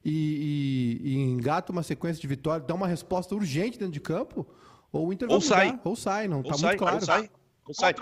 e, 0.04 1.02
e, 1.04 1.10
e, 1.10 1.16
engata 1.18 1.72
uma 1.72 1.84
sequência 1.84 2.22
de 2.22 2.28
vitória, 2.28 2.66
dá 2.66 2.74
uma 2.74 2.88
resposta 2.88 3.36
urgente 3.36 3.78
dentro 3.78 3.94
de 3.94 4.00
campo, 4.00 4.48
ou 4.92 5.08
o 5.08 5.14
Inter 5.14 5.30
ou 5.30 5.42
sai. 5.42 5.78
ou 5.84 5.96
sai, 5.98 6.28
não, 6.30 6.38
ou 6.38 6.44
tá 6.44 6.54
sai, 6.54 6.70
muito 6.70 6.80
claro. 6.80 6.96
Ou 6.96 7.02
sai, 7.02 7.30
ou 7.66 7.74
sai. 7.74 7.94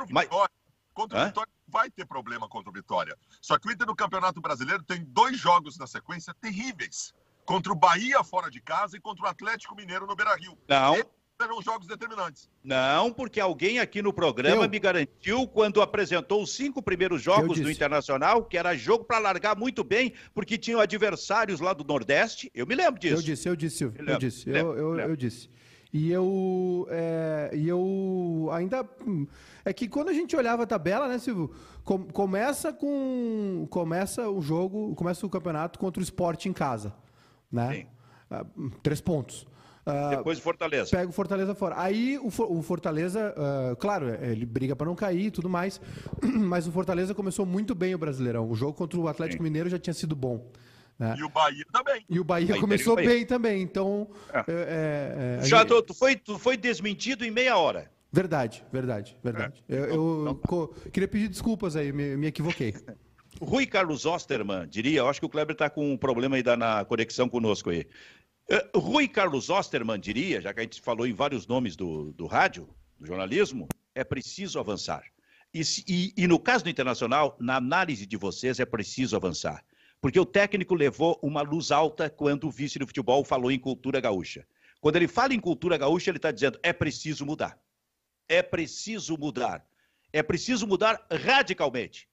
Contra 0.96 1.20
o 1.20 1.22
o 1.22 1.26
Vitória 1.26 1.52
vai 1.68 1.92
ter 1.92 2.06
problema 2.06 2.48
contra 2.48 2.70
o 2.70 2.74
Vitória. 2.74 3.16
Só 3.42 3.60
que 3.60 3.68
o 3.68 3.72
Inter 3.72 3.86
no 3.86 3.96
Campeonato 3.96 4.40
Brasileiro 4.40 4.82
tem 4.82 5.04
dois 5.04 5.38
jogos 5.38 5.78
na 5.78 5.86
sequência 5.86 6.34
terríveis. 6.34 7.14
Contra 7.46 7.72
o 7.72 7.76
Bahia 7.76 8.24
fora 8.24 8.50
de 8.50 8.62
casa 8.62 8.96
e 8.96 9.00
contra 9.00 9.26
o 9.26 9.28
Atlético 9.28 9.76
Mineiro 9.76 10.08
no 10.08 10.16
Beira-Rio. 10.16 10.58
Não. 10.68 10.96
serão 11.40 11.62
jogos 11.62 11.86
determinantes. 11.86 12.50
Não, 12.64 13.12
porque 13.12 13.42
alguém 13.42 13.78
aqui 13.78 14.02
no 14.02 14.14
programa 14.14 14.64
eu... 14.64 14.70
me 14.70 14.80
garantiu 14.80 15.46
quando 15.46 15.82
apresentou 15.82 16.42
os 16.42 16.56
cinco 16.56 16.82
primeiros 16.82 17.22
jogos 17.22 17.60
do 17.60 17.70
Internacional, 17.70 18.46
que 18.46 18.58
era 18.58 18.74
jogo 18.74 19.04
para 19.04 19.20
largar 19.20 19.56
muito 19.56 19.84
bem, 19.84 20.14
porque 20.34 20.58
tinham 20.58 20.80
adversários 20.80 21.60
lá 21.60 21.74
do 21.74 21.84
Nordeste. 21.84 22.50
Eu 22.56 22.66
me 22.66 22.74
lembro 22.74 23.00
disso. 23.00 23.16
Eu 23.16 23.22
disse, 23.22 23.50
eu 23.50 23.56
disse, 23.56 23.78
Silvio. 23.78 24.02
Eu, 24.02 24.14
eu 24.14 24.18
disse, 24.18 24.50
eu, 24.50 24.78
eu, 24.78 25.00
eu, 25.00 25.16
disse. 25.16 25.50
E 25.94 26.12
eu, 26.12 26.88
é, 26.90 27.52
e 27.54 27.68
eu 27.68 28.50
ainda. 28.52 28.88
Hum, 29.06 29.26
é 29.64 29.72
que 29.72 29.88
quando 29.88 30.10
a 30.10 30.14
gente 30.14 30.36
olhava 30.36 30.64
a 30.64 30.68
tabela, 30.68 31.08
né, 31.08 31.18
Silvio? 31.18 31.52
Com, 31.84 32.04
começa 32.04 32.74
com. 32.74 33.68
Começa 33.70 34.30
o 34.30 34.42
jogo, 34.42 34.94
começa 34.96 35.26
o 35.26 35.30
campeonato 35.30 35.80
contra 35.80 36.02
o 36.02 36.04
esporte 36.04 36.50
em 36.50 36.54
casa. 36.54 36.94
Né? 37.52 37.74
Sim. 37.74 37.86
Uh, 38.36 38.70
três 38.82 39.00
pontos. 39.00 39.46
Uh, 39.86 40.18
Depois 40.18 40.40
o 40.40 40.42
Fortaleza. 40.42 40.90
Pega 40.90 41.08
o 41.08 41.14
Fortaleza 41.14 41.54
fora. 41.54 41.76
Aí 41.78 42.18
o, 42.18 42.28
o 42.28 42.62
Fortaleza, 42.64 43.34
uh, 43.38 43.76
claro, 43.76 44.10
ele 44.22 44.46
briga 44.46 44.76
para 44.76 44.88
não 44.88 44.96
cair 44.96 45.28
e 45.28 45.32
tudo 45.32 45.48
mais, 45.48 45.80
mas 46.22 46.68
o 46.68 46.72
Fortaleza 46.72 47.14
começou 47.14 47.46
muito 47.46 47.76
bem 47.76 47.94
o 47.94 47.98
Brasileirão. 47.98 48.50
O 48.50 48.56
jogo 48.56 48.74
contra 48.74 49.00
o 49.00 49.08
Atlético 49.08 49.44
Sim. 49.44 49.44
Mineiro 49.44 49.70
já 49.70 49.78
tinha 49.78 49.94
sido 49.94 50.16
bom. 50.16 50.44
Né? 50.98 51.16
E 51.18 51.24
o 51.24 51.30
Bahia 51.30 51.66
também. 51.72 52.06
E 52.10 52.20
o 52.20 52.24
Bahia, 52.24 52.48
Bahia 52.48 52.62
começou 52.62 52.96
bem 52.96 53.26
também, 53.26 53.62
então... 53.62 54.10
É. 54.34 54.40
É, 54.48 55.40
é, 55.42 55.46
Já 55.46 55.60
gente... 55.60 55.84
tu, 55.84 55.94
foi, 55.94 56.16
tu 56.16 56.40
foi 56.40 56.56
desmentido 56.56 57.26
em 57.26 57.32
meia 57.32 57.58
hora. 57.58 57.92
Verdade, 58.12 58.64
verdade, 58.72 59.18
verdade. 59.22 59.64
É. 59.68 59.76
Eu, 59.76 59.86
eu 59.86 60.38
então, 60.40 60.68
tá. 60.68 60.90
queria 60.90 61.08
pedir 61.08 61.28
desculpas 61.28 61.76
aí, 61.76 61.92
me, 61.92 62.16
me 62.16 62.28
equivoquei. 62.28 62.74
Rui 63.42 63.66
Carlos 63.66 64.06
Osterman, 64.06 64.68
diria, 64.68 65.00
eu 65.00 65.10
acho 65.10 65.20
que 65.20 65.26
o 65.26 65.30
Kleber 65.30 65.54
está 65.54 65.70
com 65.70 65.92
um 65.92 65.98
problema 65.98 66.38
aí 66.38 66.44
da, 66.44 66.56
na 66.56 66.86
conexão 66.86 67.28
conosco 67.28 67.70
aí. 67.70 67.86
Uh, 68.50 68.80
Rui 68.80 69.08
Carlos 69.08 69.50
Osterman 69.50 70.00
diria, 70.00 70.40
já 70.40 70.54
que 70.54 70.62
a 70.62 70.64
gente 70.64 70.82
falou 70.82 71.06
em 71.06 71.14
vários 71.14 71.46
nomes 71.46 71.76
do, 71.76 72.14
do 72.14 72.26
rádio, 72.26 72.70
do 72.98 73.06
jornalismo, 73.06 73.68
é 73.94 74.04
preciso 74.04 74.60
avançar. 74.60 75.04
E, 75.54 75.62
e, 75.88 76.14
e 76.16 76.28
no 76.28 76.40
caso 76.40 76.64
do 76.64 76.70
Internacional, 76.70 77.36
na 77.40 77.58
análise 77.58 78.06
de 78.06 78.18
vocês, 78.18 78.60
é 78.60 78.66
preciso 78.66 79.16
avançar. 79.16 79.64
Porque 80.06 80.20
o 80.20 80.26
técnico 80.26 80.76
levou 80.76 81.20
uma 81.20 81.42
luz 81.42 81.72
alta 81.72 82.12
quando 82.12 82.44
o 82.44 82.52
vice 82.52 82.78
do 82.78 82.86
futebol 82.86 83.24
falou 83.24 83.52
em 83.52 83.58
cultura 83.58 84.00
gaúcha. 84.00 84.46
Quando 84.80 84.98
ele 84.98 85.08
fala 85.08 85.34
em 85.34 85.40
cultura 85.40 85.80
gaúcha, 85.80 86.12
ele 86.12 86.20
está 86.20 86.30
dizendo: 86.30 86.60
é 86.62 86.72
preciso 86.72 87.26
mudar. 87.26 87.60
É 88.30 88.44
preciso 88.44 89.18
mudar. 89.18 89.66
É 90.14 90.22
preciso 90.22 90.68
mudar 90.68 91.04
radicalmente. 91.10 92.08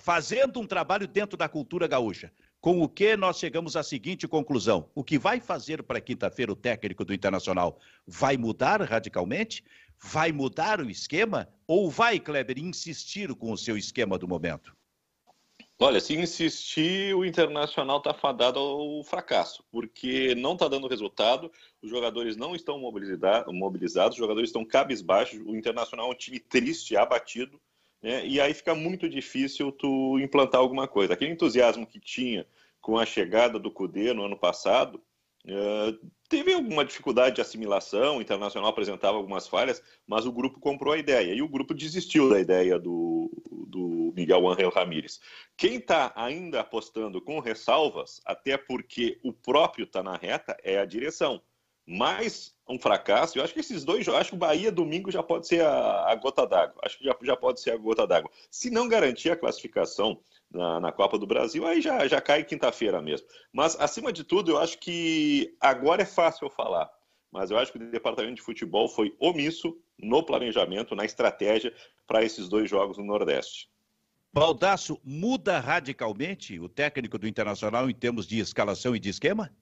Fazendo 0.00 0.58
um 0.58 0.66
trabalho 0.66 1.06
dentro 1.06 1.36
da 1.36 1.48
cultura 1.48 1.86
gaúcha. 1.86 2.32
Com 2.60 2.82
o 2.82 2.88
que 2.88 3.16
nós 3.16 3.38
chegamos 3.38 3.76
à 3.76 3.84
seguinte 3.84 4.26
conclusão: 4.26 4.90
o 4.92 5.04
que 5.04 5.16
vai 5.16 5.38
fazer 5.38 5.84
para 5.84 6.00
quinta-feira 6.00 6.50
o 6.50 6.56
técnico 6.56 7.04
do 7.04 7.14
Internacional 7.14 7.78
vai 8.04 8.36
mudar 8.36 8.82
radicalmente? 8.82 9.62
Vai 9.96 10.32
mudar 10.32 10.80
o 10.80 10.90
esquema? 10.90 11.48
Ou 11.68 11.88
vai, 11.88 12.18
Kleber, 12.18 12.58
insistir 12.58 13.32
com 13.36 13.52
o 13.52 13.56
seu 13.56 13.76
esquema 13.76 14.18
do 14.18 14.26
momento? 14.26 14.74
Olha, 15.82 15.98
se 15.98 16.14
insistir, 16.14 17.16
o 17.16 17.24
Internacional 17.24 17.96
está 17.96 18.12
fadado 18.12 18.58
ao 18.58 19.02
fracasso, 19.02 19.64
porque 19.72 20.34
não 20.34 20.52
está 20.52 20.68
dando 20.68 20.86
resultado, 20.86 21.50
os 21.80 21.88
jogadores 21.88 22.36
não 22.36 22.54
estão 22.54 22.78
mobilizados, 22.78 24.12
os 24.12 24.18
jogadores 24.18 24.50
estão 24.50 24.62
cabisbaixos, 24.62 25.40
o 25.40 25.56
Internacional 25.56 26.08
é 26.08 26.10
um 26.12 26.14
time 26.14 26.38
triste, 26.38 26.98
abatido, 26.98 27.58
né? 28.02 28.26
e 28.26 28.38
aí 28.38 28.52
fica 28.52 28.74
muito 28.74 29.08
difícil 29.08 29.72
tu 29.72 30.18
implantar 30.18 30.60
alguma 30.60 30.86
coisa. 30.86 31.14
Aquele 31.14 31.32
entusiasmo 31.32 31.86
que 31.86 31.98
tinha 31.98 32.46
com 32.78 32.98
a 32.98 33.06
chegada 33.06 33.58
do 33.58 33.70
Cudê 33.70 34.12
no 34.12 34.26
ano 34.26 34.36
passado, 34.36 35.02
Uh, 35.46 35.98
teve 36.28 36.52
alguma 36.52 36.84
dificuldade 36.84 37.36
de 37.36 37.40
assimilação, 37.40 38.18
o 38.18 38.20
Internacional 38.20 38.68
apresentava 38.68 39.16
algumas 39.16 39.48
falhas, 39.48 39.82
mas 40.06 40.26
o 40.26 40.32
grupo 40.32 40.60
comprou 40.60 40.92
a 40.92 40.98
ideia 40.98 41.32
e 41.32 41.40
o 41.40 41.48
grupo 41.48 41.72
desistiu 41.72 42.28
da 42.28 42.38
ideia 42.38 42.78
do, 42.78 43.30
do 43.66 44.12
Miguel 44.14 44.46
Ángel 44.46 44.70
Ramírez. 44.70 45.18
Quem 45.56 45.76
está 45.76 46.12
ainda 46.14 46.60
apostando 46.60 47.22
com 47.22 47.40
ressalvas, 47.40 48.20
até 48.26 48.58
porque 48.58 49.18
o 49.22 49.32
próprio 49.32 49.84
está 49.84 50.02
na 50.02 50.16
reta, 50.16 50.56
é 50.62 50.78
a 50.78 50.84
direção. 50.84 51.42
Mais 51.86 52.54
um 52.68 52.78
fracasso, 52.78 53.38
eu 53.38 53.42
acho 53.42 53.54
que 53.54 53.60
esses 53.60 53.84
dois, 53.84 54.06
acho 54.08 54.30
que 54.30 54.36
o 54.36 54.38
Bahia 54.38 54.70
domingo 54.70 55.10
já 55.10 55.22
pode 55.22 55.48
ser 55.48 55.64
a, 55.64 56.10
a 56.10 56.14
gota 56.14 56.46
d'água, 56.46 56.80
acho 56.84 56.98
que 56.98 57.04
já, 57.04 57.16
já 57.22 57.36
pode 57.36 57.60
ser 57.60 57.70
a 57.70 57.76
gota 57.76 58.06
d'água. 58.06 58.30
Se 58.50 58.70
não 58.70 58.86
garantir 58.86 59.30
a 59.30 59.36
classificação, 59.36 60.20
na, 60.52 60.80
na 60.80 60.92
Copa 60.92 61.18
do 61.18 61.26
Brasil, 61.26 61.66
aí 61.66 61.80
já, 61.80 62.06
já 62.06 62.20
cai 62.20 62.44
quinta-feira 62.44 63.00
mesmo. 63.00 63.26
Mas, 63.52 63.78
acima 63.78 64.12
de 64.12 64.24
tudo, 64.24 64.52
eu 64.52 64.58
acho 64.58 64.78
que 64.78 65.56
agora 65.60 66.02
é 66.02 66.06
fácil 66.06 66.46
eu 66.46 66.50
falar, 66.50 66.90
mas 67.30 67.50
eu 67.50 67.58
acho 67.58 67.72
que 67.72 67.78
o 67.78 67.90
departamento 67.90 68.36
de 68.36 68.42
futebol 68.42 68.88
foi 68.88 69.14
omisso 69.18 69.78
no 69.98 70.22
planejamento, 70.22 70.96
na 70.96 71.04
estratégia 71.04 71.72
para 72.06 72.24
esses 72.24 72.48
dois 72.48 72.68
jogos 72.68 72.98
no 72.98 73.04
Nordeste. 73.04 73.70
Baldaço 74.32 75.00
muda 75.04 75.58
radicalmente 75.58 76.58
o 76.58 76.68
técnico 76.68 77.18
do 77.18 77.26
Internacional 77.26 77.90
em 77.90 77.94
termos 77.94 78.26
de 78.26 78.38
escalação 78.38 78.94
e 78.94 79.00
de 79.00 79.08
esquema? 79.08 79.52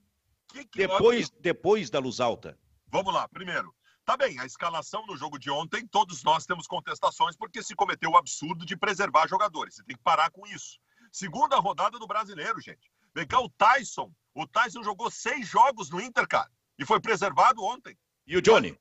Que 0.53 0.65
que 0.65 0.79
Depois, 0.79 1.31
depois 1.41 1.91
da 1.91 1.99
luz 1.99 2.21
alta. 2.21 2.59
Vamos 2.91 3.13
lá, 3.13 3.27
primeiro. 3.29 3.75
Tá 4.09 4.17
bem, 4.17 4.41
a 4.41 4.47
escalação 4.47 5.05
no 5.07 5.19
jogo 5.19 5.39
de 5.39 5.51
ontem, 5.51 5.87
todos 5.87 6.23
nós 6.25 6.47
temos 6.47 6.67
contestações 6.67 7.37
porque 7.37 7.63
se 7.63 7.75
cometeu 7.75 8.11
o 8.13 8.17
absurdo 8.17 8.65
de 8.65 8.75
preservar 8.75 9.29
jogadores. 9.29 9.75
Você 9.75 9.85
tem 9.85 9.95
que 9.95 10.03
parar 10.03 10.31
com 10.31 10.47
isso. 10.47 10.81
Segunda 11.13 11.57
rodada 11.59 11.99
do 11.99 12.07
brasileiro, 12.07 12.59
gente. 12.59 12.91
Vem 13.15 13.27
cá 13.27 13.39
o 13.39 13.51
Tyson. 13.51 14.11
O 14.35 14.47
Tyson 14.47 14.83
jogou 14.83 15.11
seis 15.11 15.47
jogos 15.47 15.91
no 15.91 16.01
Inter, 16.01 16.27
cara. 16.27 16.51
E 16.79 16.87
foi 16.87 16.99
preservado 17.01 17.63
ontem. 17.63 17.99
E 18.27 18.35
o 18.35 18.41
Johnny? 18.41 18.81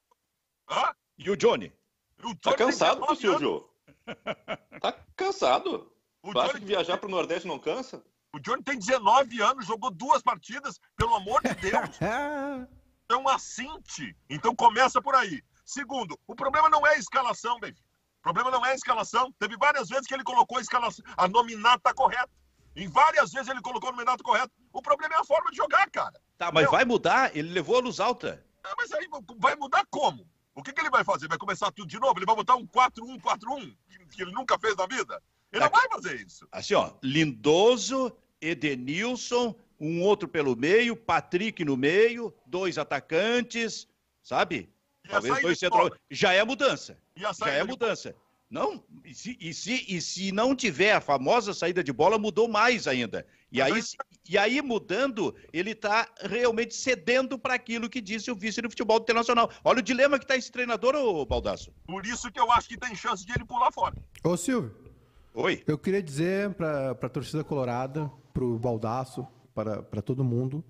Hã? 0.69 0.95
E 1.17 1.29
o 1.29 1.35
Johnny? 1.35 1.73
O 2.23 2.33
Tá 2.33 2.51
Johnny 2.51 2.57
cansado, 2.71 3.01
19 3.01 3.11
anos. 3.11 3.19
Silvio. 3.19 3.69
Tá 4.79 4.93
cansado. 5.13 5.91
O 6.23 6.31
Tu 6.31 6.39
acha 6.39 6.47
Johnny, 6.53 6.59
que 6.61 6.67
viajar 6.67 6.97
pro 6.99 7.09
Nordeste 7.09 7.45
não 7.49 7.59
cansa? 7.59 8.01
o 8.33 8.39
Johnny 8.39 8.63
tem 8.63 8.79
19 8.79 9.41
anos, 9.41 9.65
jogou 9.65 9.91
duas 9.91 10.21
partidas, 10.21 10.79
pelo 10.95 11.15
amor 11.15 11.41
de 11.41 11.53
Deus. 11.59 11.99
É 13.09 13.15
um 13.15 13.27
assinte. 13.27 14.15
Então 14.29 14.55
começa 14.55 15.01
por 15.01 15.15
aí. 15.15 15.41
Segundo, 15.65 16.17
o 16.27 16.35
problema 16.35 16.69
não 16.69 16.85
é 16.85 16.91
a 16.95 16.97
escalação, 16.97 17.59
baby. 17.59 17.77
O 18.19 18.21
problema 18.23 18.51
não 18.51 18.65
é 18.65 18.71
a 18.71 18.75
escalação. 18.75 19.31
Teve 19.39 19.55
várias 19.57 19.87
vezes 19.87 20.05
que 20.07 20.13
ele 20.13 20.23
colocou 20.23 20.57
a 20.57 20.61
escalação, 20.61 21.03
a 21.15 21.27
nominata 21.27 21.93
correta. 21.93 22.29
Em 22.75 22.87
várias 22.87 23.31
vezes 23.31 23.47
ele 23.47 23.61
colocou 23.61 23.89
a 23.89 23.91
nominata 23.93 24.23
correta. 24.23 24.51
O 24.73 24.81
problema 24.81 25.15
é 25.15 25.17
a 25.17 25.23
forma 25.23 25.49
de 25.49 25.57
jogar, 25.57 25.89
cara. 25.89 26.19
Tá, 26.37 26.51
mas 26.51 26.69
vai 26.69 26.85
mudar? 26.85 27.35
Ele 27.35 27.49
levou 27.51 27.77
a 27.77 27.81
luz 27.81 27.99
alta. 27.99 28.45
Ah, 28.63 28.73
mas 28.77 28.91
aí 28.91 29.07
vai 29.39 29.55
mudar 29.55 29.85
como? 29.89 30.29
O 30.53 30.61
que, 30.61 30.73
que 30.73 30.81
ele 30.81 30.89
vai 30.89 31.03
fazer? 31.03 31.27
Vai 31.27 31.37
começar 31.37 31.71
tudo 31.71 31.87
de 31.87 31.99
novo? 31.99 32.19
Ele 32.19 32.25
vai 32.25 32.35
botar 32.35 32.55
um 32.55 32.67
4-1-4-1 32.67 33.75
que- 33.89 34.05
que 34.07 34.21
ele 34.21 34.31
nunca 34.31 34.59
fez 34.59 34.75
na 34.75 34.85
vida? 34.85 35.21
Ele 35.51 35.61
não 35.63 35.69
Tá. 35.69 35.79
vai 35.79 35.87
fazer 35.89 36.15
isso. 36.25 36.47
Assim, 36.51 36.73
ó, 36.73 36.93
Lindoso, 37.01 38.15
Edenilson, 38.41 39.55
um 39.79 40.01
outro 40.01 40.27
pelo 40.27 40.55
meio, 40.55 40.95
Patrick 40.95 41.63
no 41.63 41.77
meio, 41.77 42.33
dois 42.45 42.77
atacantes, 42.77 43.87
sabe? 44.23 44.69
E 45.05 45.09
Talvez 45.09 45.33
dois 45.41 45.43
bola? 45.43 45.55
central. 45.55 45.91
Já 46.09 46.33
é 46.33 46.43
mudança. 46.43 46.97
Já 47.15 47.49
é 47.49 47.63
mudança. 47.63 48.15
Não, 48.49 48.81
e 49.03 49.13
se, 49.13 49.37
e, 49.41 49.53
se, 49.53 49.85
e 49.89 50.01
se 50.01 50.31
não 50.31 50.55
tiver 50.55 50.93
a 50.93 51.01
famosa 51.01 51.53
saída 51.53 51.83
de 51.83 51.91
bola, 51.91 52.17
mudou 52.17 52.47
mais 52.47 52.87
ainda. 52.87 53.27
E 53.51 53.61
aí, 53.61 53.81
se- 53.81 53.97
e 54.29 54.37
aí 54.37 54.61
mudando, 54.61 55.35
ele 55.51 55.71
está 55.71 56.07
realmente 56.21 56.73
cedendo 56.73 57.37
para 57.37 57.55
aquilo 57.55 57.89
que 57.89 57.99
disse 57.99 58.31
o 58.31 58.35
vice 58.35 58.61
do 58.61 58.69
futebol 58.69 58.99
internacional. 58.99 59.51
Olha 59.65 59.79
o 59.79 59.81
dilema 59.81 60.17
que 60.17 60.23
está 60.23 60.37
esse 60.37 60.49
treinador, 60.49 60.95
ô 60.95 61.25
Baldaço. 61.25 61.73
Por 61.85 62.05
isso 62.05 62.31
que 62.31 62.39
eu 62.39 62.49
acho 62.53 62.69
que 62.69 62.77
tem 62.77 62.95
chance 62.95 63.25
de 63.25 63.33
ele 63.33 63.43
pular 63.43 63.69
fora. 63.71 63.95
Ô, 64.23 64.37
Silvio, 64.37 64.73
Oi. 65.33 65.61
eu 65.67 65.77
queria 65.77 66.01
dizer 66.01 66.53
para 66.53 66.91
a 66.91 67.09
torcida 67.09 67.43
colorada, 67.43 68.09
para 68.33 68.45
o 68.45 68.57
Baldaço, 68.57 69.27
para 69.57 69.81
para 69.81 70.03
todo 70.03 70.23
mundo, 70.23 70.63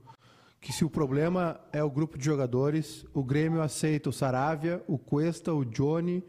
que 0.62 0.72
se 0.72 0.86
o 0.86 0.90
problema 0.90 1.60
é 1.74 1.84
o 1.84 1.92
grupo 1.92 2.18
de 2.18 2.24
jogadores, 2.24 3.06
o 3.14 3.22
Grêmio 3.22 3.62
aceita 3.62 4.10
o 4.10 4.14
Saravia, 4.14 4.82
o 4.88 4.98
Cuesta, 4.98 5.54
o 5.54 5.66
Johnny, 5.66 6.24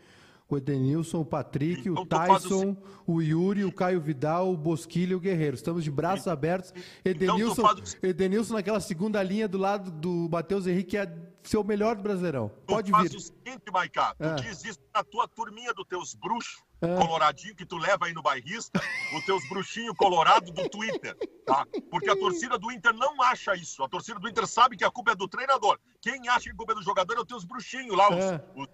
o 0.51 0.57
Edenilson, 0.57 1.21
o 1.21 1.25
Patrick, 1.25 1.91
o 1.91 2.07
faz 2.07 2.43
Tyson, 2.43 2.75
o 3.07 3.21
Yuri, 3.21 3.65
o 3.65 3.73
Caio 3.73 4.01
Vidal, 4.01 4.51
o 4.51 4.57
Bosquilha 4.57 5.13
e 5.13 5.15
o 5.15 5.21
Guerreiro. 5.21 5.55
Estamos 5.55 5.85
de 5.85 5.91
braços 5.91 6.27
abertos. 6.27 6.73
Edenilson, 7.05 7.53
Então 7.53 7.67
faz 7.77 7.93
o- 8.03 8.07
Edenilson 8.07 8.55
naquela 8.55 8.81
segunda 8.81 9.23
linha 9.23 9.47
do 9.47 9.59
lado 9.59 9.91
do 9.91 10.29
Matheus 10.31 10.67
Henrique, 10.67 10.91
que 10.91 10.97
é 10.97 11.15
ser 11.43 11.59
o 11.59 11.65
melhor 11.65 11.97
do 11.97 12.03
Brasileirão. 12.03 12.51
Pode 12.67 12.91
faz 12.91 13.11
vir. 13.11 13.17
o 13.19 13.21
seguinte, 13.21 13.63
Maiká, 13.71 14.15
tu 14.15 14.25
Ah. 14.25 14.35
diz 14.37 14.65
isso 14.65 14.79
na 14.95 15.05
tua 15.05 15.29
turminha 15.29 15.73
dos 15.75 15.85
teus 15.87 16.15
bruxos 16.15 16.63
Ah. 16.81 16.97
coloradinho 16.97 17.55
que 17.55 17.67
tu 17.67 17.77
leva 17.77 18.07
aí 18.07 18.15
no 18.15 18.23
bairrista, 18.23 18.81
os 19.17 19.25
teus 19.27 19.47
bruxinhos 19.51 19.95
colorados 19.97 20.51
do 20.51 20.69
Twitter, 20.71 21.15
tá? 21.45 21.67
Porque 21.91 22.09
a 22.09 22.17
torcida 22.17 22.59
do 22.59 22.71
Inter 22.73 22.95
não 22.95 23.21
acha 23.23 23.55
isso. 23.55 23.83
A 23.83 23.89
torcida 23.89 24.19
do 24.19 24.29
Inter 24.29 24.47
sabe 24.47 24.77
que 24.77 24.85
a 24.85 24.91
culpa 24.91 25.13
é 25.13 25.15
do 25.15 25.29
treinador. 25.29 25.79
Quem 26.01 26.27
acha 26.29 26.45
que 26.45 26.51
a 26.51 26.55
culpa 26.55 26.73
é 26.73 26.75
do 26.77 26.83
jogador 26.83 27.17
é 27.17 27.21
os 27.21 27.27
teus 27.27 27.45
bruxinhos 27.45 27.97
lá, 27.97 28.09
os, 28.17 28.25
Ah. 28.25 28.45
os- 28.57 28.69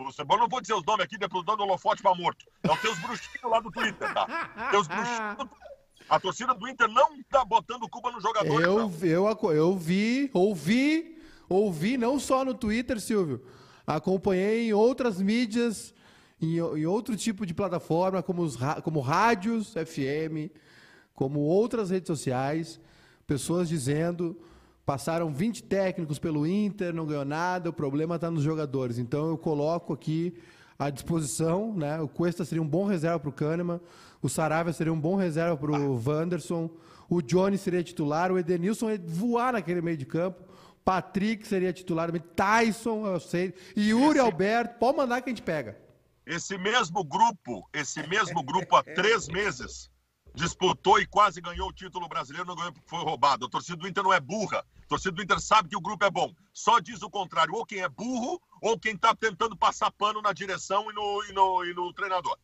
eu 0.00 0.38
não 0.38 0.48
vou 0.48 0.60
dizer 0.60 0.74
os 0.74 0.84
nomes 0.84 1.04
aqui, 1.04 1.18
depois 1.18 1.44
dando 1.44 1.62
holofote 1.62 2.02
pra 2.02 2.14
morto. 2.14 2.46
É 2.62 2.70
os 2.70 2.80
teus 2.80 2.98
bruxinhos 3.00 3.50
lá 3.50 3.58
do 3.58 3.70
Twitter, 3.70 4.14
tá? 4.14 4.68
Teus 4.70 4.86
bruxinhos 4.86 5.50
A 6.08 6.20
torcida 6.20 6.54
do 6.54 6.68
Inter 6.68 6.88
não 6.88 7.20
tá 7.24 7.44
botando 7.44 7.88
culpa 7.88 8.12
no 8.12 8.20
jogador. 8.20 8.62
Eu, 8.62 8.90
eu, 9.02 9.52
eu 9.52 9.76
vi, 9.76 10.30
ouvi, 10.32 11.18
ouvi 11.48 11.96
não 11.96 12.20
só 12.20 12.44
no 12.44 12.54
Twitter, 12.54 13.00
Silvio. 13.00 13.44
Acompanhei 13.84 14.68
em 14.68 14.72
outras 14.72 15.20
mídias, 15.20 15.92
em, 16.40 16.58
em 16.58 16.86
outro 16.86 17.16
tipo 17.16 17.44
de 17.44 17.52
plataforma, 17.52 18.22
como, 18.22 18.42
os, 18.42 18.56
como 18.84 19.00
rádios 19.00 19.72
FM, 19.72 20.54
como 21.12 21.40
outras 21.40 21.90
redes 21.90 22.06
sociais, 22.06 22.80
pessoas 23.26 23.68
dizendo. 23.68 24.40
Passaram 24.88 25.30
20 25.30 25.64
técnicos 25.64 26.18
pelo 26.18 26.46
Inter, 26.46 26.94
não 26.94 27.04
ganhou 27.04 27.22
nada, 27.22 27.68
o 27.68 27.72
problema 27.74 28.14
está 28.14 28.30
nos 28.30 28.42
jogadores. 28.42 28.96
Então 28.96 29.28
eu 29.28 29.36
coloco 29.36 29.92
aqui 29.92 30.32
à 30.78 30.88
disposição, 30.88 31.74
né? 31.74 32.00
O 32.00 32.08
Cuesta 32.08 32.42
seria 32.42 32.62
um 32.62 32.66
bom 32.66 32.86
reserva 32.86 33.20
para 33.20 33.28
o 33.28 33.32
Kahneman, 33.32 33.82
o 34.22 34.30
Saravia 34.30 34.72
seria 34.72 34.90
um 34.90 34.98
bom 34.98 35.14
reserva 35.14 35.58
para 35.58 35.72
o 35.72 36.02
Wanderson, 36.02 36.70
o 37.06 37.20
Johnny 37.20 37.58
seria 37.58 37.84
titular, 37.84 38.32
o 38.32 38.38
Edenilson 38.38 38.88
ia 38.88 38.98
voar 39.04 39.52
naquele 39.52 39.82
meio 39.82 39.98
de 39.98 40.06
campo, 40.06 40.42
Patrick 40.82 41.46
seria 41.46 41.70
titular, 41.70 42.10
Tyson, 42.34 43.06
eu 43.08 43.20
sei, 43.20 43.52
e 43.76 43.90
Yuri 43.90 44.18
Alberto, 44.18 44.78
pode 44.78 44.96
mandar 44.96 45.20
que 45.20 45.28
a 45.28 45.32
gente 45.32 45.42
pega. 45.42 45.76
Esse 46.24 46.56
mesmo 46.56 47.04
grupo, 47.04 47.68
esse 47.74 48.08
mesmo 48.08 48.42
grupo 48.42 48.74
há 48.74 48.82
três 48.82 49.28
meses 49.28 49.90
disputou 50.38 50.98
e 51.00 51.06
quase 51.06 51.40
ganhou 51.40 51.68
o 51.68 51.72
título 51.72 52.08
brasileiro, 52.08 52.46
não 52.46 52.54
ganhou 52.54 52.72
porque 52.72 52.88
foi 52.88 53.00
roubado. 53.00 53.46
A 53.46 53.50
torcida 53.50 53.76
do 53.76 53.88
Inter 53.88 54.04
não 54.04 54.12
é 54.12 54.20
burra. 54.20 54.64
A 54.84 54.88
torcida 54.88 55.12
do 55.12 55.22
Inter 55.22 55.40
sabe 55.40 55.68
que 55.68 55.76
o 55.76 55.80
grupo 55.80 56.04
é 56.04 56.10
bom. 56.10 56.32
Só 56.52 56.78
diz 56.78 57.02
o 57.02 57.10
contrário, 57.10 57.54
ou 57.54 57.66
quem 57.66 57.80
é 57.80 57.88
burro, 57.88 58.40
ou 58.62 58.78
quem 58.78 58.94
está 58.94 59.14
tentando 59.14 59.56
passar 59.56 59.90
pano 59.90 60.22
na 60.22 60.32
direção 60.32 60.90
e 60.90 60.94
no, 60.94 61.24
e 61.24 61.32
no, 61.32 61.64
e 61.64 61.74
no 61.74 61.92
treinador. 61.92 62.38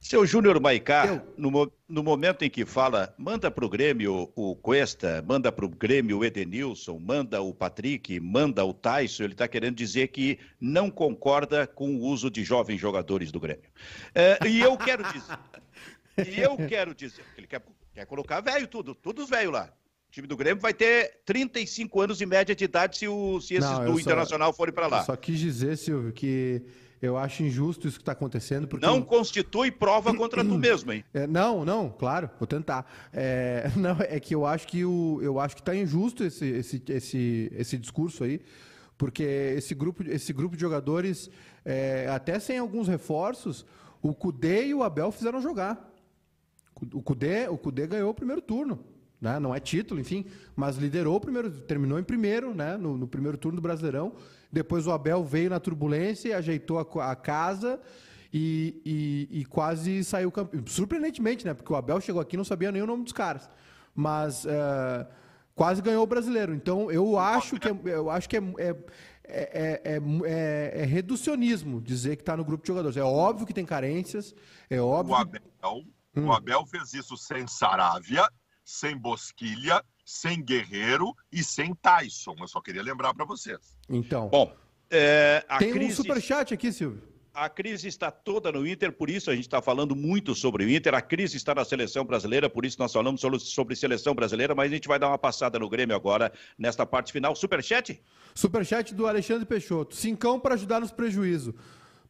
Seu 0.00 0.24
Júnior 0.24 0.60
Maicá, 0.60 1.22
no, 1.36 1.72
no 1.88 2.02
momento 2.04 2.44
em 2.44 2.50
que 2.50 2.64
fala, 2.64 3.12
manda 3.18 3.50
para 3.50 3.64
o 3.64 3.68
Grêmio 3.68 4.30
o 4.36 4.54
Cuesta, 4.54 5.24
manda 5.26 5.50
para 5.50 5.64
o 5.64 5.68
Grêmio 5.68 6.18
o 6.18 6.24
Edenilson, 6.24 7.00
manda 7.00 7.42
o 7.42 7.52
Patrick, 7.52 8.20
manda 8.20 8.64
o 8.64 8.72
Tyson, 8.72 9.24
ele 9.24 9.32
está 9.32 9.48
querendo 9.48 9.74
dizer 9.74 10.08
que 10.08 10.38
não 10.60 10.88
concorda 10.88 11.66
com 11.66 11.96
o 11.96 12.00
uso 12.02 12.30
de 12.30 12.44
jovens 12.44 12.78
jogadores 12.78 13.32
do 13.32 13.40
Grêmio. 13.40 13.68
É, 14.14 14.38
e 14.46 14.60
eu 14.60 14.76
quero 14.76 15.02
dizer, 15.02 15.36
e 16.26 16.40
eu 16.40 16.56
quero 16.68 16.94
dizer, 16.94 17.24
ele 17.36 17.46
quer, 17.46 17.62
quer 17.92 18.06
colocar 18.06 18.40
velho 18.40 18.66
tudo, 18.66 18.94
todos 18.94 19.28
velho 19.28 19.50
lá. 19.50 19.72
O 20.08 20.10
time 20.10 20.26
do 20.26 20.36
Grêmio 20.36 20.60
vai 20.60 20.72
ter 20.72 21.20
35 21.26 22.00
anos 22.00 22.20
em 22.22 22.26
média 22.26 22.54
de 22.54 22.64
idade 22.64 22.96
se, 22.96 23.06
o, 23.06 23.40
se 23.40 23.54
esses 23.54 23.70
Não, 23.70 23.84
do 23.84 23.92
só- 23.92 23.98
Internacional 24.00 24.52
forem 24.54 24.72
para 24.72 24.86
lá. 24.86 25.04
Só 25.04 25.14
quis 25.14 25.38
dizer, 25.38 25.76
Silvio, 25.76 26.12
que 26.12 26.62
eu 27.00 27.18
acho 27.18 27.42
injusto 27.42 27.86
isso 27.86 27.98
que 27.98 28.02
está 28.02 28.12
acontecendo, 28.12 28.66
porque 28.66 28.86
Não 28.86 29.02
constitui 29.02 29.70
prova 29.70 30.14
contra 30.14 30.42
tu 30.42 30.56
mesmo, 30.58 30.92
hein? 30.92 31.04
É, 31.12 31.26
não, 31.26 31.62
não, 31.62 31.90
claro, 31.90 32.30
vou 32.38 32.46
tentar. 32.46 32.90
É, 33.12 33.70
não, 33.76 33.98
é 34.00 34.18
que 34.18 34.34
eu 34.34 34.46
acho 34.46 34.66
que 34.66 34.82
o, 34.84 35.20
eu 35.22 35.38
acho 35.38 35.54
que 35.54 35.60
está 35.60 35.76
injusto 35.76 36.24
esse, 36.24 36.46
esse, 36.46 36.82
esse, 36.88 37.52
esse 37.54 37.76
discurso 37.76 38.24
aí, 38.24 38.40
porque 38.96 39.22
esse 39.22 39.74
grupo, 39.74 40.02
esse 40.08 40.32
grupo 40.32 40.56
de 40.56 40.62
jogadores, 40.62 41.30
é, 41.66 42.08
até 42.10 42.40
sem 42.40 42.56
alguns 42.58 42.88
reforços, 42.88 43.64
o 44.00 44.14
Cudê 44.14 44.68
e 44.68 44.74
o 44.74 44.82
Abel 44.82 45.12
fizeram 45.12 45.40
jogar. 45.40 45.86
O 46.94 47.02
Cudê, 47.02 47.48
o 47.48 47.58
Cudê 47.58 47.86
ganhou 47.86 48.10
o 48.10 48.14
primeiro 48.14 48.40
turno. 48.42 48.78
Né? 49.20 49.38
Não 49.40 49.52
é 49.54 49.58
título, 49.58 50.00
enfim, 50.00 50.24
mas 50.54 50.76
liderou 50.76 51.16
o 51.16 51.20
primeiro, 51.20 51.50
terminou 51.50 51.98
em 51.98 52.04
primeiro, 52.04 52.54
né? 52.54 52.76
no, 52.76 52.96
no 52.96 53.08
primeiro 53.08 53.36
turno 53.36 53.56
do 53.56 53.62
Brasileirão. 53.62 54.12
Depois 54.52 54.86
o 54.86 54.92
Abel 54.92 55.24
veio 55.24 55.50
na 55.50 55.58
turbulência, 55.58 56.36
ajeitou 56.36 56.78
a, 56.78 57.10
a 57.10 57.16
casa 57.16 57.80
e, 58.32 58.80
e- 59.30 59.40
e 59.40 59.44
quase 59.44 60.04
saiu 60.04 60.30
campeão. 60.30 60.62
Surpreendentemente, 60.66 61.44
né? 61.44 61.52
Porque 61.52 61.72
o 61.72 61.76
Abel 61.76 62.00
chegou 62.00 62.20
aqui 62.22 62.36
e 62.36 62.38
não 62.38 62.44
sabia 62.44 62.70
nem 62.70 62.80
o 62.80 62.86
nome 62.86 63.02
dos 63.02 63.12
caras. 63.12 63.50
Mas 63.94 64.46
eh, 64.46 65.06
quase 65.54 65.82
ganhou 65.82 66.04
o 66.04 66.06
brasileiro. 66.06 66.54
Então 66.54 66.88
eu 66.90 67.18
acho 67.18 67.58
que 67.58 67.68
é, 67.68 67.76
eu 67.86 68.08
acho 68.08 68.28
que 68.28 68.36
é, 68.36 68.40
é, 68.58 68.76
é, 69.24 69.80
é- 69.84 70.02
é- 70.24 70.72
é 70.82 70.84
reducionismo 70.84 71.80
dizer 71.80 72.14
que 72.16 72.22
está 72.22 72.36
no 72.36 72.44
grupo 72.44 72.62
de 72.62 72.68
jogadores. 72.68 72.96
É 72.96 73.02
óbvio 73.02 73.46
que 73.46 73.52
tem 73.52 73.64
carências, 73.66 74.32
é 74.70 74.80
O 74.80 74.86
óbvio. 74.86 75.16
que- 75.26 75.40
Abel, 75.62 75.84
o 76.26 76.32
Abel 76.32 76.66
fez 76.66 76.94
isso 76.94 77.16
sem 77.16 77.46
Saravia, 77.46 78.28
sem 78.64 78.96
Bosquilha, 78.96 79.82
sem 80.04 80.42
Guerreiro 80.42 81.14
e 81.30 81.42
sem 81.44 81.74
Tyson. 81.74 82.34
Eu 82.38 82.48
só 82.48 82.60
queria 82.60 82.82
lembrar 82.82 83.14
para 83.14 83.24
vocês. 83.24 83.76
Então. 83.88 84.28
Bom, 84.28 84.54
é, 84.90 85.44
a 85.48 85.58
Tem 85.58 85.70
um 85.70 85.74
crise... 85.74 85.96
superchat 85.96 86.54
aqui, 86.54 86.72
Silvio. 86.72 87.02
A 87.34 87.48
crise 87.48 87.86
está 87.86 88.10
toda 88.10 88.50
no 88.50 88.66
Inter, 88.66 88.90
por 88.90 89.08
isso 89.08 89.30
a 89.30 89.34
gente 89.34 89.44
está 89.44 89.62
falando 89.62 89.94
muito 89.94 90.34
sobre 90.34 90.64
o 90.64 90.70
Inter. 90.70 90.92
A 90.94 91.00
crise 91.00 91.36
está 91.36 91.54
na 91.54 91.64
seleção 91.64 92.04
brasileira, 92.04 92.50
por 92.50 92.64
isso 92.64 92.76
nós 92.80 92.92
falamos 92.92 93.20
sobre, 93.20 93.38
sobre 93.38 93.76
seleção 93.76 94.12
brasileira, 94.12 94.56
mas 94.56 94.72
a 94.72 94.74
gente 94.74 94.88
vai 94.88 94.98
dar 94.98 95.06
uma 95.06 95.18
passada 95.18 95.56
no 95.56 95.68
Grêmio 95.68 95.94
agora, 95.94 96.32
nesta 96.58 96.84
parte 96.84 97.12
final. 97.12 97.36
Superchat? 97.36 98.02
Superchat 98.34 98.92
do 98.92 99.06
Alexandre 99.06 99.46
Peixoto. 99.46 99.94
Cincão 99.94 100.40
para 100.40 100.54
ajudar 100.54 100.80
nos 100.80 100.90
prejuízos. 100.90 101.54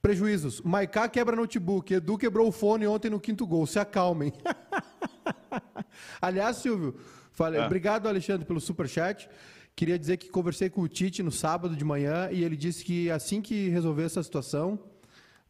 Prejuízos. 0.01 0.61
Maiká 0.63 1.09
quebra 1.09 1.35
notebook. 1.37 1.93
Edu 1.93 2.17
quebrou 2.17 2.49
o 2.49 2.53
fone 2.53 2.87
ontem 2.87 3.11
no 3.11 3.19
quinto 3.21 3.47
gol. 3.47 3.67
Se 3.67 3.79
acalmem. 3.79 4.33
Aliás, 6.21 6.57
Silvio, 6.57 6.97
falei, 7.33 7.61
Ah. 7.61 7.67
obrigado, 7.67 8.07
Alexandre, 8.09 8.47
pelo 8.47 8.61
superchat. 8.61 9.29
Queria 9.75 9.99
dizer 9.99 10.17
que 10.17 10.29
conversei 10.29 10.69
com 10.69 10.81
o 10.81 10.89
Tite 10.89 11.23
no 11.23 11.31
sábado 11.31 11.77
de 11.77 11.85
manhã 11.85 12.29
e 12.33 12.43
ele 12.43 12.57
disse 12.57 12.85
que 12.85 13.11
assim 13.11 13.41
que 13.41 13.69
resolver 13.69 14.03
essa 14.05 14.23
situação, 14.23 14.79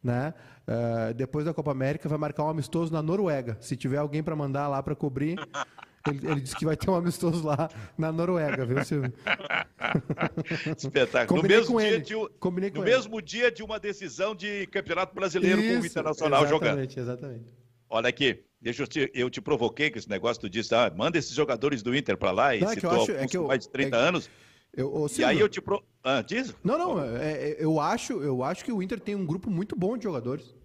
né, 0.03 0.33
eh, 0.67 1.13
depois 1.15 1.45
da 1.45 1.53
Copa 1.53 1.71
América, 1.71 2.07
vai 2.07 2.17
marcar 2.17 2.43
um 2.43 2.49
amistoso 2.49 2.93
na 2.93 3.01
Noruega. 3.01 3.57
Se 3.59 3.75
tiver 3.75 3.97
alguém 3.97 4.21
para 4.21 4.35
mandar 4.35 4.67
lá 4.67 4.83
para 4.83 4.95
cobrir, 4.95 5.35
ele, 6.07 6.27
ele 6.31 6.41
disse 6.41 6.55
que 6.55 6.65
vai 6.65 6.77
ter 6.77 6.89
um 6.89 6.95
amistoso 6.95 7.45
lá 7.45 7.69
na 7.97 8.11
Noruega, 8.11 8.65
viu, 8.65 8.83
Silvio? 8.85 9.11
Espetáculo. 10.77 11.41
No 11.41 11.47
mesmo, 11.47 11.73
com 11.73 11.79
dia 11.79 11.87
ele. 11.89 12.01
de, 12.01 12.15
um- 12.15 12.27
Combinei 12.39 12.69
no 12.69 12.75
com 12.77 12.81
ele. 12.83 12.91
mesmo 12.95 13.21
dia 13.21 13.51
de 13.51 13.63
uma 13.63 13.79
decisão 13.79 14.35
de 14.35 14.67
campeonato 14.67 15.13
brasileiro 15.15 15.57
com 15.61 15.67
o 15.67 15.71
Isso, 15.79 15.87
Internacional 15.87 16.47
jogando. 16.47 16.79
Exatamente, 16.79 16.99
exatamente. 16.99 17.53
Olha 17.89 18.09
aqui, 18.09 18.43
deixa 18.61 18.83
eu 18.83 18.87
te, 18.87 19.11
eu 19.13 19.29
te 19.29 19.41
provoquei 19.41 19.89
com 19.89 19.97
esse 19.97 20.09
negócio, 20.09 20.39
tu 20.41 20.49
disse, 20.49 20.73
ah, 20.75 20.91
manda 20.95 21.17
esses 21.17 21.33
jogadores 21.33 21.81
do 21.81 21.95
Inter 21.95 22.17
pra 22.17 22.31
lá, 22.31 22.55
e 22.55 22.61
Não, 22.61 22.69
é 22.71 22.73
citou 22.75 22.91
acho- 22.91 23.11
é 23.11 23.15
alguns 23.15 23.31
que 23.31 23.37
eu- 23.37 23.47
mais 23.47 23.59
de 23.61 23.69
30 23.69 23.95
é 23.97 23.99
que- 23.99 24.07
anos, 24.07 24.29
Eu, 24.73 25.05
e 25.05 25.09
Silvio, 25.09 25.27
aí 25.27 25.39
eu 25.39 25.49
te... 25.49 25.59
Pro... 25.59 25.83
Ah, 26.03 26.21
diz? 26.21 26.53
Não, 26.63 26.77
não, 26.77 27.03
é- 27.03 27.33
é- 27.51 27.57
eu, 27.59 27.79
acho, 27.79 28.13
eu 28.21 28.43
acho 28.43 28.63
que 28.63 28.71
o 28.71 28.81
Inter 28.83 28.99
tem 28.99 29.15
um 29.15 29.25
grupo 29.25 29.49
muito 29.49 29.75
bom 29.75 29.97
de 29.97 30.03
jogadores. 30.03 30.55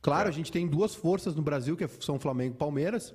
Claro, 0.00 0.28
a 0.28 0.32
gente 0.32 0.50
tem 0.50 0.66
duas 0.66 0.96
forças 0.96 1.36
no 1.36 1.42
Brasil, 1.42 1.76
que 1.76 1.86
são 2.00 2.18
Flamengo 2.18 2.56
e 2.56 2.58
Palmeiras, 2.58 3.14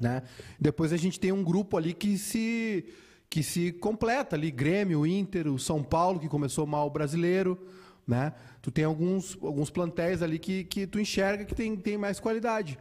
né? 0.00 0.22
Depois 0.60 0.92
a 0.92 0.96
gente 0.96 1.18
tem 1.20 1.32
um 1.32 1.42
grupo 1.44 1.76
ali 1.76 1.92
que 1.94 2.16
se 2.18 2.84
que 3.30 3.42
se 3.42 3.72
completa 3.72 4.36
ali, 4.36 4.50
Grêmio, 4.50 5.06
Inter, 5.06 5.48
o 5.48 5.58
São 5.58 5.82
Paulo, 5.82 6.20
que 6.20 6.28
começou 6.28 6.66
mal 6.66 6.86
o 6.86 6.90
brasileiro, 6.90 7.58
né? 8.06 8.34
Tu 8.60 8.70
tem 8.70 8.84
alguns, 8.84 9.38
alguns 9.40 9.70
plantéis 9.70 10.20
ali 10.22 10.38
que, 10.38 10.64
que 10.64 10.86
tu 10.86 11.00
enxerga 11.00 11.42
que 11.42 11.54
tem, 11.54 11.74
tem 11.74 11.96
mais 11.96 12.20
qualidade. 12.20 12.78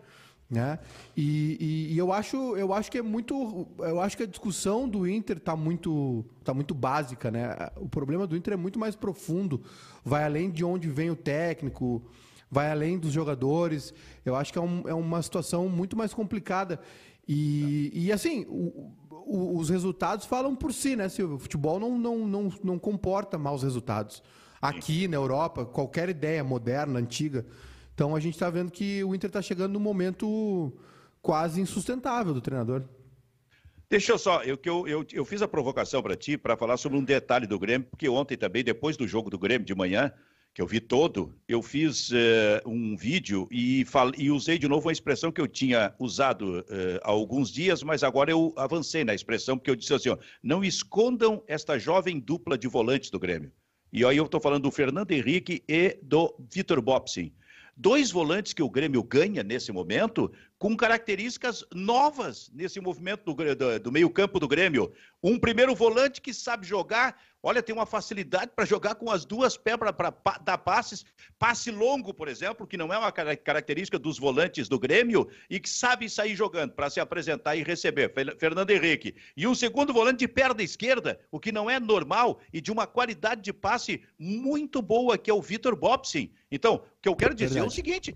Né? 0.49 0.77
E, 1.15 1.57
e- 1.89 1.93
e 1.93 1.97
eu 1.97 2.11
acho 2.11 2.35
eu 2.57 2.73
acho 2.73 2.91
que 2.91 2.97
é 2.97 3.01
muito 3.01 3.65
eu 3.79 4.01
acho 4.01 4.17
que 4.17 4.23
a 4.23 4.27
discussão 4.27 4.89
do 4.89 5.07
Inter 5.07 5.39
tá 5.39 5.55
muito 5.55 6.25
tá 6.43 6.53
muito 6.53 6.75
básica 6.75 7.31
né 7.31 7.55
o 7.77 7.87
problema 7.87 8.27
do 8.27 8.35
Inter 8.35 8.55
é 8.55 8.57
muito 8.57 8.77
mais 8.77 8.93
profundo 8.93 9.63
vai 10.03 10.25
além 10.25 10.51
de 10.51 10.65
onde 10.65 10.89
vem 10.89 11.09
o 11.09 11.15
técnico 11.15 12.03
vai 12.51 12.69
além 12.69 12.99
dos 12.99 13.13
jogadores. 13.13 13.93
Eu 14.25 14.35
acho 14.35 14.51
que 14.51 14.59
é, 14.59 14.61
um- 14.61 14.83
é 14.87 14.93
uma 14.93 15.21
situação 15.21 15.69
muito 15.69 15.95
mais 15.97 16.13
complicada. 16.13 16.79
E, 17.27 17.89
e 17.93 18.11
assim 18.11 18.45
o- 18.49 18.91
o- 19.25 19.57
os 19.57 19.69
resultados 19.69 20.25
falam 20.25 20.53
por 20.55 20.73
si 20.73 20.95
né 20.95 21.07
Silvio? 21.07 21.37
O 21.37 21.39
futebol 21.39 21.79
não, 21.79 21.97
não, 21.97 22.27
não, 22.27 22.53
não 22.61 22.77
comporta 22.77 23.37
maus 23.37 23.63
resultados. 23.63 24.21
Aqui 24.61 25.07
na 25.07 25.15
Europa 25.15 25.65
qualquer 25.65 26.09
ideia 26.09 26.43
moderna 26.43 26.99
antiga. 26.99 27.45
Então 27.95 28.15
a 28.15 28.19
gente 28.19 28.33
está 28.33 28.49
vendo 28.49 28.71
que 28.71 29.03
o 29.03 29.15
Inter 29.15 29.29
está 29.29 29.41
chegando 29.41 29.73
num 29.73 29.79
momento 29.79 30.73
quase 31.21 31.61
insustentável 31.61 32.33
do 32.33 32.41
treinador. 32.41 32.83
Deixa 33.89 34.11
eu 34.13 34.17
só, 34.17 34.41
eu, 34.43 34.57
eu, 34.63 34.87
eu, 34.87 35.05
eu 35.11 35.25
fiz 35.25 35.41
a 35.41 35.47
provocação 35.47 36.01
para 36.01 36.15
ti 36.15 36.37
para 36.37 36.55
falar 36.55 36.77
sobre 36.77 36.97
um 36.97 37.03
detalhe 37.03 37.45
do 37.45 37.59
Grêmio, 37.59 37.87
porque 37.89 38.07
ontem 38.07 38.37
também, 38.37 38.63
depois 38.63 38.95
do 38.95 39.05
jogo 39.05 39.29
do 39.29 39.37
Grêmio 39.37 39.65
de 39.65 39.75
manhã, 39.75 40.13
que 40.53 40.61
eu 40.61 40.67
vi 40.67 40.81
todo, 40.81 41.33
eu 41.47 41.61
fiz 41.61 42.11
eh, 42.11 42.61
um 42.65 42.95
vídeo 42.97 43.47
e, 43.49 43.85
e 44.17 44.29
usei 44.29 44.57
de 44.57 44.67
novo 44.67 44.87
uma 44.87 44.91
expressão 44.91 45.31
que 45.31 45.39
eu 45.39 45.47
tinha 45.47 45.93
usado 45.97 46.65
eh, 46.69 46.99
há 47.03 47.09
alguns 47.09 47.49
dias, 47.49 47.81
mas 47.81 48.03
agora 48.03 48.31
eu 48.31 48.53
avancei 48.57 49.05
na 49.05 49.13
expressão, 49.13 49.57
porque 49.57 49.71
eu 49.71 49.75
disse 49.75 49.93
assim: 49.93 50.09
ó, 50.09 50.17
não 50.43 50.61
escondam 50.61 51.41
esta 51.47 51.79
jovem 51.79 52.19
dupla 52.19 52.57
de 52.57 52.67
volantes 52.67 53.09
do 53.09 53.19
Grêmio. 53.19 53.51
E 53.93 54.03
aí 54.03 54.17
eu 54.17 54.25
estou 54.25 54.41
falando 54.41 54.63
do 54.63 54.71
Fernando 54.71 55.11
Henrique 55.11 55.63
e 55.67 55.97
do 56.01 56.35
Vitor 56.49 56.81
Bopsin. 56.81 57.33
Dois 57.75 58.11
volantes 58.11 58.51
que 58.51 58.61
o 58.61 58.69
Grêmio 58.69 59.01
ganha 59.03 59.43
nesse 59.43 59.71
momento, 59.71 60.31
com 60.61 60.77
características 60.77 61.65
novas 61.73 62.51
nesse 62.53 62.79
movimento 62.79 63.33
do, 63.33 63.55
do- 63.55 63.79
do 63.79 63.91
meio-campo 63.91 64.39
do 64.39 64.47
Grêmio. 64.47 64.93
Um 65.23 65.39
primeiro 65.39 65.73
volante 65.73 66.21
que 66.21 66.31
sabe 66.31 66.67
jogar, 66.67 67.19
olha, 67.41 67.63
tem 67.63 67.73
uma 67.73 67.87
facilidade 67.87 68.51
para 68.55 68.63
jogar 68.63 68.93
com 68.93 69.09
as 69.09 69.25
duas 69.25 69.57
pés 69.57 69.75
para 69.75 70.13
dar 70.39 70.59
passes, 70.59 71.03
passe 71.39 71.71
longo, 71.71 72.13
por 72.13 72.27
exemplo, 72.27 72.67
que 72.67 72.77
não 72.77 72.93
é 72.93 72.97
uma 72.99 73.11
cara- 73.11 73.35
característica 73.35 73.97
dos 73.97 74.19
volantes 74.19 74.69
do 74.69 74.77
Grêmio, 74.77 75.27
e 75.49 75.59
que 75.59 75.67
sabe 75.67 76.07
sair 76.07 76.35
jogando 76.35 76.73
para 76.73 76.91
se 76.91 76.99
apresentar 76.99 77.55
e 77.55 77.63
receber. 77.63 78.13
Fernando 78.37 78.69
Henrique. 78.69 79.15
E 79.35 79.47
um 79.47 79.55
segundo 79.55 79.91
volante 79.91 80.19
de 80.19 80.27
perna 80.27 80.61
esquerda, 80.61 81.19
o 81.31 81.39
que 81.39 81.51
não 81.51 81.71
é 81.71 81.79
normal, 81.79 82.39
e 82.53 82.61
de 82.61 82.71
uma 82.71 82.85
qualidade 82.85 83.41
de 83.41 83.51
passe 83.51 84.03
muito 84.19 84.79
boa, 84.79 85.17
que 85.17 85.31
é 85.31 85.33
o 85.33 85.41
Vitor 85.41 85.75
Bopsin. 85.75 86.31
Então, 86.51 86.75
o 86.75 86.81
que 87.01 87.09
eu 87.09 87.15
quero 87.15 87.33
dizer 87.33 87.57
é 87.57 87.63
o 87.63 87.67
Verdade. 87.67 87.73
seguinte. 87.73 88.15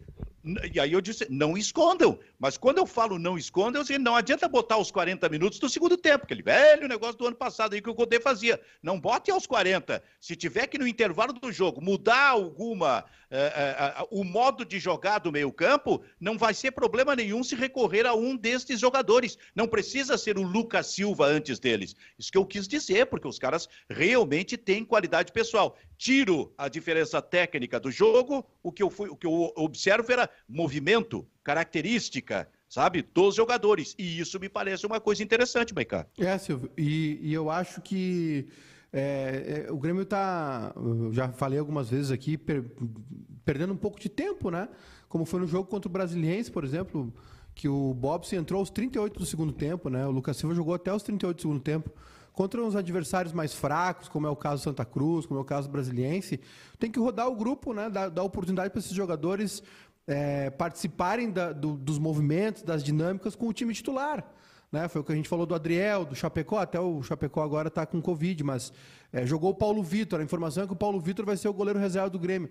E 0.71 0.79
aí 0.79 0.93
eu 0.93 1.01
disse, 1.01 1.25
não 1.29 1.57
escondam. 1.57 2.19
Mas 2.37 2.55
quando 2.57 2.77
eu 2.77 2.85
falo 2.85 3.17
não 3.17 3.37
escondam, 3.37 3.81
eu 3.81 3.85
sei, 3.85 3.97
não 3.97 4.15
adianta 4.15 4.47
botar 4.47 4.77
os 4.77 4.91
40 4.91 5.27
minutos 5.29 5.57
do 5.57 5.67
segundo 5.67 5.97
tempo, 5.97 6.23
aquele 6.23 6.43
velho 6.43 6.87
negócio 6.87 7.17
do 7.17 7.25
ano 7.25 7.35
passado 7.35 7.73
aí 7.73 7.81
que 7.81 7.89
o 7.89 7.95
Codê 7.95 8.19
fazia. 8.19 8.61
Não 8.81 8.99
bote 8.99 9.31
aos 9.31 9.47
40. 9.47 10.03
Se 10.19 10.35
tiver 10.35 10.67
que 10.67 10.77
no 10.77 10.87
intervalo 10.87 11.33
do 11.33 11.51
jogo 11.51 11.81
mudar 11.81 12.29
alguma 12.29 13.03
eh, 13.31 13.51
eh, 13.55 14.07
o 14.11 14.23
modo 14.23 14.63
de 14.63 14.79
jogar 14.79 15.19
do 15.19 15.31
meio-campo, 15.31 16.03
não 16.19 16.37
vai 16.37 16.53
ser 16.53 16.71
problema 16.71 17.15
nenhum 17.15 17.43
se 17.43 17.55
recorrer 17.55 18.05
a 18.05 18.13
um 18.13 18.37
destes 18.37 18.79
jogadores. 18.79 19.37
Não 19.55 19.67
precisa 19.67 20.17
ser 20.17 20.37
o 20.37 20.43
Lucas 20.43 20.87
Silva 20.87 21.25
antes 21.25 21.59
deles. 21.59 21.95
Isso 22.19 22.31
que 22.31 22.37
eu 22.37 22.45
quis 22.45 22.67
dizer, 22.67 23.07
porque 23.07 23.27
os 23.27 23.39
caras 23.39 23.67
realmente 23.89 24.57
têm 24.57 24.85
qualidade 24.85 25.31
pessoal. 25.31 25.77
Tiro 25.97 26.53
a 26.57 26.67
diferença 26.67 27.21
técnica 27.21 27.79
do 27.79 27.89
jogo, 27.89 28.45
o 28.61 28.71
que 28.71 28.83
eu, 28.83 28.89
fui, 28.89 29.09
o 29.09 29.15
que 29.15 29.25
eu 29.25 29.51
observo 29.55 30.11
era 30.11 30.29
movimento, 30.47 31.25
característica, 31.43 32.47
sabe, 32.69 33.01
dos 33.13 33.35
jogadores. 33.35 33.95
E 33.97 34.19
isso 34.19 34.39
me 34.39 34.49
parece 34.49 34.85
uma 34.85 34.99
coisa 34.99 35.23
interessante, 35.23 35.73
Maicá. 35.73 36.05
É, 36.17 36.37
Silvio, 36.37 36.69
e, 36.77 37.19
e 37.21 37.33
eu 37.33 37.49
acho 37.49 37.81
que 37.81 38.47
é, 38.91 39.65
é, 39.67 39.71
o 39.71 39.77
Grêmio 39.77 40.03
está, 40.03 40.73
já 41.11 41.29
falei 41.29 41.59
algumas 41.59 41.89
vezes 41.89 42.11
aqui, 42.11 42.37
per- 42.37 42.63
perdendo 43.43 43.73
um 43.73 43.77
pouco 43.77 43.99
de 43.99 44.09
tempo, 44.09 44.49
né? 44.49 44.69
Como 45.09 45.25
foi 45.25 45.39
no 45.39 45.47
jogo 45.47 45.69
contra 45.69 45.87
o 45.89 45.91
Brasiliense, 45.91 46.51
por 46.51 46.63
exemplo, 46.63 47.13
que 47.53 47.67
o 47.69 47.93
Bobson 47.93 48.35
entrou 48.37 48.59
aos 48.59 48.69
38 48.69 49.19
do 49.19 49.25
segundo 49.25 49.53
tempo, 49.53 49.89
né? 49.89 50.05
O 50.05 50.11
Lucas 50.11 50.37
Silva 50.37 50.55
jogou 50.55 50.73
até 50.73 50.93
os 50.93 51.03
38 51.03 51.35
do 51.37 51.41
segundo 51.41 51.59
tempo. 51.61 51.89
Contra 52.33 52.61
uns 52.61 52.75
adversários 52.75 53.31
mais 53.33 53.53
fracos, 53.53 54.09
como 54.09 54.27
é 54.27 54.29
o 54.29 54.35
caso 54.35 54.61
do 54.61 54.63
Santa 54.65 54.83
Cruz, 54.83 55.25
como 55.25 55.39
é 55.39 55.41
o 55.41 55.45
caso 55.45 55.69
do 55.69 55.71
Brasiliense, 55.71 56.37
tem 56.77 56.91
que 56.91 56.99
rodar 56.99 57.29
o 57.29 57.35
grupo, 57.35 57.73
né? 57.73 57.89
Dar, 57.89 58.09
dar 58.09 58.23
oportunidade 58.23 58.71
para 58.71 58.79
esses 58.79 58.91
jogadores 58.91 59.63
é, 60.07 60.49
participarem 60.51 61.31
da- 61.31 61.51
do- 61.51 61.77
dos 61.77 61.97
movimentos, 61.97 62.61
das 62.61 62.83
dinâmicas 62.83 63.35
com 63.35 63.47
o 63.47 63.53
time 63.53 63.73
titular. 63.73 64.23
Né? 64.71 64.87
Foi 64.87 65.01
o 65.01 65.03
que 65.03 65.11
a 65.11 65.15
gente 65.15 65.29
falou 65.29 65.45
do 65.45 65.55
Adriel, 65.55 66.05
do 66.05 66.15
Chapecó, 66.15 66.57
até 66.59 66.79
o 66.79 67.01
Chapecó 67.01 67.41
agora 67.41 67.67
está 67.69 67.85
com 67.85 68.01
Covid, 68.01 68.43
mas 68.43 68.73
é, 69.13 69.25
jogou 69.25 69.51
o 69.51 69.55
Paulo 69.55 69.81
Vitor. 69.81 70.19
A 70.19 70.23
informação 70.23 70.63
é 70.63 70.67
que 70.67 70.73
o 70.73 70.75
Paulo 70.75 70.99
Vitor 70.99 71.25
vai 71.25 71.37
ser 71.37 71.47
o 71.47 71.53
goleiro 71.53 71.79
reserva 71.79 72.09
do 72.09 72.19
Grêmio. 72.19 72.49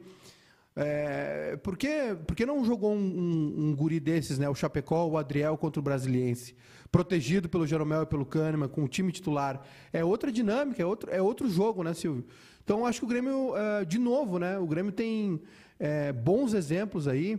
É, 0.76 1.56
por, 1.62 1.76
que, 1.76 2.16
por 2.26 2.34
que 2.34 2.44
não 2.44 2.64
jogou 2.64 2.92
um, 2.92 2.96
um, 2.98 3.54
um 3.68 3.76
guri 3.76 4.00
desses, 4.00 4.38
né? 4.38 4.48
O 4.48 4.54
Chapecó, 4.54 5.06
o 5.06 5.16
Adriel 5.16 5.56
contra 5.56 5.78
o 5.78 5.82
Brasiliense? 5.82 6.54
Protegido 6.94 7.48
pelo 7.48 7.66
Jeromel 7.66 8.04
e 8.04 8.06
pelo 8.06 8.24
Kahneman, 8.24 8.68
com 8.68 8.84
o 8.84 8.88
time 8.88 9.10
titular. 9.10 9.60
É 9.92 10.04
outra 10.04 10.30
dinâmica, 10.30 10.80
é 10.80 10.86
outro, 10.86 11.10
é 11.10 11.20
outro 11.20 11.50
jogo, 11.50 11.82
né, 11.82 11.92
Silvio? 11.92 12.24
Então, 12.62 12.86
acho 12.86 13.00
que 13.00 13.04
o 13.04 13.08
Grêmio, 13.08 13.52
eh, 13.56 13.84
de 13.84 13.98
novo, 13.98 14.38
né? 14.38 14.56
O 14.60 14.66
Grêmio 14.68 14.92
tem 14.92 15.42
eh, 15.80 16.12
bons 16.12 16.54
exemplos 16.54 17.08
aí 17.08 17.36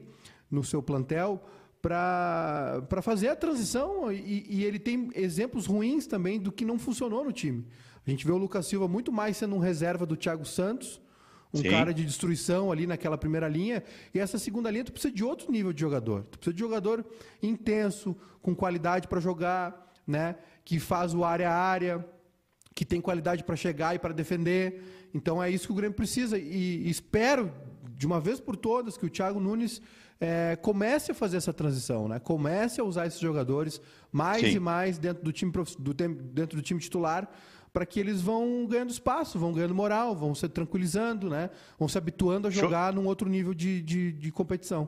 no 0.51 0.61
seu 0.61 0.83
plantel 0.83 1.41
para 1.81 3.01
fazer 3.01 3.29
a 3.29 3.35
transição 3.37 4.11
e, 4.11 4.45
e 4.49 4.65
ele 4.65 4.77
tem 4.77 5.09
exemplos 5.15 5.67
ruins 5.67 6.05
também 6.05 6.37
do 6.37 6.51
que 6.51 6.65
não 6.65 6.77
funcionou 6.77 7.23
no 7.23 7.31
time. 7.31 7.65
A 8.05 8.09
gente 8.09 8.25
vê 8.25 8.33
o 8.33 8.37
Lucas 8.37 8.67
Silva 8.67 8.89
muito 8.89 9.09
mais 9.09 9.37
sendo 9.37 9.55
um 9.55 9.59
reserva 9.59 10.05
do 10.05 10.17
Thiago 10.17 10.43
Santos, 10.43 10.99
um 11.55 11.61
Sim. 11.61 11.69
cara 11.69 11.93
de 11.93 12.03
destruição 12.03 12.71
ali 12.71 12.85
naquela 12.85 13.17
primeira 13.17 13.47
linha, 13.47 13.81
e 14.13 14.19
essa 14.19 14.37
segunda 14.37 14.69
linha 14.69 14.83
tu 14.83 14.91
precisa 14.91 15.13
de 15.13 15.23
outro 15.23 15.51
nível 15.51 15.71
de 15.71 15.79
jogador. 15.79 16.23
Tu 16.23 16.37
precisa 16.37 16.53
de 16.53 16.59
jogador 16.59 17.05
intenso, 17.41 18.15
com 18.41 18.53
qualidade 18.53 19.07
para 19.07 19.19
jogar, 19.21 19.93
né, 20.05 20.35
que 20.63 20.79
faz 20.79 21.13
o 21.13 21.23
área 21.23 21.49
a 21.49 21.55
área, 21.55 22.05
que 22.75 22.83
tem 22.83 22.99
qualidade 22.99 23.43
para 23.43 23.55
chegar 23.55 23.95
e 23.95 23.99
para 23.99 24.13
defender. 24.13 24.83
Então 25.13 25.41
é 25.41 25.49
isso 25.49 25.67
que 25.67 25.71
o 25.71 25.75
Grêmio 25.75 25.95
precisa. 25.95 26.37
E, 26.37 26.89
espero, 26.89 27.51
de 27.91 28.05
uma 28.05 28.19
vez 28.19 28.39
por 28.39 28.57
todas, 28.57 28.97
que 28.97 29.05
o 29.05 29.09
Thiago 29.09 29.39
Nunes 29.39 29.81
eh, 30.19 30.57
comece 30.61 31.11
a 31.11 31.15
fazer 31.15 31.37
essa 31.37 31.53
transição, 31.53 32.07
né? 32.09 32.19
Comece 32.19 32.81
a 32.81 32.83
usar 32.83 33.07
esses 33.07 33.19
jogadores 33.19 33.81
mais 34.11 34.41
Sim. 34.41 34.55
e 34.55 34.59
mais 34.59 34.97
dentro 34.97 35.23
do 35.23 35.31
time, 35.31 35.51
do 35.79 35.93
dentro 35.93 36.57
do 36.57 36.61
time 36.61 36.79
titular 36.79 37.29
para 37.75 37.85
que 37.85 37.99
eles 37.99 38.21
vão 38.21 38.65
ganhando 38.65 38.89
espaço, 38.89 39.37
vão 39.37 39.51
ganhando 39.51 39.75
moral, 39.75 40.15
vão 40.15 40.33
se 40.33 40.47
tranquilizando, 40.47 41.29
né? 41.29 41.49
Vão 41.77 41.89
se 41.89 41.97
habituando 41.97 42.47
a 42.47 42.51
Show. 42.51 42.61
jogar 42.61 42.93
num 42.93 43.05
outro 43.05 43.27
nível 43.27 43.53
de, 43.53 43.81
de, 43.81 44.13
de 44.13 44.31
competição. 44.31 44.87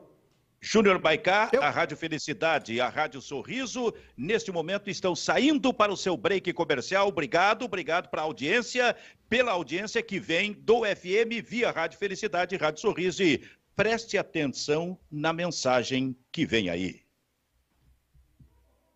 Júnior 0.62 0.98
Baicá, 0.98 1.50
Eu- 1.52 1.62
a 1.62 1.70
Rádio 1.70 1.98
Felicidade 1.98 2.74
e 2.74 2.80
a 2.80 2.88
Rádio 2.88 3.22
Sorriso, 3.22 3.94
neste 4.16 4.54
momento 4.54 4.90
estão 4.90 5.14
saindo 5.18 5.74
para 5.74 5.92
o 5.92 5.98
seu 5.98 6.16
break 6.16 6.54
comercial. 6.54 7.10
Obrigado, 7.10 7.66
obrigado 7.66 8.08
para 8.10 8.22
a 8.22 8.24
audiência, 8.26 8.96
pela 9.28 9.52
audiência 9.52 10.02
que 10.02 10.18
vem 10.18 10.54
do 10.54 10.84
FM 10.86 11.44
via 11.46 11.72
Rádio 11.72 12.00
Felicidade 12.00 12.56
e 12.56 12.58
Rádio 12.58 12.80
Sorriso. 12.80 13.22
E 13.22 13.44
preste 13.76 14.18
atenção 14.18 14.98
na 15.12 15.34
mensagem 15.34 16.16
que 16.32 16.46
vem 16.46 16.70
aí. 16.70 17.02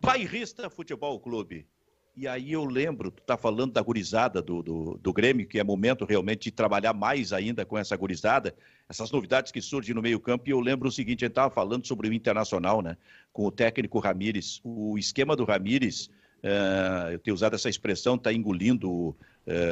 Bairrista 0.00 0.70
Futebol 0.70 1.20
Clube. 1.20 1.66
E 2.14 2.28
aí 2.28 2.52
eu 2.52 2.64
lembro, 2.64 3.10
tu 3.10 3.22
tá 3.22 3.38
falando 3.38 3.72
da 3.72 3.80
gurizada 3.80 4.42
do, 4.42 4.62
do, 4.62 4.98
do, 5.02 5.12
Grêmio, 5.14 5.46
que 5.46 5.58
é 5.58 5.64
momento 5.64 6.04
realmente 6.04 6.44
de 6.44 6.50
trabalhar 6.50 6.92
mais 6.92 7.32
ainda 7.32 7.64
com 7.64 7.78
essa 7.78 7.96
gurizada, 7.96 8.54
essas 8.86 9.10
novidades 9.10 9.50
que 9.50 9.62
surgem 9.62 9.94
no 9.94 10.02
meio 10.02 10.20
campo, 10.20 10.46
e 10.46 10.52
eu 10.52 10.60
lembro 10.60 10.88
o 10.88 10.92
seguinte, 10.92 11.24
a 11.24 11.26
gente 11.26 11.32
estava 11.32 11.50
falando 11.50 11.86
sobre 11.86 12.10
o 12.10 12.12
Internacional, 12.12 12.82
né, 12.82 12.98
com 13.32 13.46
o 13.46 13.50
técnico 13.50 13.98
Ramires, 13.98 14.60
o 14.62 14.98
esquema 14.98 15.34
do 15.34 15.44
Ramires, 15.44 16.10
uh, 16.42 17.12
eu 17.12 17.18
tenho 17.18 17.34
usado 17.34 17.54
essa 17.54 17.70
expressão, 17.70 18.16
está 18.16 18.30
engolindo 18.30 18.90
uh, 18.90 19.16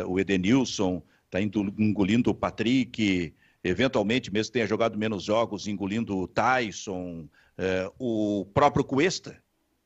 o 0.07 0.19
Edenilson, 0.19 1.03
está 1.27 1.43
engolindo 1.43 2.31
o 2.31 2.35
Patrick, 2.35 3.35
eventualmente, 3.63 4.33
mesmo 4.33 4.49
que 4.49 4.55
tenha 4.55 4.67
jogado 4.67 4.97
menos 4.97 5.25
jogos, 5.25 5.69
engolindo 5.69 6.17
o 6.17 6.27
Tyson, 6.27 7.29
uh, 7.59 7.93
o 7.99 8.47
próprio 8.47 8.83
Cuesta, 8.83 9.39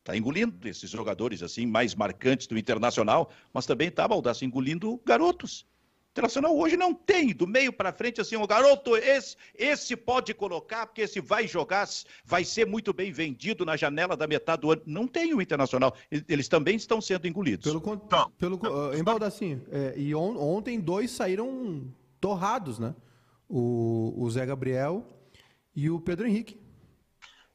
Está 0.05 0.15
engolindo 0.15 0.69
esses 0.69 0.91
jogadores 0.91 1.43
assim 1.43 1.65
mais 1.65 1.95
marcantes 1.95 2.47
do 2.47 2.59
Internacional, 2.59 3.31
mas 3.55 3.65
também 3.65 3.89
está, 3.89 4.07
Baldasso, 4.07 4.45
engolindo 4.45 5.01
garotos. 5.03 5.63
O 5.63 6.11
Internacional 6.13 6.55
hoje 6.55 6.77
não 6.77 6.93
tem, 6.93 7.35
do 7.35 7.47
meio 7.47 7.73
para 7.73 7.91
frente, 7.91 8.21
assim, 8.21 8.37
o 8.37 8.47
garoto, 8.47 8.95
esse, 8.99 9.35
esse 9.55 9.97
pode 9.97 10.35
colocar, 10.35 10.87
porque 10.87 11.01
esse 11.01 11.23
vai 11.23 11.49
jogar, 11.49 11.89
vai 12.23 12.45
ser 12.45 12.67
muito 12.67 12.93
bem 12.93 13.11
vendido 13.11 13.65
na 13.65 13.79
janela 13.79 14.15
da 14.15 14.27
metade 14.27 14.61
do 14.61 14.73
ano. 14.73 14.83
Não 14.85 15.09
tem 15.09 15.33
o 15.33 15.41
Internacional. 15.41 15.97
Eles 16.29 16.49
também 16.49 16.77
estão 16.77 17.01
sendo 17.01 17.27
engolidos. 17.27 17.65
Pelo, 17.65 18.07
Não. 18.11 18.31
pelo, 18.33 18.57
uh, 18.57 18.95
em 18.95 19.03
Baldacinho, 19.03 19.65
é, 19.73 19.95
e 19.97 20.15
on, 20.15 20.37
ontem 20.37 20.79
dois 20.79 21.13
saíram 21.13 21.91
torrados, 22.21 22.79
né? 22.79 22.95
O, 23.49 24.13
o 24.19 24.31
Zé 24.31 24.45
Gabriel 24.45 25.03
e 25.75 25.89
o 25.89 25.99
Pedro 25.99 26.27
Henrique. 26.27 26.63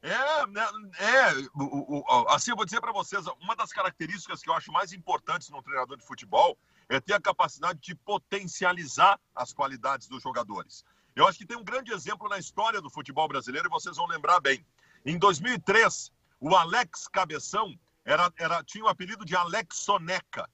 É, 0.02 0.46
né, 0.46 0.66
é 0.98 1.32
o, 1.54 1.98
o, 1.98 2.28
assim 2.30 2.50
eu 2.50 2.56
vou 2.56 2.64
dizer 2.64 2.80
para 2.80 2.92
vocês, 2.92 3.26
uma 3.40 3.54
das 3.54 3.70
características 3.70 4.42
que 4.42 4.48
eu 4.48 4.54
acho 4.54 4.72
mais 4.72 4.94
importantes 4.94 5.50
no 5.50 5.62
treinador 5.62 5.98
de 5.98 6.06
futebol 6.06 6.56
é 6.88 6.98
ter 6.98 7.12
a 7.12 7.20
capacidade 7.20 7.78
de 7.80 7.94
potencializar 7.94 9.20
as 9.34 9.52
qualidades 9.52 10.08
dos 10.08 10.22
jogadores. 10.22 10.84
Eu 11.14 11.28
acho 11.28 11.38
que 11.38 11.46
tem 11.46 11.56
um 11.56 11.64
grande 11.64 11.92
exemplo 11.92 12.28
na 12.28 12.38
história 12.38 12.80
do 12.80 12.88
futebol 12.88 13.28
brasileiro 13.28 13.68
e 13.68 13.70
vocês 13.70 13.96
vão 13.96 14.06
lembrar 14.06 14.40
bem. 14.40 14.64
Em 15.04 15.18
2003, 15.18 16.10
o 16.40 16.56
Alex 16.56 17.06
Cabeção 17.08 17.78
era, 18.04 18.32
era, 18.38 18.64
tinha 18.64 18.84
o 18.84 18.88
apelido 18.88 19.24
de 19.24 19.36
Alex 19.36 19.76
Soneca. 19.76 20.48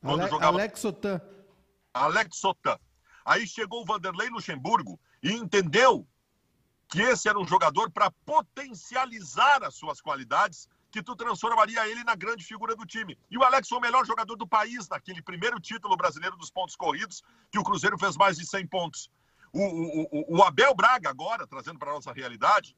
Quando 0.00 0.22
Ale, 0.22 0.30
jogava... 0.30 0.58
Alex 0.58 0.80
Sotan. 0.80 1.20
Alex 1.94 2.36
Sotan. 2.36 2.78
Aí 3.24 3.46
chegou 3.46 3.82
o 3.82 3.84
Vanderlei 3.84 4.28
Luxemburgo 4.28 4.98
e 5.22 5.32
entendeu 5.32 6.06
que 6.88 7.00
esse 7.00 7.28
era 7.28 7.38
um 7.38 7.46
jogador 7.46 7.90
para 7.90 8.10
potencializar 8.24 9.62
as 9.62 9.74
suas 9.74 10.00
qualidades, 10.00 10.68
que 10.90 11.02
tu 11.02 11.14
transformaria 11.14 11.86
ele 11.86 12.02
na 12.02 12.14
grande 12.14 12.42
figura 12.44 12.74
do 12.74 12.86
time. 12.86 13.18
E 13.30 13.36
o 13.36 13.44
Alex 13.44 13.68
foi 13.68 13.78
o 13.78 13.80
melhor 13.80 14.06
jogador 14.06 14.36
do 14.36 14.48
país 14.48 14.88
naquele 14.88 15.22
primeiro 15.22 15.60
título 15.60 15.96
brasileiro 15.96 16.36
dos 16.36 16.50
pontos 16.50 16.74
corridos, 16.74 17.22
que 17.52 17.58
o 17.58 17.62
Cruzeiro 17.62 17.98
fez 17.98 18.16
mais 18.16 18.38
de 18.38 18.46
100 18.46 18.66
pontos. 18.68 19.10
O, 19.52 19.62
o, 19.62 20.38
o 20.38 20.42
Abel 20.42 20.74
Braga, 20.74 21.10
agora, 21.10 21.46
trazendo 21.46 21.78
para 21.78 21.90
a 21.90 21.94
nossa 21.94 22.12
realidade, 22.12 22.74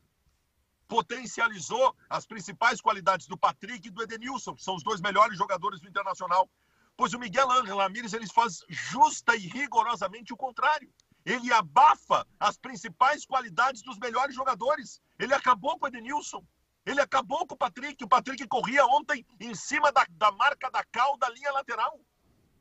potencializou 0.89 1.97
as 2.09 2.27
principais 2.27 2.81
qualidades 2.81 3.29
do 3.29 3.39
Patrick 3.39 3.87
e 3.87 3.91
do 3.93 4.03
Edenilson, 4.03 4.57
que 4.57 4.65
são 4.65 4.75
os 4.75 4.83
dois 4.83 5.01
melhores 5.01 5.39
jogadores 5.39 5.81
do 5.81 5.89
Internacional. 5.89 6.51
Pois 6.97 7.15
o 7.15 7.19
Miguel 7.19 7.51
Ángel 7.51 7.79
Ramírez 7.79 8.13
ele 8.13 8.27
faz 8.27 8.65
justa 8.69 9.37
e 9.37 9.47
rigorosamente 9.47 10.33
o 10.33 10.37
contrário. 10.37 10.93
Ele 11.25 11.53
abafa 11.53 12.27
as 12.39 12.57
principais 12.57 13.27
qualidades 13.27 13.83
dos 13.83 13.99
melhores 13.99 14.35
jogadores. 14.35 15.01
Ele 15.19 15.35
acabou 15.35 15.79
com 15.79 15.85
o 15.85 15.89
Edenilson. 15.89 16.45
Ele 16.85 17.01
acabou 17.01 17.47
com 17.47 17.55
o 17.55 17.59
Patrick. 17.59 18.03
O 18.03 18.09
Patrick 18.09 18.47
corria 18.49 18.87
ontem 18.87 19.25
em 19.39 19.55
cima 19.55 19.93
da, 19.93 20.07
da 20.11 20.33
marca 20.33 20.71
da 20.71 20.83
cal 20.85 21.17
da 21.19 21.29
linha 21.29 21.53
lateral. 21.53 22.01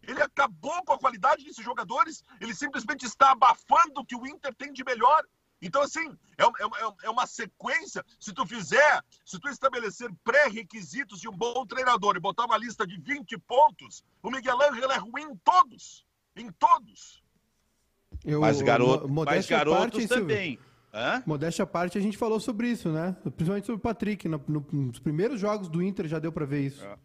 Ele 0.01 0.21
acabou 0.21 0.83
com 0.83 0.93
a 0.93 0.99
qualidade 0.99 1.43
desses 1.43 1.63
jogadores. 1.63 2.23
Ele 2.39 2.53
simplesmente 2.53 3.05
está 3.05 3.31
abafando 3.31 4.01
o 4.01 4.05
que 4.05 4.15
o 4.15 4.27
Inter 4.27 4.53
tem 4.55 4.73
de 4.73 4.83
melhor. 4.83 5.23
Então, 5.61 5.81
assim, 5.81 6.17
é, 6.37 6.43
é, 6.43 6.93
é 7.03 7.09
uma 7.09 7.27
sequência. 7.27 8.05
Se 8.19 8.33
tu 8.33 8.45
fizer, 8.45 9.03
se 9.25 9.39
tu 9.39 9.49
estabelecer 9.49 10.09
pré-requisitos 10.23 11.19
de 11.19 11.27
um 11.27 11.35
bom 11.35 11.65
treinador 11.65 12.15
e 12.15 12.19
botar 12.19 12.45
uma 12.45 12.57
lista 12.57 12.87
de 12.87 12.99
20 12.99 13.37
pontos, 13.39 14.03
o 14.23 14.31
Miguel 14.31 14.61
Ángel 14.61 14.91
é 14.91 14.97
ruim 14.97 15.23
em 15.23 15.35
todos. 15.37 16.05
Em 16.35 16.51
todos. 16.53 17.21
Eu, 18.25 18.41
mas, 18.41 18.61
garoto, 18.61 19.07
mas 19.09 19.47
garotos 19.47 20.05
parte, 20.05 20.07
também. 20.07 20.59
Hã? 20.93 21.23
Modéstia 21.25 21.63
à 21.63 21.67
parte, 21.67 21.97
a 21.97 22.01
gente 22.01 22.17
falou 22.17 22.39
sobre 22.39 22.67
isso, 22.67 22.89
né? 22.89 23.15
Principalmente 23.35 23.65
sobre 23.65 23.77
o 23.77 23.81
Patrick. 23.81 24.27
No, 24.27 24.41
no, 24.47 24.65
nos 24.71 24.99
primeiros 24.99 25.39
jogos 25.39 25.69
do 25.69 25.81
Inter 25.83 26.07
já 26.07 26.19
deu 26.19 26.31
para 26.31 26.45
ver 26.45 26.61
isso. 26.61 26.83
É. 26.83 26.97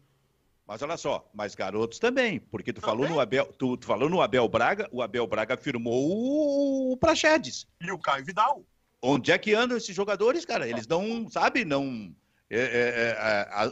Mas 0.67 0.81
olha 0.81 0.97
só, 0.97 1.29
mas 1.31 1.53
garotos 1.53 1.99
também, 1.99 2.39
porque 2.39 2.73
tu 2.73 2.81
falou 2.81 3.07
no 3.07 3.19
Abel, 3.19 3.45
tu, 3.53 3.77
tu, 3.77 3.85
falou 3.85 4.09
no 4.09 4.19
Abel 4.19 4.47
Braga, 4.49 4.89
o 4.91 4.99
Abel 5.03 5.27
Braga 5.27 5.55
firmou 5.55 6.09
o, 6.09 6.93
o 6.93 6.97
Praxedes. 6.97 7.67
E 7.79 7.91
o 7.91 7.99
Caio 7.99 8.25
Vidal. 8.25 8.65
Onde 8.99 9.31
é 9.31 9.37
que 9.37 9.53
andam 9.53 9.77
esses 9.77 9.95
jogadores, 9.95 10.43
cara? 10.43 10.67
Eles 10.67 10.87
não, 10.87 11.29
sabe, 11.29 11.63
não. 11.63 12.11
É, 12.49 12.59
é, 12.59 12.61
é, 12.61 13.17
a, 13.51 13.71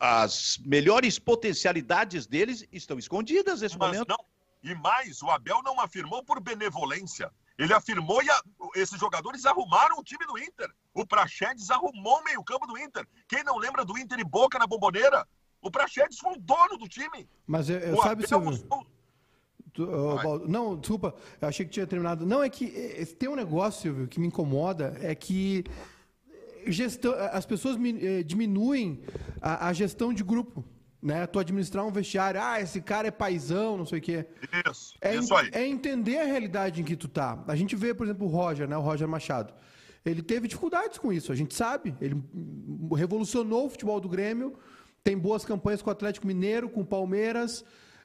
a, 0.00 0.22
as 0.22 0.58
melhores 0.64 1.18
potencialidades 1.18 2.26
deles 2.26 2.66
estão 2.72 2.98
escondidas 2.98 3.60
nesse 3.60 3.78
mas 3.78 3.92
momento. 3.92 4.08
Não, 4.08 4.18
e 4.66 4.74
mais, 4.74 5.22
o 5.22 5.30
Abel 5.30 5.62
não 5.64 5.80
afirmou 5.80 6.24
por 6.24 6.40
benevolência. 6.40 7.30
Ele 7.56 7.72
afirmou 7.72 8.20
e 8.22 8.28
a, 8.28 8.40
esses 8.74 8.98
jogadores 8.98 9.46
arrumaram 9.46 9.96
o 9.98 10.02
time 10.02 10.26
do 10.26 10.36
Inter. 10.36 10.68
O 10.92 11.06
Praxedes 11.06 11.70
arrumou 11.70 12.18
o 12.18 12.24
meio-campo 12.24 12.66
do 12.66 12.76
Inter. 12.76 13.06
Quem 13.28 13.44
não 13.44 13.58
lembra 13.58 13.84
do 13.84 13.96
Inter 13.96 14.18
e 14.18 14.24
Boca 14.24 14.58
na 14.58 14.66
bomboneira? 14.66 15.26
O 15.62 15.70
Praxedes 15.70 16.18
foi 16.18 16.32
o 16.32 16.40
dono 16.40 16.76
do 16.76 16.88
time. 16.88 17.28
Mas 17.46 17.70
eu, 17.70 17.78
eu 17.78 17.96
sabe, 18.02 18.24
Abel. 18.24 18.86
Tu, 19.72 19.84
uh, 19.84 20.48
não, 20.48 20.76
desculpa, 20.76 21.14
eu 21.40 21.48
achei 21.48 21.64
que 21.64 21.70
tinha 21.70 21.86
terminado. 21.86 22.26
Não, 22.26 22.42
é 22.42 22.48
que 22.48 22.66
é, 22.74 23.04
tem 23.04 23.28
um 23.28 23.36
negócio, 23.36 23.82
Silvio, 23.82 24.08
que 24.08 24.18
me 24.18 24.26
incomoda, 24.26 24.96
é 25.00 25.14
que 25.14 25.64
gestão, 26.66 27.14
as 27.30 27.46
pessoas 27.46 27.76
eh, 27.76 28.22
diminuem 28.22 29.02
a, 29.40 29.68
a 29.68 29.72
gestão 29.72 30.12
de 30.12 30.24
grupo 30.24 30.64
né? 31.06 31.24
Tu 31.24 31.38
administrar 31.38 31.86
um 31.86 31.92
vestiário, 31.92 32.40
ah, 32.42 32.60
esse 32.60 32.80
cara 32.80 33.06
é 33.06 33.10
paizão, 33.12 33.76
não 33.76 33.86
sei 33.86 34.00
o 34.00 34.02
quê. 34.02 34.26
Isso, 34.68 34.94
é 35.00 35.14
isso 35.14 35.32
aí. 35.36 35.50
É 35.52 35.64
entender 35.64 36.18
a 36.18 36.24
realidade 36.24 36.80
em 36.80 36.84
que 36.84 36.96
tu 36.96 37.06
tá. 37.06 37.44
A 37.46 37.54
gente 37.54 37.76
vê, 37.76 37.94
por 37.94 38.04
exemplo, 38.04 38.26
o 38.26 38.28
Roger, 38.28 38.68
né? 38.68 38.76
O 38.76 38.80
Roger 38.80 39.06
Machado. 39.06 39.54
Ele 40.04 40.20
teve 40.20 40.48
dificuldades 40.48 40.98
com 40.98 41.12
isso, 41.12 41.30
a 41.30 41.36
gente 41.36 41.54
sabe. 41.54 41.94
Ele 42.00 42.20
revolucionou 42.96 43.66
o 43.66 43.70
futebol 43.70 44.00
do 44.00 44.08
Grêmio, 44.08 44.58
tem 45.04 45.16
boas 45.16 45.44
campanhas 45.44 45.80
com 45.80 45.90
o 45.90 45.92
Atlético 45.92 46.26
Mineiro, 46.26 46.68
com 46.68 46.80
o 46.80 46.84
Palmeiras. 46.84 47.60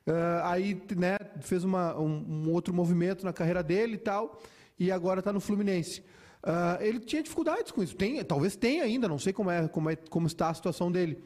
Uh, 0.05 0.43
aí, 0.43 0.79
né, 0.95 1.17
fez 1.39 1.63
uma, 1.63 1.99
um, 1.99 2.25
um, 2.27 2.51
outro 2.51 2.71
movimento 2.71 3.25
na 3.25 3.33
carreira 3.33 3.63
dele 3.63 3.95
e 3.95 3.99
tal, 3.99 4.39
e 4.77 4.91
agora 4.91 5.21
está 5.21 5.33
no 5.33 5.39
Fluminense. 5.39 6.01
Uh, 6.43 6.81
ele 6.81 6.99
tinha 6.99 7.23
dificuldades 7.23 7.71
com 7.71 7.81
isso. 7.81 7.95
Tem, 7.95 8.23
talvez 8.23 8.55
tenha 8.55 8.83
ainda, 8.83 9.07
não 9.07 9.17
sei 9.17 9.33
como, 9.33 9.49
é, 9.49 9.67
como, 9.67 9.89
é, 9.89 9.95
como 9.95 10.27
está 10.27 10.49
a 10.49 10.53
situação 10.53 10.91
dele. 10.91 11.23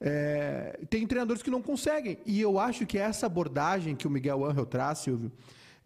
É, 0.00 0.78
tem 0.90 1.06
treinadores 1.06 1.42
que 1.42 1.50
não 1.50 1.62
conseguem. 1.62 2.18
E 2.26 2.40
eu 2.40 2.58
acho 2.58 2.86
que 2.86 2.98
essa 2.98 3.26
abordagem 3.26 3.96
que 3.96 4.06
o 4.06 4.10
Miguel 4.10 4.44
Angel 4.44 4.66
traz, 4.66 4.98
Silvio, 4.98 5.32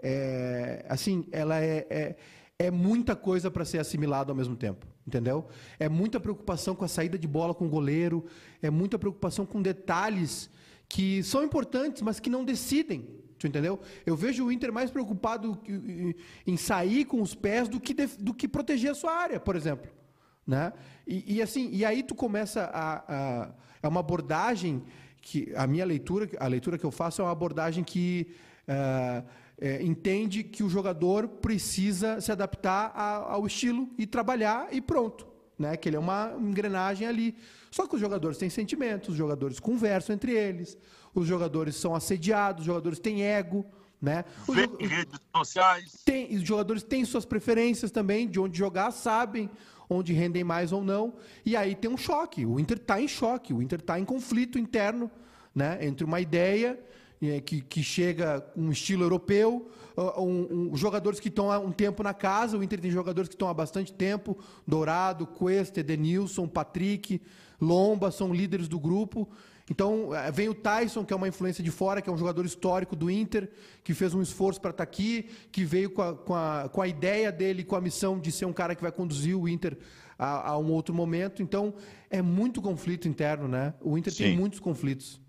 é, 0.02 0.84
assim, 0.88 1.26
ela 1.30 1.61
é, 1.61 1.86
é, 1.88 2.16
é 2.58 2.70
muita 2.70 3.14
coisa 3.14 3.50
para 3.50 3.64
ser 3.64 3.78
assimilado 3.78 4.32
ao 4.32 4.36
mesmo 4.36 4.56
tempo. 4.56 4.86
Entendeu? 5.06 5.48
É 5.78 5.88
muita 5.88 6.20
preocupação 6.20 6.74
com 6.74 6.84
a 6.84 6.88
saída 6.88 7.18
de 7.18 7.26
bola 7.26 7.54
com 7.54 7.66
o 7.66 7.68
goleiro, 7.68 8.26
é 8.62 8.70
muita 8.70 8.98
preocupação 8.98 9.44
com 9.44 9.61
detalhes 9.61 10.50
que 10.88 11.22
são 11.22 11.42
importantes, 11.42 12.02
mas 12.02 12.20
que 12.20 12.30
não 12.30 12.44
decidem. 12.44 13.08
Tu 13.38 13.46
entendeu? 13.46 13.80
Eu 14.04 14.14
vejo 14.14 14.44
o 14.44 14.52
Inter 14.52 14.70
mais 14.70 14.90
preocupado 14.90 15.58
em 16.46 16.56
sair 16.58 17.06
com 17.06 17.22
os 17.22 17.34
pés 17.34 17.68
do 17.68 17.80
que, 17.80 17.94
do 17.94 18.34
que 18.34 18.46
proteger 18.46 18.90
a 18.90 18.94
sua 18.94 19.12
área, 19.12 19.40
por 19.40 19.56
exemplo. 19.56 19.90
Né? 20.46 20.72
E, 21.06 21.36
e 21.36 21.42
assim, 21.42 21.70
e 21.72 21.84
aí 21.84 22.02
tu 22.02 22.14
começa 22.14 22.64
a, 22.64 23.04
a 23.08 23.50
é 23.83 23.89
uma 23.89 24.01
abordagem 24.01 24.83
que 25.20 25.53
a 25.55 25.66
minha 25.66 25.85
leitura, 25.85 26.28
a 26.39 26.47
leitura 26.47 26.78
que 26.78 26.85
eu 26.85 26.91
faço 26.91 27.20
é 27.20 27.24
uma 27.24 27.33
abordagem 27.33 27.85
que 27.85 28.28
é, 28.66 29.22
é, 29.61 29.83
entende 29.83 30.43
que 30.43 30.62
o 30.62 30.68
jogador 30.68 31.28
precisa 31.28 32.20
se 32.20 32.33
adaptar 32.33 32.93
a, 32.95 33.33
ao 33.33 33.47
estilo 33.47 33.89
e 33.99 34.07
trabalhar 34.07 34.68
e 34.72 34.81
pronto, 34.81 35.26
né? 35.59 35.76
Que 35.76 35.89
ele 35.89 35.97
é 35.97 35.99
uma 35.99 36.35
engrenagem 36.39 37.07
ali. 37.07 37.37
Só 37.70 37.87
que 37.87 37.95
os 37.95 38.01
jogadores 38.01 38.39
têm 38.39 38.49
sentimentos, 38.49 39.11
os 39.11 39.16
jogadores 39.16 39.61
conversam 39.61 40.14
entre 40.14 40.33
eles, 40.33 40.78
os 41.14 41.26
jogadores 41.26 41.76
são 41.76 41.95
assediados, 41.95 42.62
os 42.62 42.66
jogadores 42.66 42.99
têm 42.99 43.22
ego, 43.22 43.66
né? 44.01 44.24
Os 44.49 44.57
redes 44.57 45.20
sociais. 45.37 45.93
Tem, 46.05 46.35
os 46.35 46.43
jogadores 46.43 46.83
têm 46.83 47.05
suas 47.05 47.26
preferências 47.26 47.91
também 47.91 48.26
de 48.26 48.41
onde 48.41 48.57
jogar, 48.57 48.91
sabem 48.91 49.51
onde 49.91 50.12
rendem 50.12 50.45
mais 50.45 50.72
ou 50.72 50.82
não. 50.82 51.14
E 51.45 51.57
aí 51.57 51.74
tem 51.74 51.91
um 51.91 51.97
choque. 51.97 52.47
O 52.47 52.59
Inter 52.59 52.78
está 52.78 53.01
em 53.01 53.09
choque, 53.09 53.53
o 53.53 53.61
Inter 53.61 53.80
está 53.80 53.99
em 53.99 54.05
conflito 54.05 54.59
interno 54.59 55.11
né, 55.55 55.78
entre 55.82 56.05
uma 56.05 56.20
ideia 56.20 56.78
é, 57.20 57.41
que, 57.41 57.61
que 57.61 57.82
chega 57.82 58.43
um 58.57 58.70
estilo 58.70 59.03
europeu, 59.03 59.68
um, 60.16 60.70
um, 60.72 60.76
jogadores 60.76 61.20
que 61.20 61.28
estão 61.28 61.53
há 61.53 61.59
um 61.59 61.72
tempo 61.72 62.03
na 62.03 62.14
casa, 62.14 62.57
o 62.57 62.62
Inter 62.62 62.80
tem 62.80 62.91
jogadores 62.91 63.28
que 63.28 63.34
estão 63.34 63.49
há 63.49 63.53
bastante 63.53 63.93
tempo, 63.93 64.38
Dourado, 64.66 65.26
Cuesta, 65.26 65.80
Edenilson, 65.80 66.49
Patrick, 66.49 67.20
Lomba, 67.61 68.11
são 68.11 68.32
líderes 68.32 68.68
do 68.68 68.80
grupo. 68.80 69.28
Então, 69.71 70.12
eh, 70.12 70.33
vem 70.33 70.49
o 70.49 70.55
Tyson, 70.55 71.05
que 71.05 71.12
é 71.12 71.16
uma 71.16 71.29
influência 71.29 71.62
de 71.62 71.71
fora, 71.71 72.03
que 72.03 72.11
é 72.11 72.12
um 72.12 72.16
jogador 72.16 72.45
histórico 72.45 72.97
do 72.97 73.09
Inter, 73.09 73.49
que 73.85 73.95
fez 73.95 74.12
um 74.12 74.21
esforço 74.21 74.61
para 74.61 74.73
estar 74.73 74.85
tá 74.85 74.91
aqui, 74.91 75.31
que 75.53 75.64
veio 75.64 75.91
com 75.91 76.03
a, 76.03 76.12
com, 76.12 76.35
a, 76.35 76.68
com 76.68 76.83
a 76.83 76.89
ideia 76.89 77.31
dele, 77.31 77.62
com 77.62 77.77
a 77.77 77.81
missão 77.81 78.18
de 78.18 78.33
ser 78.33 78.47
um 78.47 78.53
cara 78.53 78.75
que 78.75 78.83
vai 78.83 78.91
conduzir 78.91 79.39
o 79.39 79.49
Inter 79.49 79.79
a, 80.18 80.51
a 80.51 80.59
um 80.59 80.73
outro 80.73 80.93
momento. 80.93 81.41
Então, 81.41 81.73
é 82.11 82.21
muito 82.21 82.61
conflito 82.61 83.07
interno, 83.07 83.47
né? 83.47 83.73
O 83.81 83.97
Inter 83.97 84.12
Sim. 84.12 84.25
tem 84.25 84.37
muitos 84.37 84.59
conflitos. 84.59 85.21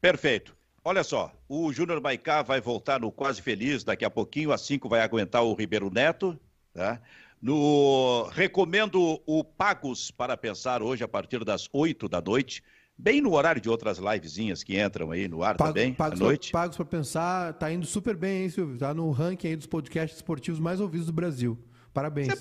Perfeito. 0.00 0.56
Olha 0.82 1.04
só, 1.04 1.30
o 1.46 1.70
Júnior 1.74 2.00
Maicá 2.00 2.42
vai 2.42 2.60
voltar 2.60 3.00
no 3.00 3.12
Quase 3.12 3.42
Feliz 3.42 3.84
daqui 3.84 4.04
a 4.04 4.10
pouquinho, 4.10 4.50
a 4.50 4.56
5 4.56 4.88
vai 4.88 5.02
aguentar 5.02 5.44
o 5.44 5.54
Ribeiro 5.54 5.90
Neto, 5.90 6.40
tá? 6.72 7.00
No 7.40 8.28
recomendo 8.32 9.20
o 9.26 9.44
Pagos 9.44 10.10
para 10.10 10.36
pensar 10.36 10.82
hoje 10.82 11.04
a 11.04 11.08
partir 11.08 11.44
das 11.44 11.68
8 11.72 12.08
da 12.08 12.20
noite 12.20 12.62
bem 13.02 13.20
no 13.20 13.32
horário 13.34 13.60
de 13.60 13.68
outras 13.68 13.98
livezinhas 13.98 14.62
que 14.62 14.80
entram 14.80 15.10
aí 15.10 15.26
no 15.26 15.42
ar 15.42 15.56
Pago, 15.56 15.70
também, 15.70 15.92
pagos 15.92 16.20
à 16.20 16.24
noite. 16.24 16.52
Pra, 16.52 16.60
pagos 16.60 16.76
para 16.76 16.86
pensar, 16.86 17.52
tá 17.54 17.70
indo 17.72 17.84
super 17.84 18.16
bem, 18.16 18.44
hein, 18.44 18.48
Silvio? 18.48 18.78
Tá 18.78 18.94
no 18.94 19.10
ranking 19.10 19.48
aí 19.48 19.56
dos 19.56 19.66
podcasts 19.66 20.16
esportivos 20.16 20.60
mais 20.60 20.80
ouvidos 20.80 21.08
do 21.08 21.12
Brasil. 21.12 21.58
Parabéns. 21.92 22.28
Isso 22.28 22.36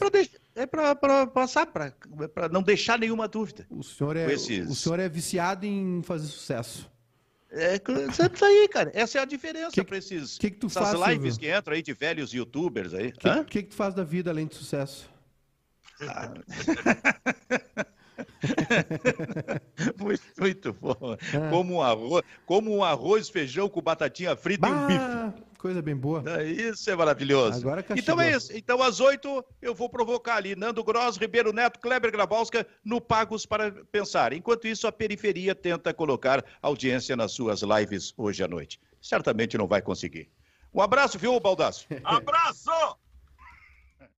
é 0.55 0.66
para 0.66 0.91
é 0.91 1.26
passar, 1.26 1.66
para 1.66 1.93
não 2.51 2.62
deixar 2.62 2.99
nenhuma 2.99 3.28
dúvida. 3.28 3.66
O 3.70 3.84
senhor, 3.84 4.16
é, 4.16 4.32
esses... 4.32 4.70
o 4.70 4.76
senhor 4.76 4.99
é 4.99 5.09
viciado 5.09 5.66
em 5.66 6.01
fazer 6.03 6.28
sucesso. 6.28 6.89
É 7.49 7.76
isso 7.76 8.45
aí, 8.45 8.68
cara. 8.70 8.91
Essa 8.93 9.18
é 9.18 9.22
a 9.22 9.26
diferença 9.26 9.84
para 9.84 9.97
esses 9.97 10.38
que 10.38 10.51
que 10.51 10.57
tu 10.57 10.68
essas 10.68 10.97
faz, 10.97 11.09
lives 11.09 11.34
Silvio? 11.34 11.39
que 11.39 11.57
entram 11.57 11.76
aí 11.76 11.82
de 11.82 11.93
velhos 11.93 12.34
youtubers 12.34 12.93
aí. 12.93 13.09
O 13.09 13.14
que, 13.14 13.43
que, 13.45 13.64
que 13.64 13.70
tu 13.70 13.76
faz 13.76 13.93
da 13.93 14.05
vida 14.05 14.32
além 14.32 14.47
de 14.47 14.55
sucesso? 14.55 15.09
Ah. 16.01 16.34
muito, 19.99 20.24
muito 20.39 20.74
bom. 20.74 20.95
Ah. 21.34 21.49
Como, 21.49 21.76
um 21.76 21.82
arroz, 21.82 22.24
como 22.45 22.76
um 22.76 22.84
arroz, 22.84 23.30
feijão 23.30 23.69
com 23.69 23.82
batatinha 23.82 24.36
frita 24.36 24.67
bah, 24.67 24.69
e 24.69 24.74
um 24.74 24.88
bife. 24.88 25.43
Coisa 25.57 25.82
bem 25.82 25.95
boa. 25.95 26.24
É, 26.26 26.43
isso 26.43 26.89
é 26.89 26.95
maravilhoso. 26.95 27.59
Agora 27.59 27.86
então 27.95 28.19
é 28.19 28.32
isso. 28.32 28.51
Então, 28.55 28.82
às 28.82 28.99
oito, 28.99 29.45
eu 29.61 29.76
vou 29.76 29.88
provocar 29.88 30.38
ali 30.38 30.55
Nando 30.55 30.84
Gross, 30.84 31.17
Ribeiro 31.17 31.53
Neto, 31.53 31.80
Kleber 31.80 32.11
Grabowska 32.11 32.65
no 32.84 32.99
Pagos 32.99 33.45
para 33.45 33.72
Pensar. 33.91 34.34
Enquanto 34.34 34.67
isso, 34.67 34.88
a 34.88 34.91
periferia 34.91 35.53
tenta 35.53 35.93
colocar 35.93 36.43
audiência 36.63 37.15
nas 37.15 37.34
suas 37.34 37.61
lives 37.61 38.11
hoje 38.17 38.43
à 38.43 38.47
noite. 38.47 38.80
Certamente 38.99 39.55
não 39.55 39.67
vai 39.67 39.84
conseguir. 39.84 40.30
Um 40.74 40.82
abraço, 40.82 41.19
viu, 41.19 41.39
Baldasso? 41.39 41.86
Abraço! 42.03 42.72